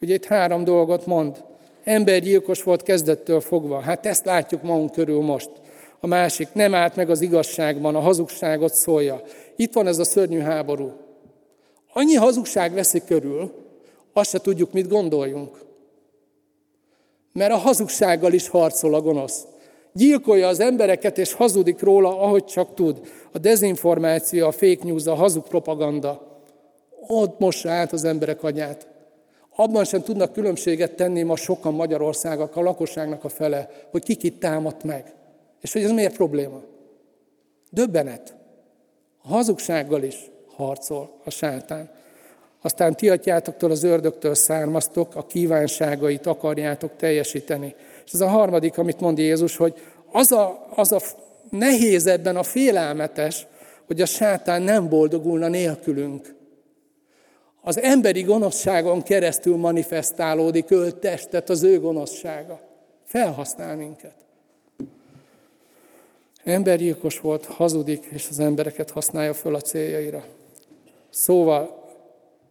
Ugye 0.00 0.14
itt 0.14 0.24
három 0.24 0.64
dolgot 0.64 1.06
mond. 1.06 1.44
Embergyilkos 1.84 2.62
volt 2.62 2.82
kezdettől 2.82 3.40
fogva. 3.40 3.80
Hát 3.80 4.06
ezt 4.06 4.24
látjuk 4.24 4.62
magunk 4.62 4.92
körül 4.92 5.20
most. 5.20 5.50
A 6.00 6.06
másik 6.06 6.48
nem 6.52 6.74
állt 6.74 6.96
meg 6.96 7.10
az 7.10 7.20
igazságban, 7.20 7.94
a 7.94 8.00
hazugságot 8.00 8.74
szólja. 8.74 9.22
Itt 9.56 9.72
van 9.72 9.86
ez 9.86 9.98
a 9.98 10.04
szörnyű 10.04 10.38
háború. 10.38 10.92
Annyi 11.92 12.14
hazugság 12.14 12.72
veszi 12.72 13.02
körül, 13.06 13.52
azt 14.12 14.30
se 14.30 14.38
tudjuk, 14.38 14.72
mit 14.72 14.88
gondoljunk. 14.88 15.58
Mert 17.32 17.52
a 17.52 17.56
hazugsággal 17.56 18.32
is 18.32 18.48
harcol 18.48 18.94
a 18.94 19.00
gonosz. 19.00 19.46
Gyilkolja 19.92 20.48
az 20.48 20.60
embereket, 20.60 21.18
és 21.18 21.32
hazudik 21.32 21.80
róla, 21.80 22.20
ahogy 22.20 22.44
csak 22.44 22.74
tud. 22.74 23.00
A 23.32 23.38
dezinformáció, 23.38 24.46
a 24.46 24.52
fake 24.52 24.84
news, 24.84 25.06
a 25.06 25.14
hazug 25.14 25.48
propaganda 25.48 26.35
ott 27.06 27.38
mossa 27.38 27.70
át 27.70 27.92
az 27.92 28.04
emberek 28.04 28.42
agyát. 28.42 28.88
Abban 29.56 29.84
sem 29.84 30.02
tudnak 30.02 30.32
különbséget 30.32 30.92
tenni 30.92 31.22
ma 31.22 31.36
sokan 31.36 31.74
Magyarországak, 31.74 32.56
a 32.56 32.62
lakosságnak 32.62 33.24
a 33.24 33.28
fele, 33.28 33.70
hogy 33.90 34.02
ki 34.02 34.14
kit 34.14 34.38
támadt 34.38 34.84
meg. 34.84 35.14
És 35.60 35.72
hogy 35.72 35.82
ez 35.82 35.90
miért 35.90 36.16
probléma? 36.16 36.62
Döbbenet. 37.70 38.34
A 39.22 39.28
hazugsággal 39.28 40.02
is 40.02 40.30
harcol 40.56 41.10
a 41.24 41.30
sátán. 41.30 41.90
Aztán 42.62 42.94
ti 42.94 43.08
atyátoktól, 43.08 43.70
az 43.70 43.82
ördögtől 43.82 44.34
származtok, 44.34 45.14
a 45.14 45.26
kívánságait 45.26 46.26
akarjátok 46.26 46.96
teljesíteni. 46.96 47.74
És 48.04 48.12
ez 48.12 48.20
a 48.20 48.28
harmadik, 48.28 48.78
amit 48.78 49.00
mond 49.00 49.18
Jézus, 49.18 49.56
hogy 49.56 49.74
az 50.12 50.32
a, 50.32 50.66
az 50.74 50.92
a 50.92 51.00
nehéz 51.50 52.06
ebben 52.06 52.36
a 52.36 52.42
félelmetes, 52.42 53.46
hogy 53.86 54.00
a 54.00 54.06
sátán 54.06 54.62
nem 54.62 54.88
boldogulna 54.88 55.48
nélkülünk. 55.48 56.35
Az 57.66 57.80
emberi 57.80 58.22
gonoszságon 58.22 59.02
keresztül 59.02 59.56
manifestálódik, 59.56 60.70
ölt 60.70 60.96
testet 60.96 61.50
az 61.50 61.62
ő 61.62 61.80
gonoszsága. 61.80 62.60
Felhasznál 63.04 63.76
minket. 63.76 64.14
Embergyilkos 66.44 67.20
volt, 67.20 67.44
hazudik, 67.44 68.04
és 68.04 68.26
az 68.30 68.38
embereket 68.38 68.90
használja 68.90 69.34
föl 69.34 69.54
a 69.54 69.60
céljaira. 69.60 70.24
Szóval 71.10 71.84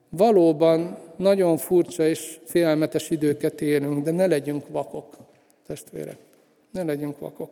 valóban 0.09 0.97
nagyon 1.15 1.57
furcsa 1.57 2.07
és 2.07 2.39
félelmetes 2.45 3.09
időket 3.09 3.61
élünk, 3.61 4.03
de 4.03 4.11
ne 4.11 4.25
legyünk 4.25 4.67
vakok, 4.67 5.17
testvérek. 5.67 6.17
Ne 6.71 6.83
legyünk 6.83 7.19
vakok. 7.19 7.51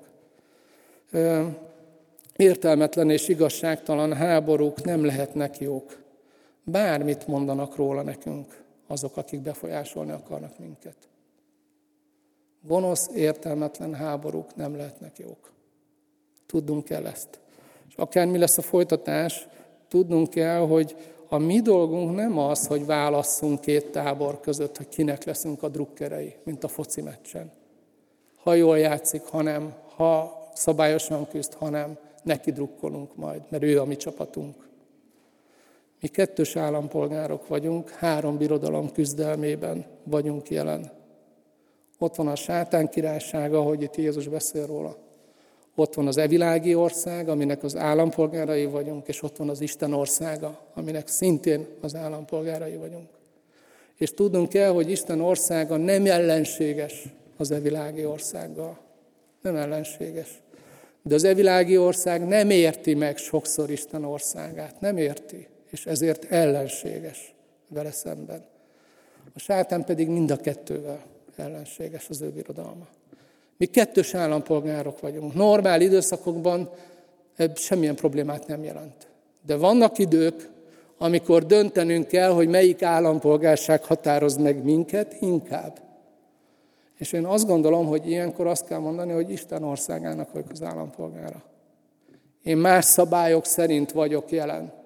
Értelmetlen 2.36 3.09
és 3.09 3.28
igazságtalan 3.28 4.14
háborúk 4.14 4.84
nem 4.84 5.05
lehetnek 5.05 5.59
jók. 5.59 6.03
Bármit 6.64 7.28
mondanak 7.28 7.76
róla 7.76 8.01
nekünk 8.01 8.64
azok, 8.88 9.18
akik 9.18 9.41
befolyásolni 9.41 10.11
akarnak 10.11 10.59
minket. 10.59 10.95
Gonosz, 12.61 13.09
értelmetlen 13.16 13.93
háborúk 13.93 14.55
nem 14.55 14.76
lehetnek 14.76 15.18
jók. 15.18 15.51
Tudnunk 16.45 16.84
kell 16.84 17.05
ezt. 17.05 17.39
És 17.89 17.95
akár 17.95 18.28
mi 18.28 18.38
lesz 18.38 18.57
a 18.57 18.61
folytatás, 18.61 19.47
tudnunk 19.88 20.30
kell, 20.30 20.59
hogy 20.59 20.95
a 21.28 21.38
mi 21.38 21.61
dolgunk 21.61 22.16
nem 22.16 22.38
az, 22.38 22.68
hogy 22.68 22.86
válasszunk 22.86 23.61
két 23.61 23.91
tábor 23.91 24.39
között, 24.39 24.78
hogy 24.78 24.89
kinek 24.89 25.24
leszünk 25.24 25.64
a 25.64 25.70
drukkerei, 25.70 26.36
mint 26.43 26.64
a 26.64 26.68
foci 26.68 27.01
meccsen. 27.01 27.51
Ha 28.36 28.53
jól 28.53 28.80
játszik, 28.80 29.22
hanem, 29.24 29.74
ha 29.95 30.41
szabályosan 30.53 31.28
küzd, 31.28 31.53
hanem 31.53 31.97
neki 32.24 32.51
drukkolunk 32.51 33.16
majd, 33.16 33.41
mert 33.49 33.64
ő 33.64 33.80
a 33.80 33.86
mi 33.86 33.95
csapatunk. 33.95 34.68
Mi 36.04 36.10
kettős 36.10 36.56
állampolgárok 36.56 37.47
vagyunk, 37.47 37.89
három 37.89 38.38
birodalom 38.38 38.91
küzdelmében 38.91 39.86
vagyunk 40.04 40.49
jelen. 40.49 40.91
Ott 41.99 42.16
van 42.16 42.28
a 42.28 42.36
sátán 42.36 42.89
királysága, 42.89 43.60
ahogy 43.60 43.82
itt 43.82 43.95
Jézus 43.95 44.28
beszél 44.28 44.66
róla. 44.66 44.97
Ott 45.76 45.93
van 45.93 46.08
az 46.08 46.18
evilági 46.18 46.76
ország, 46.76 47.30
aminek 47.30 47.64
az 47.64 47.76
állampolgárai 47.76 48.66
vagyunk, 48.66 49.08
és 49.08 49.22
ott 49.22 49.38
van 49.38 49.49
az 49.49 49.62
Isten 49.62 49.93
országa, 49.93 50.60
aminek 50.74 51.08
szintén 51.08 51.68
az 51.82 51.95
állampolgárai 51.95 52.76
vagyunk. 52.76 53.10
És 53.95 54.14
tudnunk 54.14 54.49
kell, 54.49 54.72
hogy 54.72 54.89
Isten 54.89 55.22
országa 55.22 55.78
nem 55.78 56.06
ellenséges 56.06 57.04
az 57.38 57.51
evilági 57.51 58.06
országgal. 58.06 58.78
Nem 59.41 59.56
ellenséges. 59.56 60.41
De 61.01 61.16
az 61.16 61.24
evilági 61.24 61.78
ország 61.78 62.28
nem 62.28 62.49
érti 62.49 62.93
meg 62.93 63.18
sokszor 63.18 63.70
Isten 63.70 64.04
országát. 64.04 64.80
Nem 64.80 64.97
érti. 64.97 65.51
És 65.74 65.86
ezért 65.86 66.24
ellenséges 66.32 67.34
vele 67.69 67.91
szemben. 67.91 68.45
A 69.36 69.39
sátán 69.39 69.84
pedig 69.84 70.07
mind 70.07 70.32
a 70.32 70.38
kettővel 70.38 71.03
ellenséges 71.36 72.09
az 72.09 72.21
ő 72.21 72.30
birodalma. 72.30 72.88
Mi 73.57 73.65
kettős 73.65 74.13
állampolgárok 74.13 74.99
vagyunk. 74.99 75.34
Normál 75.34 75.82
időszakokban 75.82 76.69
semmilyen 77.55 77.95
problémát 77.95 78.47
nem 78.47 78.63
jelent. 78.63 79.07
De 79.45 79.55
vannak 79.55 79.97
idők, 79.97 80.49
amikor 80.97 81.45
döntenünk 81.45 82.07
kell, 82.07 82.30
hogy 82.30 82.47
melyik 82.47 82.84
állampolgárság 82.84 83.84
határoz 83.84 84.36
meg 84.36 84.63
minket 84.63 85.15
inkább. 85.19 85.80
És 86.97 87.11
én 87.11 87.26
azt 87.26 87.47
gondolom, 87.47 87.86
hogy 87.86 88.09
ilyenkor 88.09 88.47
azt 88.47 88.65
kell 88.65 88.80
mondani, 88.80 89.11
hogy 89.11 89.30
Isten 89.30 89.63
országának 89.63 90.32
vagyok 90.32 90.49
az 90.51 90.63
állampolgára. 90.63 91.43
Én 92.43 92.57
más 92.57 92.86
szabályok 92.86 93.45
szerint 93.45 93.91
vagyok 93.91 94.32
jelen. 94.32 94.82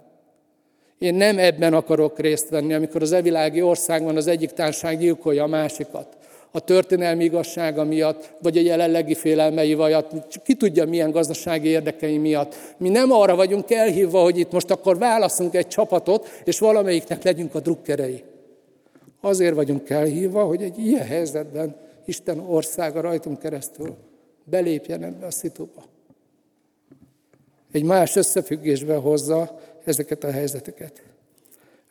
Én 0.99 1.15
nem 1.15 1.37
ebben 1.37 1.73
akarok 1.73 2.19
részt 2.19 2.49
venni, 2.49 2.73
amikor 2.73 3.01
az 3.01 3.11
evilági 3.11 3.61
országban 3.61 4.15
az 4.15 4.27
egyik 4.27 4.51
társaság 4.51 4.99
gyilkolja 4.99 5.43
a 5.43 5.47
másikat 5.47 6.17
a 6.51 6.59
történelmi 6.59 7.23
igazsága 7.23 7.83
miatt, 7.83 8.33
vagy 8.41 8.57
a 8.57 8.61
jelenlegi 8.61 9.15
félelmei 9.15 9.75
miatt, 9.75 10.39
ki 10.43 10.53
tudja 10.53 10.85
milyen 10.85 11.11
gazdasági 11.11 11.67
érdekei 11.67 12.17
miatt. 12.17 12.55
Mi 12.77 12.89
nem 12.89 13.11
arra 13.11 13.35
vagyunk 13.35 13.71
elhívva, 13.71 14.21
hogy 14.21 14.39
itt 14.39 14.51
most 14.51 14.71
akkor 14.71 14.97
válaszunk 14.97 15.55
egy 15.55 15.67
csapatot, 15.67 16.41
és 16.43 16.59
valamelyiknek 16.59 17.23
legyünk 17.23 17.55
a 17.55 17.59
drukkerei. 17.59 18.23
Azért 19.21 19.55
vagyunk 19.55 19.89
elhívva, 19.89 20.43
hogy 20.43 20.61
egy 20.61 20.77
ilyen 20.77 21.05
helyzetben 21.05 21.75
Isten 22.05 22.39
országa 22.39 23.01
rajtunk 23.01 23.39
keresztül 23.39 23.95
belépjen 24.43 25.03
ebbe 25.03 25.25
a 25.25 25.31
szituba. 25.31 25.83
Egy 27.71 27.83
más 27.83 28.15
összefüggésbe 28.15 28.95
hozza 28.95 29.59
ezeket 29.87 30.23
a 30.23 30.31
helyzeteket. 30.31 31.03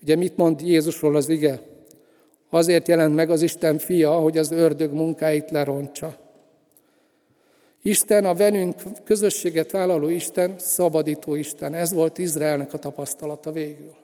Ugye 0.03 0.17
mit 0.17 0.37
mond 0.37 0.61
Jézusról 0.61 1.17
az 1.17 1.29
ige? 1.29 1.61
Azért 2.51 2.89
jelent 2.89 3.15
meg 3.15 3.31
az 3.31 3.43
Isten 3.43 3.79
fia, 3.79 4.13
hogy 4.13 4.39
az 4.39 4.51
ördög 4.51 4.93
munkáit 4.93 5.51
lerontsa. 5.51 6.17
Isten, 7.83 8.25
a 8.25 8.35
velünk 8.35 8.75
közösséget 9.05 9.71
vállaló 9.71 10.09
Isten, 10.09 10.55
szabadító 10.59 11.35
Isten. 11.35 11.75
Ez 11.75 11.93
volt 11.93 12.19
Izraelnek 12.19 12.73
a 12.73 12.79
tapasztalata 12.79 13.53
végül. 13.53 13.95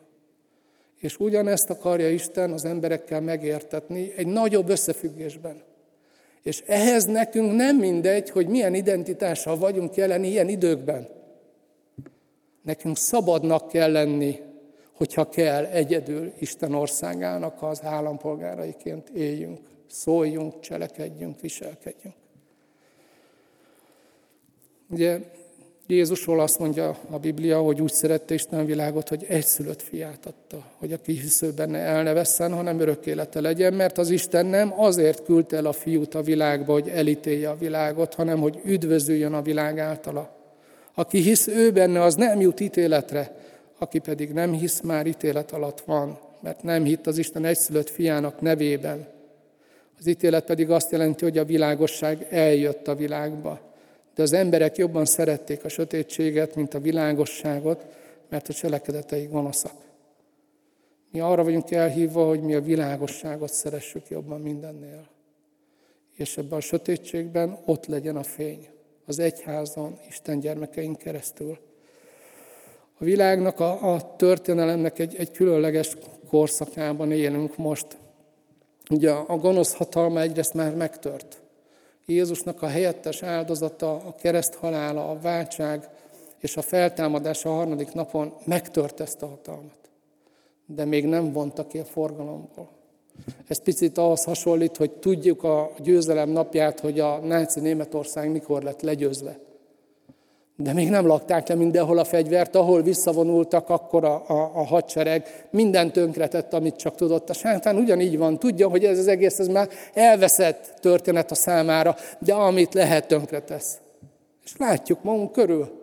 És 1.01 1.19
ugyanezt 1.19 1.71
akarja 1.71 2.11
Isten 2.11 2.51
az 2.51 2.65
emberekkel 2.65 3.21
megértetni 3.21 4.13
egy 4.17 4.27
nagyobb 4.27 4.69
összefüggésben. 4.69 5.63
És 6.43 6.63
ehhez 6.67 7.05
nekünk 7.05 7.53
nem 7.55 7.77
mindegy, 7.77 8.31
hogy 8.31 8.47
milyen 8.47 8.75
identitással 8.75 9.57
vagyunk 9.57 9.95
jelen 9.95 10.25
ilyen 10.25 10.49
időkben. 10.49 11.09
Nekünk 12.63 12.97
szabadnak 12.97 13.69
kell 13.69 13.93
lenni 13.93 14.41
hogyha 15.03 15.29
kell, 15.29 15.65
egyedül 15.65 16.33
Isten 16.39 16.75
országának 16.75 17.63
az 17.63 17.83
állampolgáraiként 17.85 19.09
éljünk, 19.09 19.59
szóljunk, 19.91 20.61
cselekedjünk, 20.61 21.41
viselkedjünk. 21.41 22.15
Ugye 24.91 25.19
Jézusról 25.87 26.41
azt 26.41 26.59
mondja 26.59 26.99
a 27.11 27.19
Biblia, 27.19 27.61
hogy 27.61 27.81
úgy 27.81 27.93
szerette 27.93 28.35
Isten 28.35 28.59
a 28.59 28.65
világot, 28.65 29.09
hogy 29.09 29.25
egyszülött 29.29 29.83
fiát 29.83 30.27
adta, 30.27 30.65
hogy 30.79 30.93
aki 30.93 31.13
hisző 31.13 31.53
benne 31.53 31.79
el 31.79 32.03
ne 32.03 32.13
vesszen, 32.13 32.53
hanem 32.53 32.81
örök 32.81 33.07
élete 33.07 33.41
legyen, 33.41 33.75
mert 33.75 33.99
az 33.99 34.11
Isten 34.11 34.47
nem 34.47 34.81
azért 34.81 35.25
küldte 35.25 35.57
el 35.57 35.67
a 35.67 35.73
fiút 35.73 36.15
a 36.15 36.23
világba, 36.23 36.73
hogy 36.73 36.89
elítélje 36.89 37.51
a 37.51 37.57
világot, 37.57 38.15
hanem 38.15 38.41
hogy 38.41 38.61
üdvözüljön 38.65 39.33
a 39.33 39.43
világ 39.43 39.79
általa. 39.79 40.42
Aki 40.95 41.19
hisz 41.19 41.47
ő 41.47 41.73
benne, 41.73 42.03
az 42.03 42.15
nem 42.15 42.41
jut 42.41 42.61
ítéletre, 42.61 43.37
aki 43.79 43.99
pedig 43.99 44.33
nem 44.33 44.53
hisz, 44.53 44.81
már 44.81 45.07
ítélet 45.07 45.53
alatt 45.53 45.81
van, 45.81 46.19
mert 46.41 46.63
nem 46.63 46.85
hitt 46.85 47.07
az 47.07 47.19
Isten 47.19 47.45
egyszülött 47.45 47.91
fiának 47.91 48.41
nevében. 48.41 49.07
Az 49.99 50.07
ítélet 50.07 50.45
pedig 50.45 50.71
azt 50.71 50.91
jelenti, 50.91 51.25
hogy 51.25 51.39
a 51.39 51.45
világosság 51.45 52.27
eljött 52.31 52.89
a 52.89 52.95
világba. 52.95 53.61
De 54.15 54.23
az 54.23 54.33
emberek 54.33 54.77
jobban 54.77 55.05
szerették 55.05 55.65
a 55.65 55.69
sötétséget, 55.69 56.55
mint 56.55 56.75
a 56.75 56.81
világosságot, 56.81 57.85
mert 58.29 58.49
a 58.49 58.53
cselekedetei 58.53 59.27
gonoszak. 59.27 59.75
Mi 61.11 61.21
arra 61.21 61.45
vagyunk 61.45 61.71
elhívva, 61.71 62.27
hogy 62.27 62.41
mi 62.41 62.55
a 62.55 62.61
világosságot 62.61 63.53
szeressük 63.53 64.09
jobban 64.09 64.41
mindennél. 64.41 65.09
És 66.17 66.37
ebben 66.37 66.59
a 66.59 66.61
sötétségben 66.61 67.59
ott 67.65 67.87
legyen 67.87 68.17
a 68.17 68.23
fény. 68.23 68.72
Az 69.07 69.19
egyházon, 69.19 69.99
Isten 70.09 70.41
gyermekeink 70.41 70.99
keresztül. 70.99 71.59
A 72.99 73.05
világnak, 73.05 73.61
a, 73.61 73.95
a 73.95 74.17
történelemnek 74.17 74.99
egy, 74.99 75.15
egy 75.17 75.31
különleges 75.31 75.97
korszakában 76.29 77.13
élünk 77.13 77.57
most. 77.57 77.87
Ugye 78.91 79.11
a 79.11 79.37
gonosz 79.37 79.75
hatalma 79.75 80.21
egyrészt 80.21 80.55
már 80.55 80.75
megtört. 80.75 81.41
Jézusnak 82.07 82.63
a 82.63 82.67
helyettes 82.67 83.23
áldozata, 83.23 83.95
a 83.95 84.15
kereszthalála, 84.15 85.11
a 85.11 85.19
váltság 85.21 85.89
és 86.39 86.57
a 86.57 86.63
feltámadás 86.63 87.45
a 87.45 87.51
harmadik 87.51 87.93
napon 87.93 88.35
megtört 88.45 89.01
ezt 89.01 89.23
a 89.23 89.27
hatalmat. 89.27 89.91
De 90.67 90.85
még 90.85 91.07
nem 91.07 91.33
vonta 91.33 91.67
ki 91.67 91.79
a 91.79 91.85
forgalomból. 91.85 92.82
Ez 93.47 93.63
picit 93.63 93.99
ahhoz 93.99 94.25
hasonlít, 94.25 94.77
hogy 94.77 94.91
tudjuk 94.91 95.45
a 95.45 95.71
győzelem 95.79 96.29
napját, 96.29 96.81
hogy 96.81 97.01
a 97.01 97.19
náci 97.19 97.61
Németország 97.61 98.31
mikor 98.31 98.63
lett 98.63 98.81
legyőzve 98.81 99.39
De 100.57 100.73
még 100.73 100.91
nem 100.91 101.07
lakták 101.07 101.49
le 101.49 101.55
mindenhol 101.55 101.99
a 101.99 102.05
fegyvert, 102.05 102.57
ahol 102.57 102.83
visszavonultak, 102.83 103.69
akkor 103.69 104.05
a, 104.05 104.25
a, 104.27 104.51
a 104.55 104.65
hadsereg 104.65 105.47
minden 105.51 105.93
tönkretett, 105.93 106.53
amit 106.53 106.77
csak 106.77 106.95
tudott. 106.95 107.31
A 107.31 107.33
sátán 107.33 107.77
ugyanígy 107.77 108.19
van, 108.19 108.39
tudja, 108.39 108.69
hogy 108.69 108.85
ez 108.85 108.99
az 108.99 109.07
egész 109.07 109.39
ez 109.39 109.49
már 109.49 109.69
elveszett 109.95 110.75
történet 110.81 111.31
a 111.31 111.35
számára, 111.35 111.97
de 112.19 112.35
amit 112.35 112.75
lehet, 112.75 113.07
tönkretesz. 113.07 113.81
És 114.45 114.57
látjuk 114.57 115.03
magunk 115.03 115.33
körül. 115.33 115.81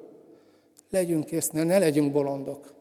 Legyünk 0.89 1.32
észnél, 1.32 1.63
ne 1.63 1.80
legyünk 1.80 2.11
bolondok. 2.11 2.73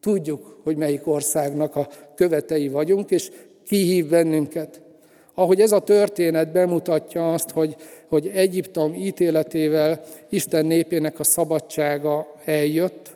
Tudjuk, 0.00 0.60
hogy 0.64 0.76
melyik 0.76 1.06
országnak 1.06 1.76
a 1.76 1.88
követei 2.14 2.68
vagyunk, 2.68 3.10
és 3.10 3.30
kihív 3.66 4.08
bennünket. 4.08 4.80
Ahogy 5.34 5.60
ez 5.60 5.72
a 5.72 5.80
történet 5.80 6.52
bemutatja 6.52 7.32
azt, 7.32 7.50
hogy, 7.50 7.76
hogy 8.08 8.26
Egyiptom 8.28 8.94
ítéletével 8.94 10.04
Isten 10.28 10.66
népének 10.66 11.20
a 11.20 11.24
szabadsága 11.24 12.34
eljött, 12.44 13.14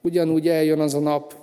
ugyanúgy 0.00 0.48
eljön 0.48 0.80
az 0.80 0.94
a 0.94 0.98
nap, 0.98 1.34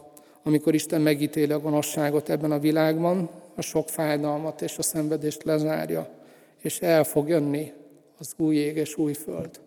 amikor 0.44 0.74
Isten 0.74 1.02
megítéli 1.02 1.52
a 1.52 1.60
gonoszságot 1.60 2.30
ebben 2.30 2.52
a 2.52 2.60
világban, 2.60 3.30
a 3.56 3.62
sok 3.62 3.90
fájdalmat 3.90 4.62
és 4.62 4.78
a 4.78 4.82
szenvedést 4.82 5.44
lezárja, 5.44 6.10
és 6.62 6.80
el 6.80 7.04
fog 7.04 7.28
jönni 7.28 7.74
az 8.20 8.34
új 8.38 8.56
ég 8.56 8.76
és 8.76 8.98
új 8.98 9.14
föld. 9.14 9.60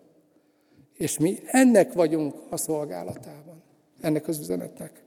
És 0.96 1.18
mi 1.18 1.38
ennek 1.46 1.92
vagyunk 1.92 2.34
a 2.48 2.56
szolgálatában, 2.56 3.62
ennek 4.00 4.28
az 4.28 4.38
üzenetnek. 4.38 5.02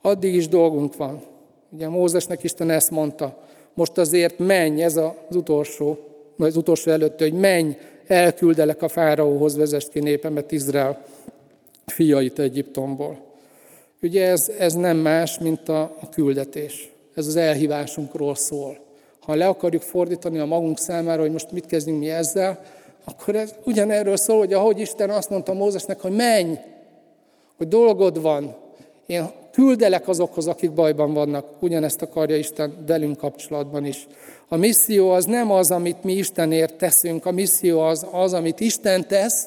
Addig 0.00 0.34
is 0.34 0.48
dolgunk 0.48 0.96
van. 0.96 1.22
Ugye 1.74 1.88
Mózesnek 1.88 2.42
Isten 2.42 2.70
ezt 2.70 2.90
mondta, 2.90 3.36
most 3.74 3.98
azért 3.98 4.38
menj, 4.38 4.82
ez 4.82 4.96
az 4.96 5.36
utolsó, 5.36 5.98
az 6.38 6.56
utolsó 6.56 6.90
előtt, 6.90 7.18
hogy 7.18 7.32
menj, 7.32 7.76
elküldelek 8.06 8.82
a 8.82 8.88
fáraóhoz, 8.88 9.56
vezest 9.56 9.88
ki 9.88 10.00
népemet, 10.00 10.52
Izrael 10.52 11.04
fiait 11.86 12.38
Egyiptomból. 12.38 13.18
Ugye 14.02 14.26
ez, 14.26 14.50
ez 14.58 14.74
nem 14.74 14.96
más, 14.96 15.38
mint 15.38 15.68
a, 15.68 15.82
a 15.82 16.08
küldetés. 16.08 16.92
Ez 17.14 17.26
az 17.26 17.36
elhívásunkról 17.36 18.34
szól. 18.34 18.78
Ha 19.20 19.34
le 19.34 19.46
akarjuk 19.46 19.82
fordítani 19.82 20.38
a 20.38 20.44
magunk 20.44 20.78
számára, 20.78 21.20
hogy 21.20 21.32
most 21.32 21.52
mit 21.52 21.66
kezdjünk 21.66 21.98
mi 21.98 22.10
ezzel, 22.10 22.64
akkor 23.04 23.36
ez 23.36 23.54
ugyanerről 23.64 24.16
szól, 24.16 24.38
hogy 24.38 24.52
ahogy 24.52 24.78
Isten 24.78 25.10
azt 25.10 25.30
mondta 25.30 25.52
Mózesnek, 25.52 26.00
hogy 26.00 26.12
menj, 26.12 26.54
hogy 27.56 27.68
dolgod 27.68 28.20
van, 28.20 28.54
én 29.06 29.30
küldelek 29.52 30.08
azokhoz, 30.08 30.46
akik 30.46 30.72
bajban 30.72 31.12
vannak. 31.12 31.46
Ugyanezt 31.60 32.02
akarja 32.02 32.36
Isten 32.36 32.84
velünk 32.86 33.16
kapcsolatban 33.16 33.84
is. 33.84 34.06
A 34.48 34.56
misszió 34.56 35.10
az 35.10 35.24
nem 35.24 35.50
az, 35.50 35.70
amit 35.70 36.04
mi 36.04 36.12
Istenért 36.12 36.74
teszünk, 36.74 37.26
a 37.26 37.30
misszió 37.30 37.80
az 37.80 38.06
az, 38.10 38.32
amit 38.32 38.60
Isten 38.60 39.06
tesz, 39.08 39.46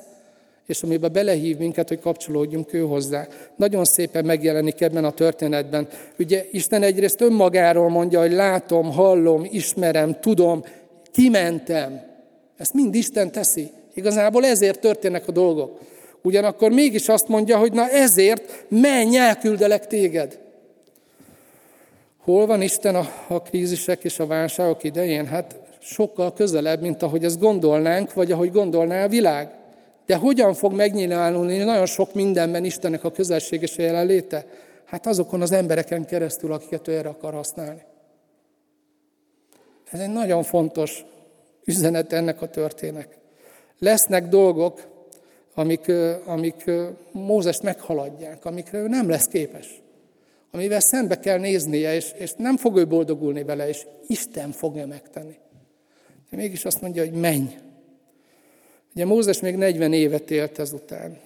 és 0.66 0.84
amiben 0.84 1.12
belehív 1.12 1.58
minket, 1.58 1.88
hogy 1.88 1.99
kapcsolódjunk 1.99 2.74
ő 2.74 2.82
hozzá. 2.82 3.28
Nagyon 3.56 3.86
szépen 3.86 4.26
megjelenik 4.26 4.82
ebben 4.82 5.06
a 5.06 5.12
történetben. 5.12 5.88
Ugye 6.20 6.45
Isten 6.51 6.84
egyrészt 6.84 7.22
önmagáról 7.22 7.89
mondja, 7.89 8.20
hogy 8.20 8.32
látom, 8.32 8.91
hallom, 8.91 9.47
ismerem, 9.51 10.20
tudom, 10.20 10.64
kimentem. 11.12 12.01
Ezt 12.58 12.74
mind 12.74 12.95
Isten 12.95 13.32
teszi. 13.32 13.72
Igazából 13.93 14.45
ezért 14.45 14.80
történnek 14.80 15.28
a 15.28 15.32
dolgok. 15.32 15.80
Ugyanakkor 16.26 16.72
mégis 16.72 17.10
azt 17.10 17.28
mondja, 17.28 17.58
hogy 17.58 17.74
na 17.74 17.90
ezért 17.90 18.66
menj, 18.68 19.18
elküldelek 19.18 19.88
téged. 19.88 20.40
Hol 22.18 22.46
van 22.46 22.62
Isten 22.62 22.96
a, 22.96 23.08
a 23.28 23.42
krízisek 23.42 24.04
és 24.04 24.20
a 24.20 24.26
válságok 24.26 24.84
idején? 24.84 25.26
Hát 25.26 25.56
sokkal 25.80 26.34
közelebb, 26.34 26.82
mint 26.82 27.02
ahogy 27.02 27.24
ezt 27.24 27.40
gondolnánk, 27.40 28.14
vagy 28.14 28.32
ahogy 28.32 28.52
gondolná 28.52 29.04
a 29.04 29.08
világ. 29.08 29.50
De 30.06 30.16
hogyan 30.16 30.54
fog 30.54 30.74
megnyilvánulni 30.74 31.58
nagyon 31.58 31.86
sok 31.86 32.14
mindenben 32.14 32.66
Istennek 32.66 33.04
a 33.04 33.12
közelség 33.12 33.62
és 33.62 33.78
a 33.78 33.82
jelenléte? 33.82 34.46
Hát 34.86 35.08
azokon 35.08 35.42
az 35.42 35.52
embereken 35.52 36.06
keresztül, 36.06 36.54
akiket 36.54 36.88
ő 36.88 36.98
erre 36.98 37.10
akar 37.10 37.34
használni. 37.34 37.82
Ez 39.92 40.00
egy 40.00 40.12
nagyon 40.12 40.44
fontos 40.44 41.06
üzenet 41.66 42.14
ennek 42.14 42.42
a 42.42 42.48
történek. 42.48 43.18
Lesznek 43.80 44.28
dolgok, 44.28 44.94
amik, 45.56 45.91
amik 46.26 46.72
Mózest 47.12 47.62
meghaladják, 47.62 48.45
amikre 48.45 48.78
ő 48.78 48.88
nem 48.88 49.10
lesz 49.10 49.28
képes. 49.28 49.82
Amivel 50.51 50.80
szembe 50.80 51.20
kell 51.20 51.38
néznie, 51.38 51.95
és, 51.95 52.14
és 52.18 52.34
nem 52.38 52.58
fog 52.58 52.78
ő 52.78 52.88
boldogulni 52.88 53.43
vele, 53.43 53.68
és 53.68 53.86
Isten 54.08 54.51
fogja 54.51 54.88
megtenni. 54.88 55.36
De 56.30 56.38
mégis 56.38 56.66
azt 56.66 56.82
mondja, 56.82 57.03
hogy 57.03 57.14
menj. 57.14 57.58
Ugye 58.93 59.06
Mózes 59.06 59.39
még 59.39 59.56
40 59.56 59.93
évet 59.93 60.32
élt 60.32 60.60
ezután. 60.60 61.20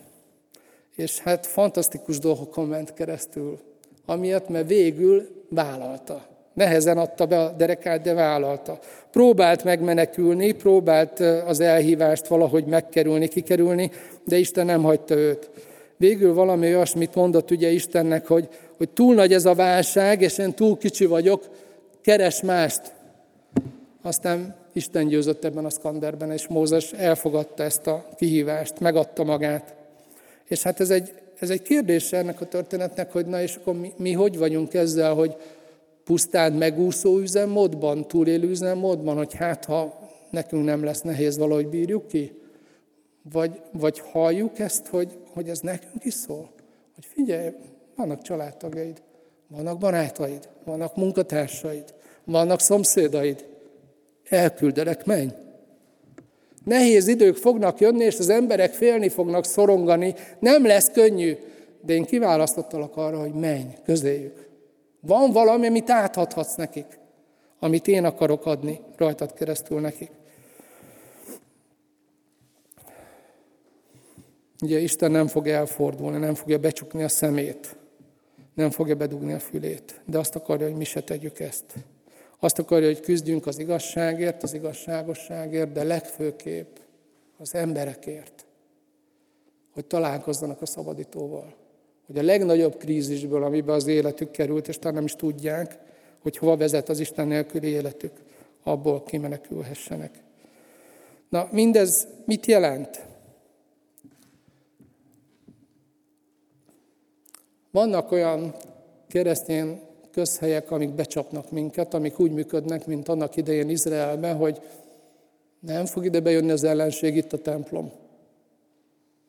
És 0.95 1.19
hát 1.19 1.45
fantasztikus 1.45 2.19
dolgokon 2.19 2.67
ment 2.67 2.93
keresztül, 2.93 3.59
amiatt, 4.05 4.47
mert 4.49 4.67
végül 4.67 5.45
vállalta. 5.49 6.28
Nehezen 6.59 6.97
adta 6.97 7.25
be 7.25 7.39
a 7.39 7.49
derekát, 7.49 8.01
de 8.01 8.13
vállalta. 8.13 8.79
Próbált 9.11 9.63
megmenekülni, 9.63 10.51
próbált 10.51 11.19
az 11.19 11.59
elhívást 11.59 12.27
valahogy 12.27 12.65
megkerülni, 12.65 13.27
kikerülni, 13.27 13.91
de 14.25 14.37
Isten 14.37 14.65
nem 14.65 14.83
hagyta 14.83 15.15
őt. 15.15 15.49
Végül 15.97 16.33
valami 16.33 16.67
olyasmit 16.67 17.15
mondott 17.15 17.51
ugye 17.51 17.69
Istennek, 17.69 18.27
hogy, 18.27 18.47
hogy 18.77 18.89
túl 18.89 19.15
nagy 19.15 19.33
ez 19.33 19.45
a 19.45 19.53
válság, 19.53 20.21
és 20.21 20.37
én 20.37 20.53
túl 20.53 20.77
kicsi 20.77 21.05
vagyok, 21.05 21.43
keres 22.01 22.41
mást. 22.41 22.81
Aztán 24.01 24.55
Isten 24.73 25.07
győzött 25.07 25.45
ebben 25.45 25.65
a 25.65 25.69
szkanderben, 25.69 26.31
és 26.31 26.47
Mózes 26.47 26.91
elfogadta 26.91 27.63
ezt 27.63 27.87
a 27.87 28.05
kihívást, 28.17 28.79
megadta 28.79 29.23
magát. 29.23 29.73
És 30.47 30.63
hát 30.63 30.79
ez 30.79 30.89
egy, 30.89 31.13
ez 31.39 31.49
egy 31.49 31.61
kérdés 31.61 32.13
ennek 32.13 32.41
a 32.41 32.45
történetnek, 32.45 33.11
hogy 33.11 33.25
na 33.25 33.41
és 33.41 33.55
akkor 33.55 33.79
mi, 33.79 33.93
mi 33.97 34.13
hogy 34.13 34.37
vagyunk 34.37 34.73
ezzel, 34.73 35.13
hogy 35.13 35.35
pusztán 36.09 36.53
megúszó 36.53 37.17
üzemmódban, 37.17 38.07
túlélő 38.07 38.49
üzemmódban, 38.49 39.17
hogy 39.17 39.33
hát 39.33 39.65
ha 39.65 39.99
nekünk 40.29 40.65
nem 40.65 40.83
lesz 40.83 41.01
nehéz, 41.01 41.37
valahogy 41.37 41.67
bírjuk 41.67 42.07
ki? 42.07 42.41
Vagy, 43.31 43.61
vagy 43.71 43.99
halljuk 43.99 44.59
ezt, 44.59 44.87
hogy, 44.87 45.17
hogy 45.33 45.49
ez 45.49 45.59
nekünk 45.59 46.05
is 46.05 46.13
szól? 46.13 46.49
Hogy 46.95 47.05
figyelj, 47.05 47.49
vannak 47.95 48.21
családtagjaid, 48.21 49.01
vannak 49.47 49.77
barátaid, 49.77 50.49
vannak 50.63 50.95
munkatársaid, 50.95 51.93
vannak 52.23 52.59
szomszédaid. 52.59 53.45
Elküldelek, 54.29 55.05
menj! 55.05 55.29
Nehéz 56.65 57.07
idők 57.07 57.35
fognak 57.35 57.79
jönni, 57.79 58.03
és 58.03 58.19
az 58.19 58.29
emberek 58.29 58.73
félni 58.73 59.09
fognak, 59.09 59.45
szorongani. 59.45 60.15
Nem 60.39 60.65
lesz 60.65 60.91
könnyű, 60.91 61.37
de 61.81 61.93
én 61.93 62.05
kiválasztottalak 62.05 62.97
arra, 62.97 63.19
hogy 63.19 63.33
menj, 63.33 63.73
közéjük. 63.85 64.48
Van 65.01 65.31
valami, 65.31 65.67
amit 65.67 65.89
átadhatsz 65.89 66.55
nekik, 66.55 66.99
amit 67.59 67.87
én 67.87 68.05
akarok 68.05 68.45
adni 68.45 68.81
rajtad 68.97 69.33
keresztül 69.33 69.79
nekik. 69.79 70.11
Ugye 74.63 74.79
Isten 74.79 75.11
nem 75.11 75.27
fog 75.27 75.47
elfordulni, 75.47 76.17
nem 76.17 76.35
fogja 76.35 76.57
becsukni 76.57 77.03
a 77.03 77.07
szemét, 77.07 77.75
nem 78.53 78.69
fogja 78.69 78.95
bedugni 78.95 79.33
a 79.33 79.39
fülét, 79.39 80.01
de 80.05 80.17
azt 80.17 80.35
akarja, 80.35 80.67
hogy 80.67 80.75
mi 80.75 80.83
se 80.83 81.01
tegyük 81.01 81.39
ezt. 81.39 81.73
Azt 82.39 82.59
akarja, 82.59 82.87
hogy 82.87 82.99
küzdjünk 82.99 83.47
az 83.47 83.59
igazságért, 83.59 84.43
az 84.43 84.53
igazságosságért, 84.53 85.71
de 85.71 85.83
legfőképp 85.83 86.77
az 87.37 87.55
emberekért, 87.55 88.45
hogy 89.73 89.85
találkozzanak 89.85 90.61
a 90.61 90.65
szabadítóval. 90.65 91.58
Hogy 92.09 92.17
a 92.17 92.23
legnagyobb 92.23 92.77
krízisből, 92.77 93.43
amiben 93.43 93.75
az 93.75 93.87
életük 93.87 94.31
került, 94.31 94.67
és 94.67 94.77
talán 94.77 94.93
nem 94.93 95.03
is 95.03 95.13
tudják, 95.13 95.77
hogy 96.19 96.37
hova 96.37 96.57
vezet 96.57 96.89
az 96.89 96.99
Isten 96.99 97.27
nélküli 97.27 97.67
életük, 97.67 98.11
abból 98.63 99.03
kimenekülhessenek. 99.03 100.23
Na, 101.29 101.47
mindez 101.51 102.07
mit 102.25 102.45
jelent? 102.45 103.05
Vannak 107.71 108.11
olyan 108.11 108.55
keresztény 109.07 109.81
közhelyek, 110.11 110.71
amik 110.71 110.89
becsapnak 110.89 111.51
minket, 111.51 111.93
amik 111.93 112.19
úgy 112.19 112.31
működnek, 112.31 112.85
mint 112.85 113.07
annak 113.07 113.35
idején 113.35 113.69
Izraelben, 113.69 114.35
hogy 114.35 114.61
nem 115.59 115.85
fog 115.85 116.05
ide 116.05 116.19
bejönni 116.19 116.51
az 116.51 116.63
ellenség, 116.63 117.15
itt 117.15 117.33
a 117.33 117.41
templom. 117.41 117.91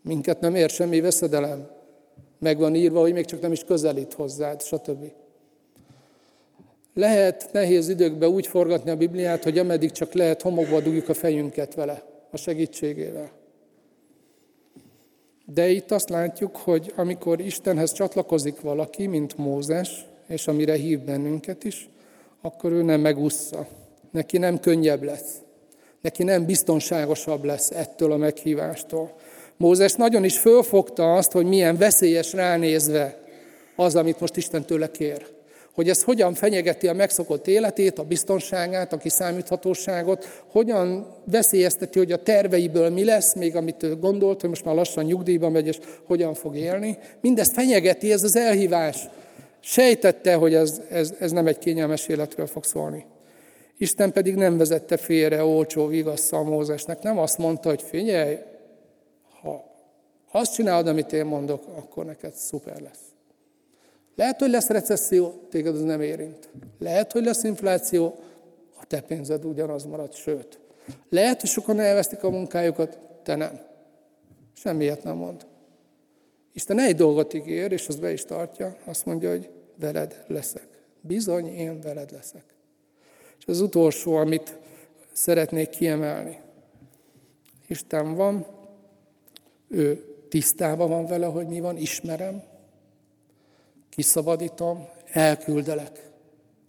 Minket 0.02 0.40
nem 0.40 0.54
ér 0.54 0.70
semmi 0.70 1.00
veszedelem. 1.00 1.78
Meg 2.40 2.58
van 2.58 2.74
írva, 2.74 3.00
hogy 3.00 3.12
még 3.12 3.24
csak 3.24 3.40
nem 3.40 3.52
is 3.52 3.64
közelít 3.64 4.12
hozzád, 4.12 4.62
stb. 4.62 5.12
Lehet 6.94 7.48
nehéz 7.52 7.88
időkben 7.88 8.28
úgy 8.28 8.46
forgatni 8.46 8.90
a 8.90 8.96
Bibliát, 8.96 9.42
hogy 9.42 9.58
ameddig 9.58 9.90
csak 9.90 10.12
lehet, 10.12 10.42
homokba 10.42 10.80
dugjuk 10.80 11.08
a 11.08 11.14
fejünket 11.14 11.74
vele, 11.74 12.02
a 12.30 12.36
segítségével. 12.36 13.30
De 15.44 15.68
itt 15.68 15.90
azt 15.90 16.08
látjuk, 16.08 16.56
hogy 16.56 16.92
amikor 16.96 17.40
Istenhez 17.40 17.92
csatlakozik 17.92 18.60
valaki, 18.60 19.06
mint 19.06 19.36
Mózes, 19.36 20.06
és 20.26 20.48
amire 20.48 20.74
hív 20.74 21.00
bennünket 21.00 21.64
is, 21.64 21.88
akkor 22.40 22.72
ő 22.72 22.82
nem 22.82 23.00
megúszza. 23.00 23.66
Neki 24.10 24.38
nem 24.38 24.60
könnyebb 24.60 25.02
lesz. 25.02 25.34
Neki 26.00 26.22
nem 26.22 26.44
biztonságosabb 26.44 27.44
lesz 27.44 27.70
ettől 27.70 28.12
a 28.12 28.16
meghívástól. 28.16 29.14
Mózes 29.60 29.94
nagyon 29.94 30.24
is 30.24 30.38
fölfogta 30.38 31.14
azt, 31.14 31.32
hogy 31.32 31.46
milyen 31.46 31.76
veszélyes 31.76 32.32
ránézve 32.32 33.18
az, 33.76 33.96
amit 33.96 34.20
most 34.20 34.36
Isten 34.36 34.64
tőle 34.64 34.90
kér. 34.90 35.26
Hogy 35.74 35.88
ez 35.88 36.02
hogyan 36.02 36.34
fenyegeti 36.34 36.88
a 36.88 36.92
megszokott 36.92 37.46
életét, 37.46 37.98
a 37.98 38.02
biztonságát, 38.02 38.92
a 38.92 38.96
kiszámíthatóságot, 38.96 40.42
hogyan 40.50 41.06
veszélyezteti, 41.24 41.98
hogy 41.98 42.12
a 42.12 42.22
terveiből 42.22 42.90
mi 42.90 43.04
lesz, 43.04 43.34
még 43.34 43.56
amit 43.56 43.82
ő 43.82 43.96
gondolt, 43.96 44.40
hogy 44.40 44.48
most 44.48 44.64
már 44.64 44.74
lassan 44.74 45.04
nyugdíjba 45.04 45.48
megy, 45.48 45.66
és 45.66 45.78
hogyan 46.06 46.34
fog 46.34 46.56
élni. 46.56 46.98
Mindezt 47.20 47.52
fenyegeti 47.52 48.12
ez 48.12 48.22
az 48.22 48.36
elhívás. 48.36 49.08
Sejtette, 49.60 50.34
hogy 50.34 50.54
ez, 50.54 50.80
ez, 50.90 51.14
ez 51.18 51.30
nem 51.30 51.46
egy 51.46 51.58
kényelmes 51.58 52.08
életről 52.08 52.46
fog 52.46 52.64
szólni. 52.64 53.04
Isten 53.78 54.12
pedig 54.12 54.34
nem 54.34 54.56
vezette 54.56 54.96
félre 54.96 55.44
olcsó 55.44 55.86
vigasszal 55.86 56.44
Mózesnek. 56.44 57.02
Nem 57.02 57.18
azt 57.18 57.38
mondta, 57.38 57.68
hogy 57.68 57.82
figyelj, 57.82 58.36
azt 60.30 60.54
csinálod, 60.54 60.86
amit 60.86 61.12
én 61.12 61.24
mondok, 61.24 61.64
akkor 61.76 62.04
neked 62.04 62.32
szuper 62.32 62.80
lesz. 62.80 63.10
Lehet, 64.14 64.40
hogy 64.40 64.50
lesz 64.50 64.68
recesszió, 64.68 65.30
téged 65.50 65.74
az 65.74 65.82
nem 65.82 66.00
érint. 66.00 66.48
Lehet, 66.78 67.12
hogy 67.12 67.24
lesz 67.24 67.42
infláció, 67.42 68.18
a 68.80 68.86
te 68.86 69.00
pénzed 69.00 69.44
ugyanaz 69.44 69.84
marad, 69.84 70.14
sőt. 70.14 70.58
Lehet, 71.08 71.40
hogy 71.40 71.50
sokan 71.50 71.80
elvesztik 71.80 72.22
a 72.22 72.30
munkájukat, 72.30 72.98
te 73.22 73.34
nem. 73.34 73.60
Semmiért 74.56 75.02
nem 75.02 75.16
mond. 75.16 75.46
Isten 76.52 76.78
egy 76.78 76.96
dolgot 76.96 77.34
ígér, 77.34 77.72
és 77.72 77.88
az 77.88 77.96
be 77.96 78.12
is 78.12 78.24
tartja, 78.24 78.76
azt 78.84 79.06
mondja, 79.06 79.30
hogy 79.30 79.50
veled 79.76 80.24
leszek. 80.26 80.66
Bizony, 81.00 81.46
én 81.46 81.80
veled 81.80 82.10
leszek. 82.12 82.44
És 83.38 83.44
az 83.46 83.60
utolsó, 83.60 84.16
amit 84.16 84.58
szeretnék 85.12 85.68
kiemelni. 85.68 86.40
Isten 87.66 88.14
van, 88.14 88.46
ő 89.68 90.09
tisztában 90.30 90.88
van 90.88 91.06
vele, 91.06 91.26
hogy 91.26 91.46
mi 91.46 91.60
van, 91.60 91.76
ismerem, 91.76 92.42
kiszabadítom, 93.90 94.88
elküldelek. 95.12 96.10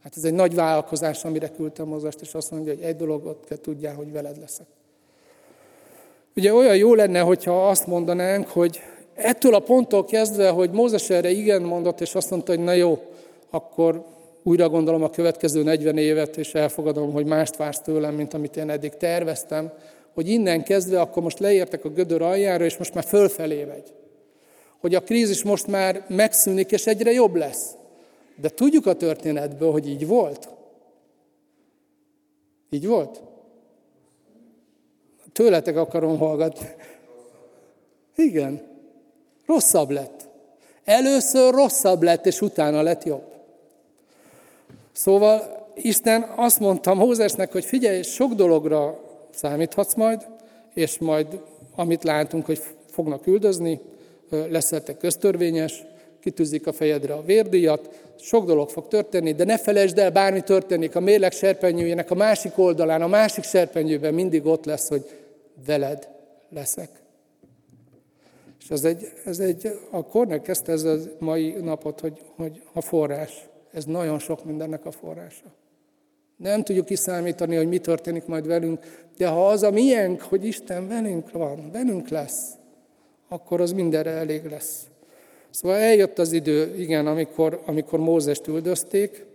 Hát 0.03 0.17
ez 0.17 0.23
egy 0.23 0.33
nagy 0.33 0.55
vállalkozás, 0.55 1.25
amire 1.25 1.49
küldtem 1.49 1.87
Mózest, 1.87 2.21
és 2.21 2.33
azt 2.33 2.51
mondja, 2.51 2.73
hogy 2.73 2.83
egy 2.83 2.95
dologot 2.95 3.45
kell 3.47 3.57
tudjál, 3.57 3.95
hogy 3.95 4.11
veled 4.11 4.37
leszek. 4.39 4.65
Ugye 6.35 6.53
olyan 6.53 6.77
jó 6.77 6.93
lenne, 6.93 7.19
hogyha 7.19 7.69
azt 7.69 7.87
mondanánk, 7.87 8.47
hogy 8.47 8.79
ettől 9.13 9.53
a 9.53 9.59
ponttól 9.59 10.05
kezdve, 10.05 10.49
hogy 10.49 10.71
Mózes 10.71 11.09
erre 11.09 11.29
igen 11.29 11.61
mondott, 11.61 12.01
és 12.01 12.15
azt 12.15 12.29
mondta, 12.29 12.55
hogy 12.55 12.63
na 12.63 12.73
jó, 12.73 12.99
akkor 13.49 14.05
újra 14.43 14.69
gondolom 14.69 15.03
a 15.03 15.09
következő 15.09 15.63
40 15.63 15.97
évet, 15.97 16.37
és 16.37 16.53
elfogadom, 16.53 17.11
hogy 17.11 17.25
mást 17.25 17.55
vársz 17.55 17.81
tőlem, 17.81 18.15
mint 18.15 18.33
amit 18.33 18.57
én 18.57 18.69
eddig 18.69 18.97
terveztem, 18.97 19.71
hogy 20.13 20.29
innen 20.29 20.63
kezdve 20.63 21.01
akkor 21.01 21.23
most 21.23 21.39
leértek 21.39 21.85
a 21.85 21.89
gödör 21.89 22.21
aljára, 22.21 22.65
és 22.65 22.77
most 22.77 22.93
már 22.93 23.03
fölfelé 23.03 23.63
megy. 23.63 23.93
Hogy 24.79 24.95
a 24.95 25.03
krízis 25.03 25.43
most 25.43 25.67
már 25.67 26.05
megszűnik, 26.07 26.71
és 26.71 26.87
egyre 26.87 27.11
jobb 27.11 27.35
lesz. 27.35 27.71
De 28.35 28.49
tudjuk 28.49 28.85
a 28.85 28.95
történetből, 28.95 29.71
hogy 29.71 29.89
így 29.89 30.07
volt. 30.07 30.49
Így 32.69 32.87
volt? 32.87 33.21
Tőletek 35.33 35.77
akarom 35.77 36.17
hallgatni. 36.17 36.67
Igen. 38.15 38.61
Rosszabb 39.45 39.89
lett. 39.89 40.27
Először 40.83 41.53
rosszabb 41.53 42.01
lett, 42.01 42.25
és 42.25 42.41
utána 42.41 42.81
lett 42.81 43.03
jobb. 43.03 43.31
Szóval 44.91 45.67
Isten 45.75 46.21
azt 46.35 46.59
mondta 46.59 46.93
Mózesnek, 46.93 47.51
hogy 47.51 47.65
figyelj, 47.65 48.01
sok 48.01 48.33
dologra 48.33 48.99
számíthatsz 49.33 49.93
majd, 49.93 50.27
és 50.73 50.97
majd 50.97 51.41
amit 51.75 52.03
látunk, 52.03 52.45
hogy 52.45 52.61
fognak 52.89 53.27
üldözni, 53.27 53.79
leszel 54.29 54.83
te 54.83 54.97
köztörvényes, 54.97 55.83
kitűzik 56.19 56.67
a 56.67 56.73
fejedre 56.73 57.13
a 57.13 57.23
vérdíjat, 57.23 57.89
sok 58.19 58.45
dolog 58.45 58.69
fog 58.69 58.87
történni, 58.87 59.33
de 59.33 59.43
ne 59.43 59.57
felejtsd 59.57 59.97
el, 59.97 60.11
bármi 60.11 60.41
történik, 60.41 60.95
a 60.95 60.99
mérleg 60.99 61.31
serpenyőjének 61.31 62.11
a 62.11 62.15
másik 62.15 62.57
oldalán, 62.57 63.01
a 63.01 63.07
másik 63.07 63.43
serpenyőben 63.43 64.13
mindig 64.13 64.45
ott 64.45 64.65
lesz, 64.65 64.87
hogy 64.87 65.09
veled 65.65 66.09
leszek. 66.49 66.89
És 68.59 68.69
ez 68.69 68.83
egy, 68.83 69.11
ez 69.25 69.39
egy 69.39 69.79
a 69.89 70.05
Kornél 70.05 70.41
kezdte 70.41 70.71
ez 70.71 70.83
a 70.83 70.97
mai 71.19 71.51
napot, 71.51 71.99
hogy, 71.99 72.21
hogy 72.35 72.61
a 72.73 72.81
forrás. 72.81 73.49
Ez 73.71 73.85
nagyon 73.85 74.19
sok 74.19 74.45
mindennek 74.45 74.85
a 74.85 74.91
forrása. 74.91 75.60
Nem 76.41 76.63
tudjuk 76.63 76.85
kiszámítani, 76.85 77.55
hogy 77.55 77.67
mi 77.67 77.77
történik 77.77 78.25
majd 78.25 78.47
velünk, 78.47 78.79
de 79.17 79.27
ha 79.27 79.47
az 79.47 79.63
a 79.63 79.71
miénk, 79.71 80.21
hogy 80.21 80.45
Isten 80.45 80.87
velünk 80.87 81.31
van, 81.31 81.69
velünk 81.71 82.09
lesz, 82.09 82.41
akkor 83.29 83.61
az 83.61 83.71
mindenre 83.71 84.09
elég 84.09 84.45
lesz. 84.45 84.81
Szóval 85.49 85.77
eljött 85.77 86.19
az 86.19 86.31
idő, 86.31 86.75
igen, 86.77 87.07
amikor, 87.07 87.61
amikor 87.65 87.99
Mózest 87.99 88.47
üldözték, 88.47 89.25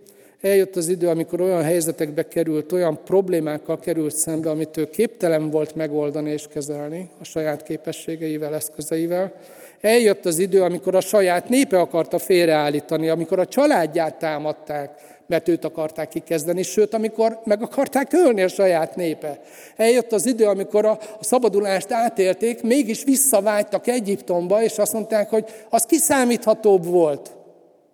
eljött 0.41 0.75
az 0.75 0.87
idő, 0.87 1.07
amikor 1.07 1.41
olyan 1.41 1.63
helyzetekbe 1.63 2.27
került, 2.27 2.71
olyan 2.71 2.99
problémákkal 3.03 3.79
került 3.79 4.15
szembe, 4.15 4.49
amit 4.49 4.77
ő 4.77 4.89
képtelen 4.89 5.49
volt 5.49 5.75
megoldani 5.75 6.29
és 6.29 6.47
kezelni 6.47 7.09
a 7.19 7.23
saját 7.23 7.63
képességeivel, 7.63 8.55
eszközeivel. 8.55 9.33
Eljött 9.81 10.25
az 10.25 10.39
idő, 10.39 10.61
amikor 10.61 10.95
a 10.95 11.01
saját 11.01 11.49
népe 11.49 11.79
akarta 11.79 12.17
félreállítani, 12.17 13.09
amikor 13.09 13.39
a 13.39 13.45
családját 13.45 14.19
támadták, 14.19 15.16
mert 15.27 15.47
őt 15.47 15.65
akarták 15.65 16.09
kikezdeni, 16.09 16.63
sőt, 16.63 16.93
amikor 16.93 17.39
meg 17.43 17.61
akarták 17.61 18.13
ölni 18.13 18.41
a 18.41 18.47
saját 18.47 18.95
népe. 18.95 19.39
Eljött 19.75 20.11
az 20.11 20.25
idő, 20.25 20.45
amikor 20.45 20.85
a, 20.85 20.99
a 21.19 21.23
szabadulást 21.23 21.91
átélték, 21.91 22.61
mégis 22.61 23.03
visszavágytak 23.03 23.87
Egyiptomba, 23.87 24.63
és 24.63 24.77
azt 24.77 24.93
mondták, 24.93 25.29
hogy 25.29 25.45
az 25.69 25.83
kiszámíthatóbb 25.83 26.85
volt. 26.85 27.35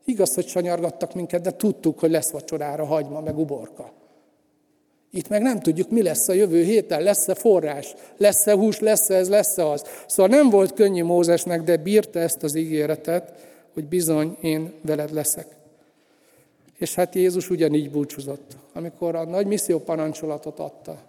Igaz, 0.06 0.34
hogy 0.34 0.48
sanyargattak 0.48 1.14
minket, 1.14 1.42
de 1.42 1.52
tudtuk, 1.52 2.00
hogy 2.00 2.12
lesz 2.12 2.32
vacsorára 2.32 2.86
hagyma, 2.86 3.20
meg 3.20 3.38
uborka. 3.38 3.92
Itt 5.12 5.30
meg 5.30 5.42
nem 5.42 5.60
tudjuk, 5.60 5.90
mi 5.90 6.02
lesz 6.02 6.28
a 6.28 6.34
jövő 6.34 6.64
héten, 6.64 7.02
lesz-e 7.02 7.36
forrás, 7.36 7.94
lesz-e 8.18 8.54
hús, 8.54 8.80
lesz-e 8.80 9.16
ez, 9.16 9.30
lesz-e 9.30 9.70
az. 9.70 9.84
Szóval 10.08 10.38
nem 10.38 10.50
volt 10.50 10.74
könnyű 10.74 11.04
Mózesnek, 11.04 11.62
de 11.62 11.78
bírta 11.78 12.20
ezt 12.20 12.44
az 12.44 12.56
ígéretet, 12.56 13.34
hogy 13.74 13.86
bizony 13.86 14.38
én 14.42 14.74
veled 14.82 15.14
leszek. 15.14 15.62
És 16.84 16.96
hát 16.96 17.16
Jézus 17.16 17.50
ugyanígy 17.50 17.92
búcsúzott, 17.92 18.58
amikor 18.74 19.16
a 19.16 19.26
nagy 19.26 19.48
misszió 19.48 19.80
parancsolatot 19.80 20.60
adta. 20.60 21.02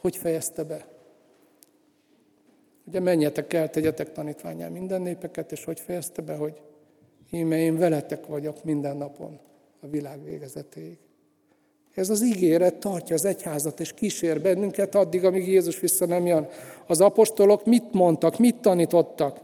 Hogy 0.00 0.16
fejezte 0.16 0.64
be? 0.64 0.86
Ugye 2.86 3.00
menjetek 3.00 3.52
el, 3.52 3.70
tegyetek 3.70 4.12
tanítványán 4.12 4.72
minden 4.72 5.02
népeket, 5.02 5.52
és 5.52 5.64
hogy 5.64 5.80
fejezte 5.80 6.22
be, 6.22 6.34
hogy 6.34 6.60
íme 7.30 7.58
én 7.58 7.78
veletek 7.78 8.26
vagyok 8.26 8.64
minden 8.64 8.96
napon 8.96 9.38
a 9.80 9.86
világ 9.86 10.24
végezetéig. 10.24 10.98
Ez 11.94 12.10
az 12.10 12.24
ígéret 12.24 12.74
tartja 12.74 13.14
az 13.14 13.24
egyházat, 13.24 13.80
és 13.80 13.92
kísér 13.92 14.40
bennünket 14.40 14.94
addig, 14.94 15.24
amíg 15.24 15.48
Jézus 15.48 15.80
vissza 15.80 16.06
nem 16.06 16.26
jön. 16.26 16.48
Az 16.86 17.00
apostolok 17.00 17.64
mit 17.64 17.92
mondtak, 17.92 18.38
mit 18.38 18.56
tanítottak? 18.56 19.40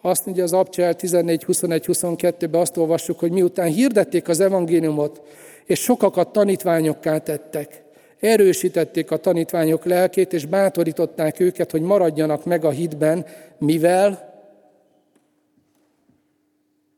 Azt 0.00 0.26
mondja 0.26 0.44
az 0.44 0.52
Abcsel 0.52 0.94
14, 0.94 1.44
21, 1.44 1.84
22-ben 1.86 2.60
azt 2.60 2.76
olvassuk, 2.76 3.18
hogy 3.18 3.32
miután 3.32 3.68
hirdették 3.68 4.28
az 4.28 4.40
evangéliumot, 4.40 5.22
és 5.64 5.80
sokakat 5.80 6.32
tanítványokká 6.32 7.18
tettek, 7.18 7.82
erősítették 8.20 9.10
a 9.10 9.16
tanítványok 9.16 9.84
lelkét, 9.84 10.32
és 10.32 10.46
bátorították 10.46 11.40
őket, 11.40 11.70
hogy 11.70 11.82
maradjanak 11.82 12.44
meg 12.44 12.64
a 12.64 12.70
hitben, 12.70 13.26
mivel, 13.58 14.34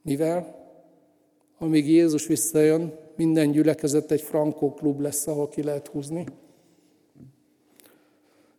mivel, 0.03 0.59
amíg 1.59 1.89
Jézus 1.89 2.27
visszajön, 2.27 2.99
minden 3.17 3.51
gyülekezet 3.51 4.11
egy 4.11 4.21
frankó 4.21 4.75
klub 4.75 5.01
lesz, 5.01 5.27
ahol 5.27 5.49
ki 5.49 5.63
lehet 5.63 5.87
húzni. 5.87 6.27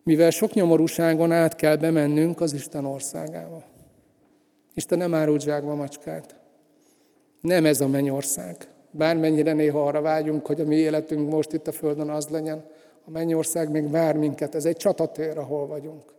Mivel 0.04 0.30
sok 0.30 0.54
nyomorúságon 0.54 1.32
át 1.32 1.56
kell 1.56 1.76
bemennünk 1.76 2.42
az 2.42 2.54
Isten 2.54 2.86
országába. 2.86 3.71
Isten 4.74 4.98
nem 4.98 5.14
árult 5.14 5.42
zsákba 5.42 5.76
macskát. 5.76 6.36
Nem 7.42 7.66
ez 7.66 7.82
a 7.82 7.88
mennyország. 7.88 8.68
Bármennyire 8.92 9.54
néha 9.54 9.88
arra 9.88 10.02
vágyunk, 10.02 10.46
hogy 10.46 10.62
a 10.62 10.66
mi 10.66 10.76
életünk 10.76 11.30
most 11.30 11.54
itt 11.54 11.68
a 11.68 11.72
Földön 11.72 12.10
az 12.10 12.28
legyen, 12.28 12.66
a 13.06 13.10
mennyország 13.10 13.72
még 13.72 13.90
vár 13.90 14.16
minket. 14.16 14.56
Ez 14.56 14.66
egy 14.66 14.78
csatatér, 14.78 15.38
ahol 15.38 15.68
vagyunk. 15.68 16.14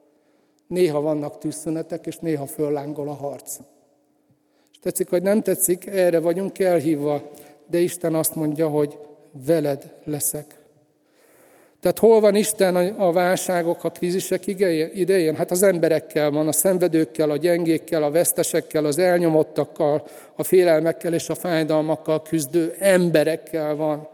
Néha 0.67 1.01
vannak 1.01 1.39
tűzszünetek, 1.39 2.07
és 2.07 2.19
néha 2.19 2.47
föllángol 2.47 3.09
a 3.09 3.15
harc. 3.15 3.59
És 4.73 4.79
tetszik, 4.79 5.09
hogy 5.09 5.23
nem 5.23 5.43
tetszik, 5.43 5.87
erre 5.87 6.21
vagyunk 6.21 6.59
elhívva, 6.59 7.31
de 7.67 7.79
Isten 7.79 8.15
azt 8.15 8.35
mondja, 8.35 8.69
hogy 8.69 8.99
veled 9.47 9.95
leszek. 10.05 10.62
Tehát 11.83 11.99
hol 11.99 12.21
van 12.21 12.35
Isten 12.35 12.77
a 12.77 13.13
válságok, 13.13 13.85
a 13.85 13.91
krízisek 13.91 14.47
idején? 14.47 15.35
Hát 15.35 15.51
az 15.51 15.63
emberekkel 15.63 16.31
van, 16.31 16.49
a 16.49 16.53
szenvedőkkel, 16.53 17.31
a 17.31 17.37
gyengékkel, 17.37 18.03
a 18.03 18.11
vesztesekkel, 18.11 18.85
az 18.85 18.99
elnyomottakkal, 18.99 20.07
a 20.37 20.43
félelmekkel 20.43 21.15
és 21.15 21.29
a 21.29 21.35
fájdalmakkal 21.35 22.23
küzdő 22.23 22.75
emberekkel 22.79 23.75
van, 23.75 24.09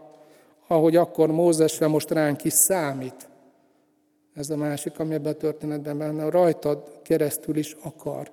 ahogy 0.67 0.95
akkor 0.95 1.31
Mózesre 1.31 1.87
most 1.87 2.11
ránk 2.11 2.43
is 2.43 2.53
számít. 2.53 3.29
ez 4.35 4.49
a 4.49 4.55
másik, 4.55 4.99
ami 4.99 5.13
ebben 5.13 5.33
a 5.33 5.35
történetben 5.35 5.97
benne, 5.97 6.29
rajtad 6.29 6.83
keresztül 7.03 7.57
is 7.57 7.75
akar 7.83 8.31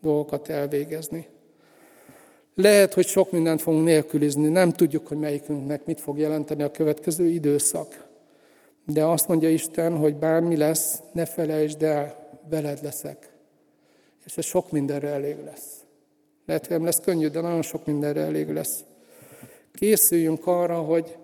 dolgokat 0.00 0.48
elvégezni. 0.48 1.26
Lehet, 2.54 2.94
hogy 2.94 3.06
sok 3.06 3.30
mindent 3.30 3.62
fogunk 3.62 3.84
nélkülizni, 3.84 4.48
nem 4.48 4.72
tudjuk, 4.72 5.06
hogy 5.06 5.18
melyikünknek 5.18 5.86
mit 5.86 6.00
fog 6.00 6.18
jelenteni 6.18 6.62
a 6.62 6.70
következő 6.70 7.26
időszak. 7.26 8.08
De 8.92 9.04
azt 9.04 9.28
mondja 9.28 9.48
Isten, 9.50 9.96
hogy 9.96 10.16
bármi 10.16 10.56
lesz, 10.56 11.00
ne 11.12 11.24
felejtsd 11.24 11.82
el, 11.82 12.28
veled 12.48 12.82
leszek. 12.82 13.32
És 14.24 14.36
ez 14.36 14.44
sok 14.44 14.70
mindenre 14.70 15.08
elég 15.08 15.36
lesz. 15.44 15.84
Lehet, 16.46 16.66
hogy 16.66 16.76
nem 16.76 16.84
lesz 16.84 17.00
könnyű, 17.00 17.28
de 17.28 17.40
nagyon 17.40 17.62
sok 17.62 17.86
mindenre 17.86 18.20
elég 18.20 18.48
lesz. 18.48 18.84
Készüljünk 19.72 20.46
arra, 20.46 20.80
hogy, 20.80 21.16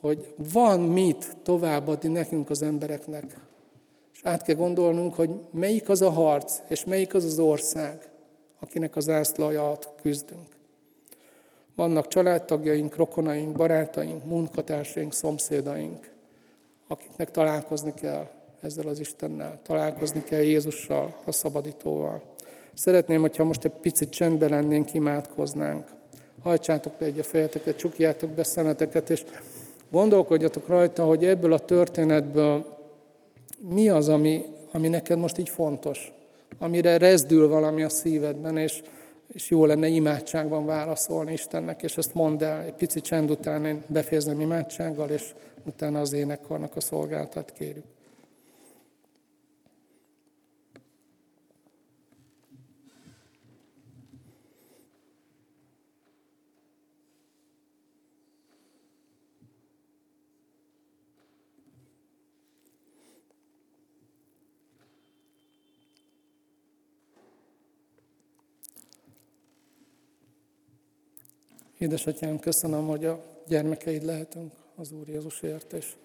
hogy 0.00 0.34
van 0.52 0.80
mit 0.80 1.36
továbbadni 1.42 2.08
nekünk 2.08 2.50
az 2.50 2.62
embereknek. 2.62 3.36
És 4.14 4.20
át 4.22 4.42
kell 4.42 4.54
gondolnunk, 4.54 5.14
hogy 5.14 5.30
melyik 5.50 5.88
az 5.88 6.02
a 6.02 6.10
harc, 6.10 6.58
és 6.68 6.84
melyik 6.84 7.14
az 7.14 7.24
az 7.24 7.38
ország, 7.38 8.10
akinek 8.60 8.96
az 8.96 9.08
ászlaja 9.08 9.64
alatt 9.64 9.88
küzdünk. 10.02 10.46
Vannak 11.74 12.08
családtagjaink, 12.08 12.96
rokonaink, 12.96 13.56
barátaink, 13.56 14.24
munkatársaink, 14.24 15.12
szomszédaink, 15.12 16.11
akiknek 16.92 17.30
találkozni 17.30 17.94
kell 17.94 18.28
ezzel 18.60 18.86
az 18.86 19.00
Istennel, 19.00 19.58
találkozni 19.62 20.24
kell 20.24 20.40
Jézussal, 20.40 21.14
a 21.24 21.32
szabadítóval. 21.32 22.22
Szeretném, 22.74 23.20
hogyha 23.20 23.44
most 23.44 23.64
egy 23.64 23.72
picit 23.80 24.10
csendben 24.10 24.50
lennénk, 24.50 24.94
imádkoznánk. 24.94 25.86
Hajtsátok 26.42 26.92
le 26.98 27.06
egy 27.06 27.18
a 27.18 27.22
fejeteket, 27.22 27.76
csukjátok 27.76 28.30
be 28.30 28.42
szemeteket, 28.42 29.10
és 29.10 29.24
gondolkodjatok 29.90 30.68
rajta, 30.68 31.04
hogy 31.04 31.24
ebből 31.24 31.52
a 31.52 31.58
történetből 31.58 32.78
mi 33.68 33.88
az, 33.88 34.08
ami, 34.08 34.44
ami 34.72 34.88
neked 34.88 35.18
most 35.18 35.38
így 35.38 35.48
fontos, 35.48 36.12
amire 36.58 36.96
rezdül 36.96 37.48
valami 37.48 37.82
a 37.82 37.88
szívedben, 37.88 38.56
és, 38.56 38.82
és 39.28 39.50
jó 39.50 39.66
lenne 39.66 39.86
imádságban 39.86 40.66
válaszolni 40.66 41.32
Istennek, 41.32 41.82
és 41.82 41.96
ezt 41.96 42.14
mondd 42.14 42.44
el, 42.44 42.62
egy 42.62 42.74
pici 42.74 43.00
csend 43.00 43.30
után 43.30 43.64
én 43.64 43.82
befejezem 43.86 44.40
imádsággal, 44.40 45.08
és 45.08 45.34
utána 45.64 46.00
az 46.00 46.12
énekarnak 46.12 46.76
a 46.76 46.80
szolgáltat 46.80 47.52
kérjük. 47.52 47.84
Édesatyám, 71.78 72.38
köszönöm, 72.38 72.86
hogy 72.86 73.04
a 73.04 73.24
gyermekeid 73.46 74.02
lehetünk 74.02 74.61
az 74.76 74.92
Úr 74.92 75.08
Jézusért, 75.08 75.72
és 75.72 75.96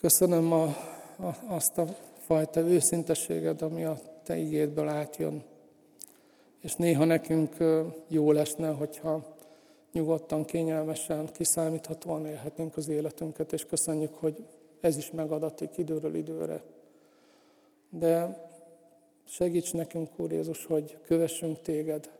köszönöm 0.00 0.52
a, 0.52 0.64
a, 1.16 1.36
azt 1.46 1.78
a 1.78 1.86
fajta 2.18 2.60
őszintességed, 2.60 3.62
ami 3.62 3.84
a 3.84 3.98
Te 4.22 4.36
igédből 4.36 4.88
átjön. 4.88 5.44
És 6.60 6.74
néha 6.74 7.04
nekünk 7.04 7.56
jó 8.08 8.32
lesne, 8.32 8.70
hogyha 8.70 9.36
nyugodtan, 9.92 10.44
kényelmesen, 10.44 11.32
kiszámíthatóan 11.32 12.26
élhetnénk 12.26 12.76
az 12.76 12.88
életünket, 12.88 13.52
és 13.52 13.64
köszönjük, 13.64 14.14
hogy 14.14 14.44
ez 14.80 14.96
is 14.96 15.10
megadatik 15.10 15.78
időről 15.78 16.14
időre. 16.14 16.62
De 17.90 18.46
segíts 19.24 19.72
nekünk, 19.72 20.08
Úr 20.16 20.32
Jézus, 20.32 20.64
hogy 20.64 20.98
kövessünk 21.06 21.60
Téged, 21.60 22.10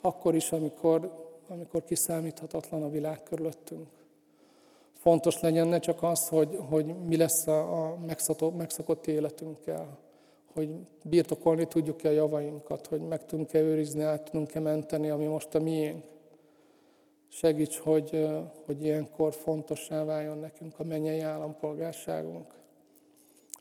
akkor 0.00 0.34
is, 0.34 0.52
amikor, 0.52 1.25
amikor 1.48 1.84
kiszámíthatatlan 1.84 2.82
a 2.82 2.90
világ 2.90 3.22
körülöttünk. 3.22 3.86
Fontos 4.92 5.40
legyen 5.40 5.68
ne 5.68 5.78
csak 5.78 6.02
az, 6.02 6.28
hogy, 6.28 6.58
hogy 6.68 6.94
mi 7.06 7.16
lesz 7.16 7.46
a, 7.46 7.84
a 7.84 7.98
megszakott, 8.56 9.06
életünkkel, 9.06 9.98
hogy 10.52 10.70
birtokolni 11.04 11.66
tudjuk-e 11.66 12.08
a 12.08 12.12
javainkat, 12.12 12.86
hogy 12.86 13.00
meg 13.00 13.24
tudunk-e 13.24 13.60
őrizni, 13.60 14.02
át 14.02 14.22
tudunk-e 14.22 14.60
menteni, 14.60 15.10
ami 15.10 15.24
most 15.24 15.54
a 15.54 15.60
miénk. 15.60 16.04
Segíts, 17.28 17.78
hogy, 17.78 18.28
hogy 18.66 18.84
ilyenkor 18.84 19.32
fontossá 19.32 20.04
váljon 20.04 20.38
nekünk 20.38 20.78
a 20.78 20.84
mennyei 20.84 21.20
állampolgárságunk. 21.20 22.54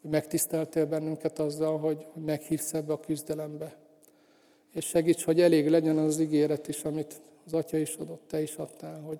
Hogy 0.01 0.09
megtiszteltél 0.09 0.85
bennünket 0.85 1.39
azzal, 1.39 1.77
hogy 1.77 2.07
meghívsz 2.25 2.73
ebbe 2.73 2.93
a 2.93 2.99
küzdelembe 2.99 3.75
és 4.75 4.85
segíts, 4.85 5.23
hogy 5.23 5.41
elég 5.41 5.69
legyen 5.69 5.97
az 5.97 6.19
ígéret 6.19 6.67
is, 6.67 6.83
amit 6.83 7.21
az 7.45 7.53
Atya 7.53 7.77
is 7.77 7.95
adott, 7.95 8.27
Te 8.27 8.41
is 8.41 8.55
adtál, 8.55 9.01
hogy 9.01 9.19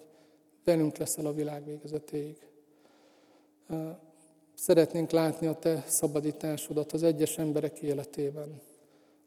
velünk 0.63 0.97
leszel 0.97 1.25
a 1.25 1.33
világ 1.33 1.65
végezetéig. 1.65 2.37
Szeretnénk 4.53 5.11
látni 5.11 5.47
a 5.47 5.53
Te 5.53 5.83
szabadításodat 5.87 6.91
az 6.91 7.03
egyes 7.03 7.37
emberek 7.37 7.81
életében. 7.81 8.61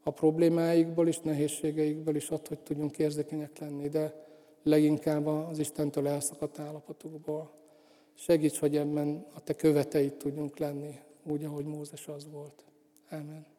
A 0.03 0.11
problémáikból 0.11 1.09
is, 1.09 1.19
nehézségeikből 1.19 2.17
is 2.17 2.31
ad, 2.31 2.47
hogy 2.47 2.59
tudjunk 2.59 2.99
érzékenyek 2.99 3.59
lenni, 3.59 3.89
de 3.89 4.27
leginkább 4.63 5.27
az 5.27 5.59
Istentől 5.59 6.09
elszakadt 6.09 6.59
állapotukból. 6.59 7.51
Segíts, 8.15 8.59
hogy 8.59 8.77
ebben 8.77 9.27
a 9.35 9.41
Te 9.41 9.55
követeit 9.55 10.15
tudjunk 10.15 10.59
lenni, 10.59 11.01
úgy, 11.23 11.45
ahogy 11.45 11.65
Mózes 11.65 12.09
az 12.09 12.29
volt. 12.31 12.65
Amen. 13.11 13.58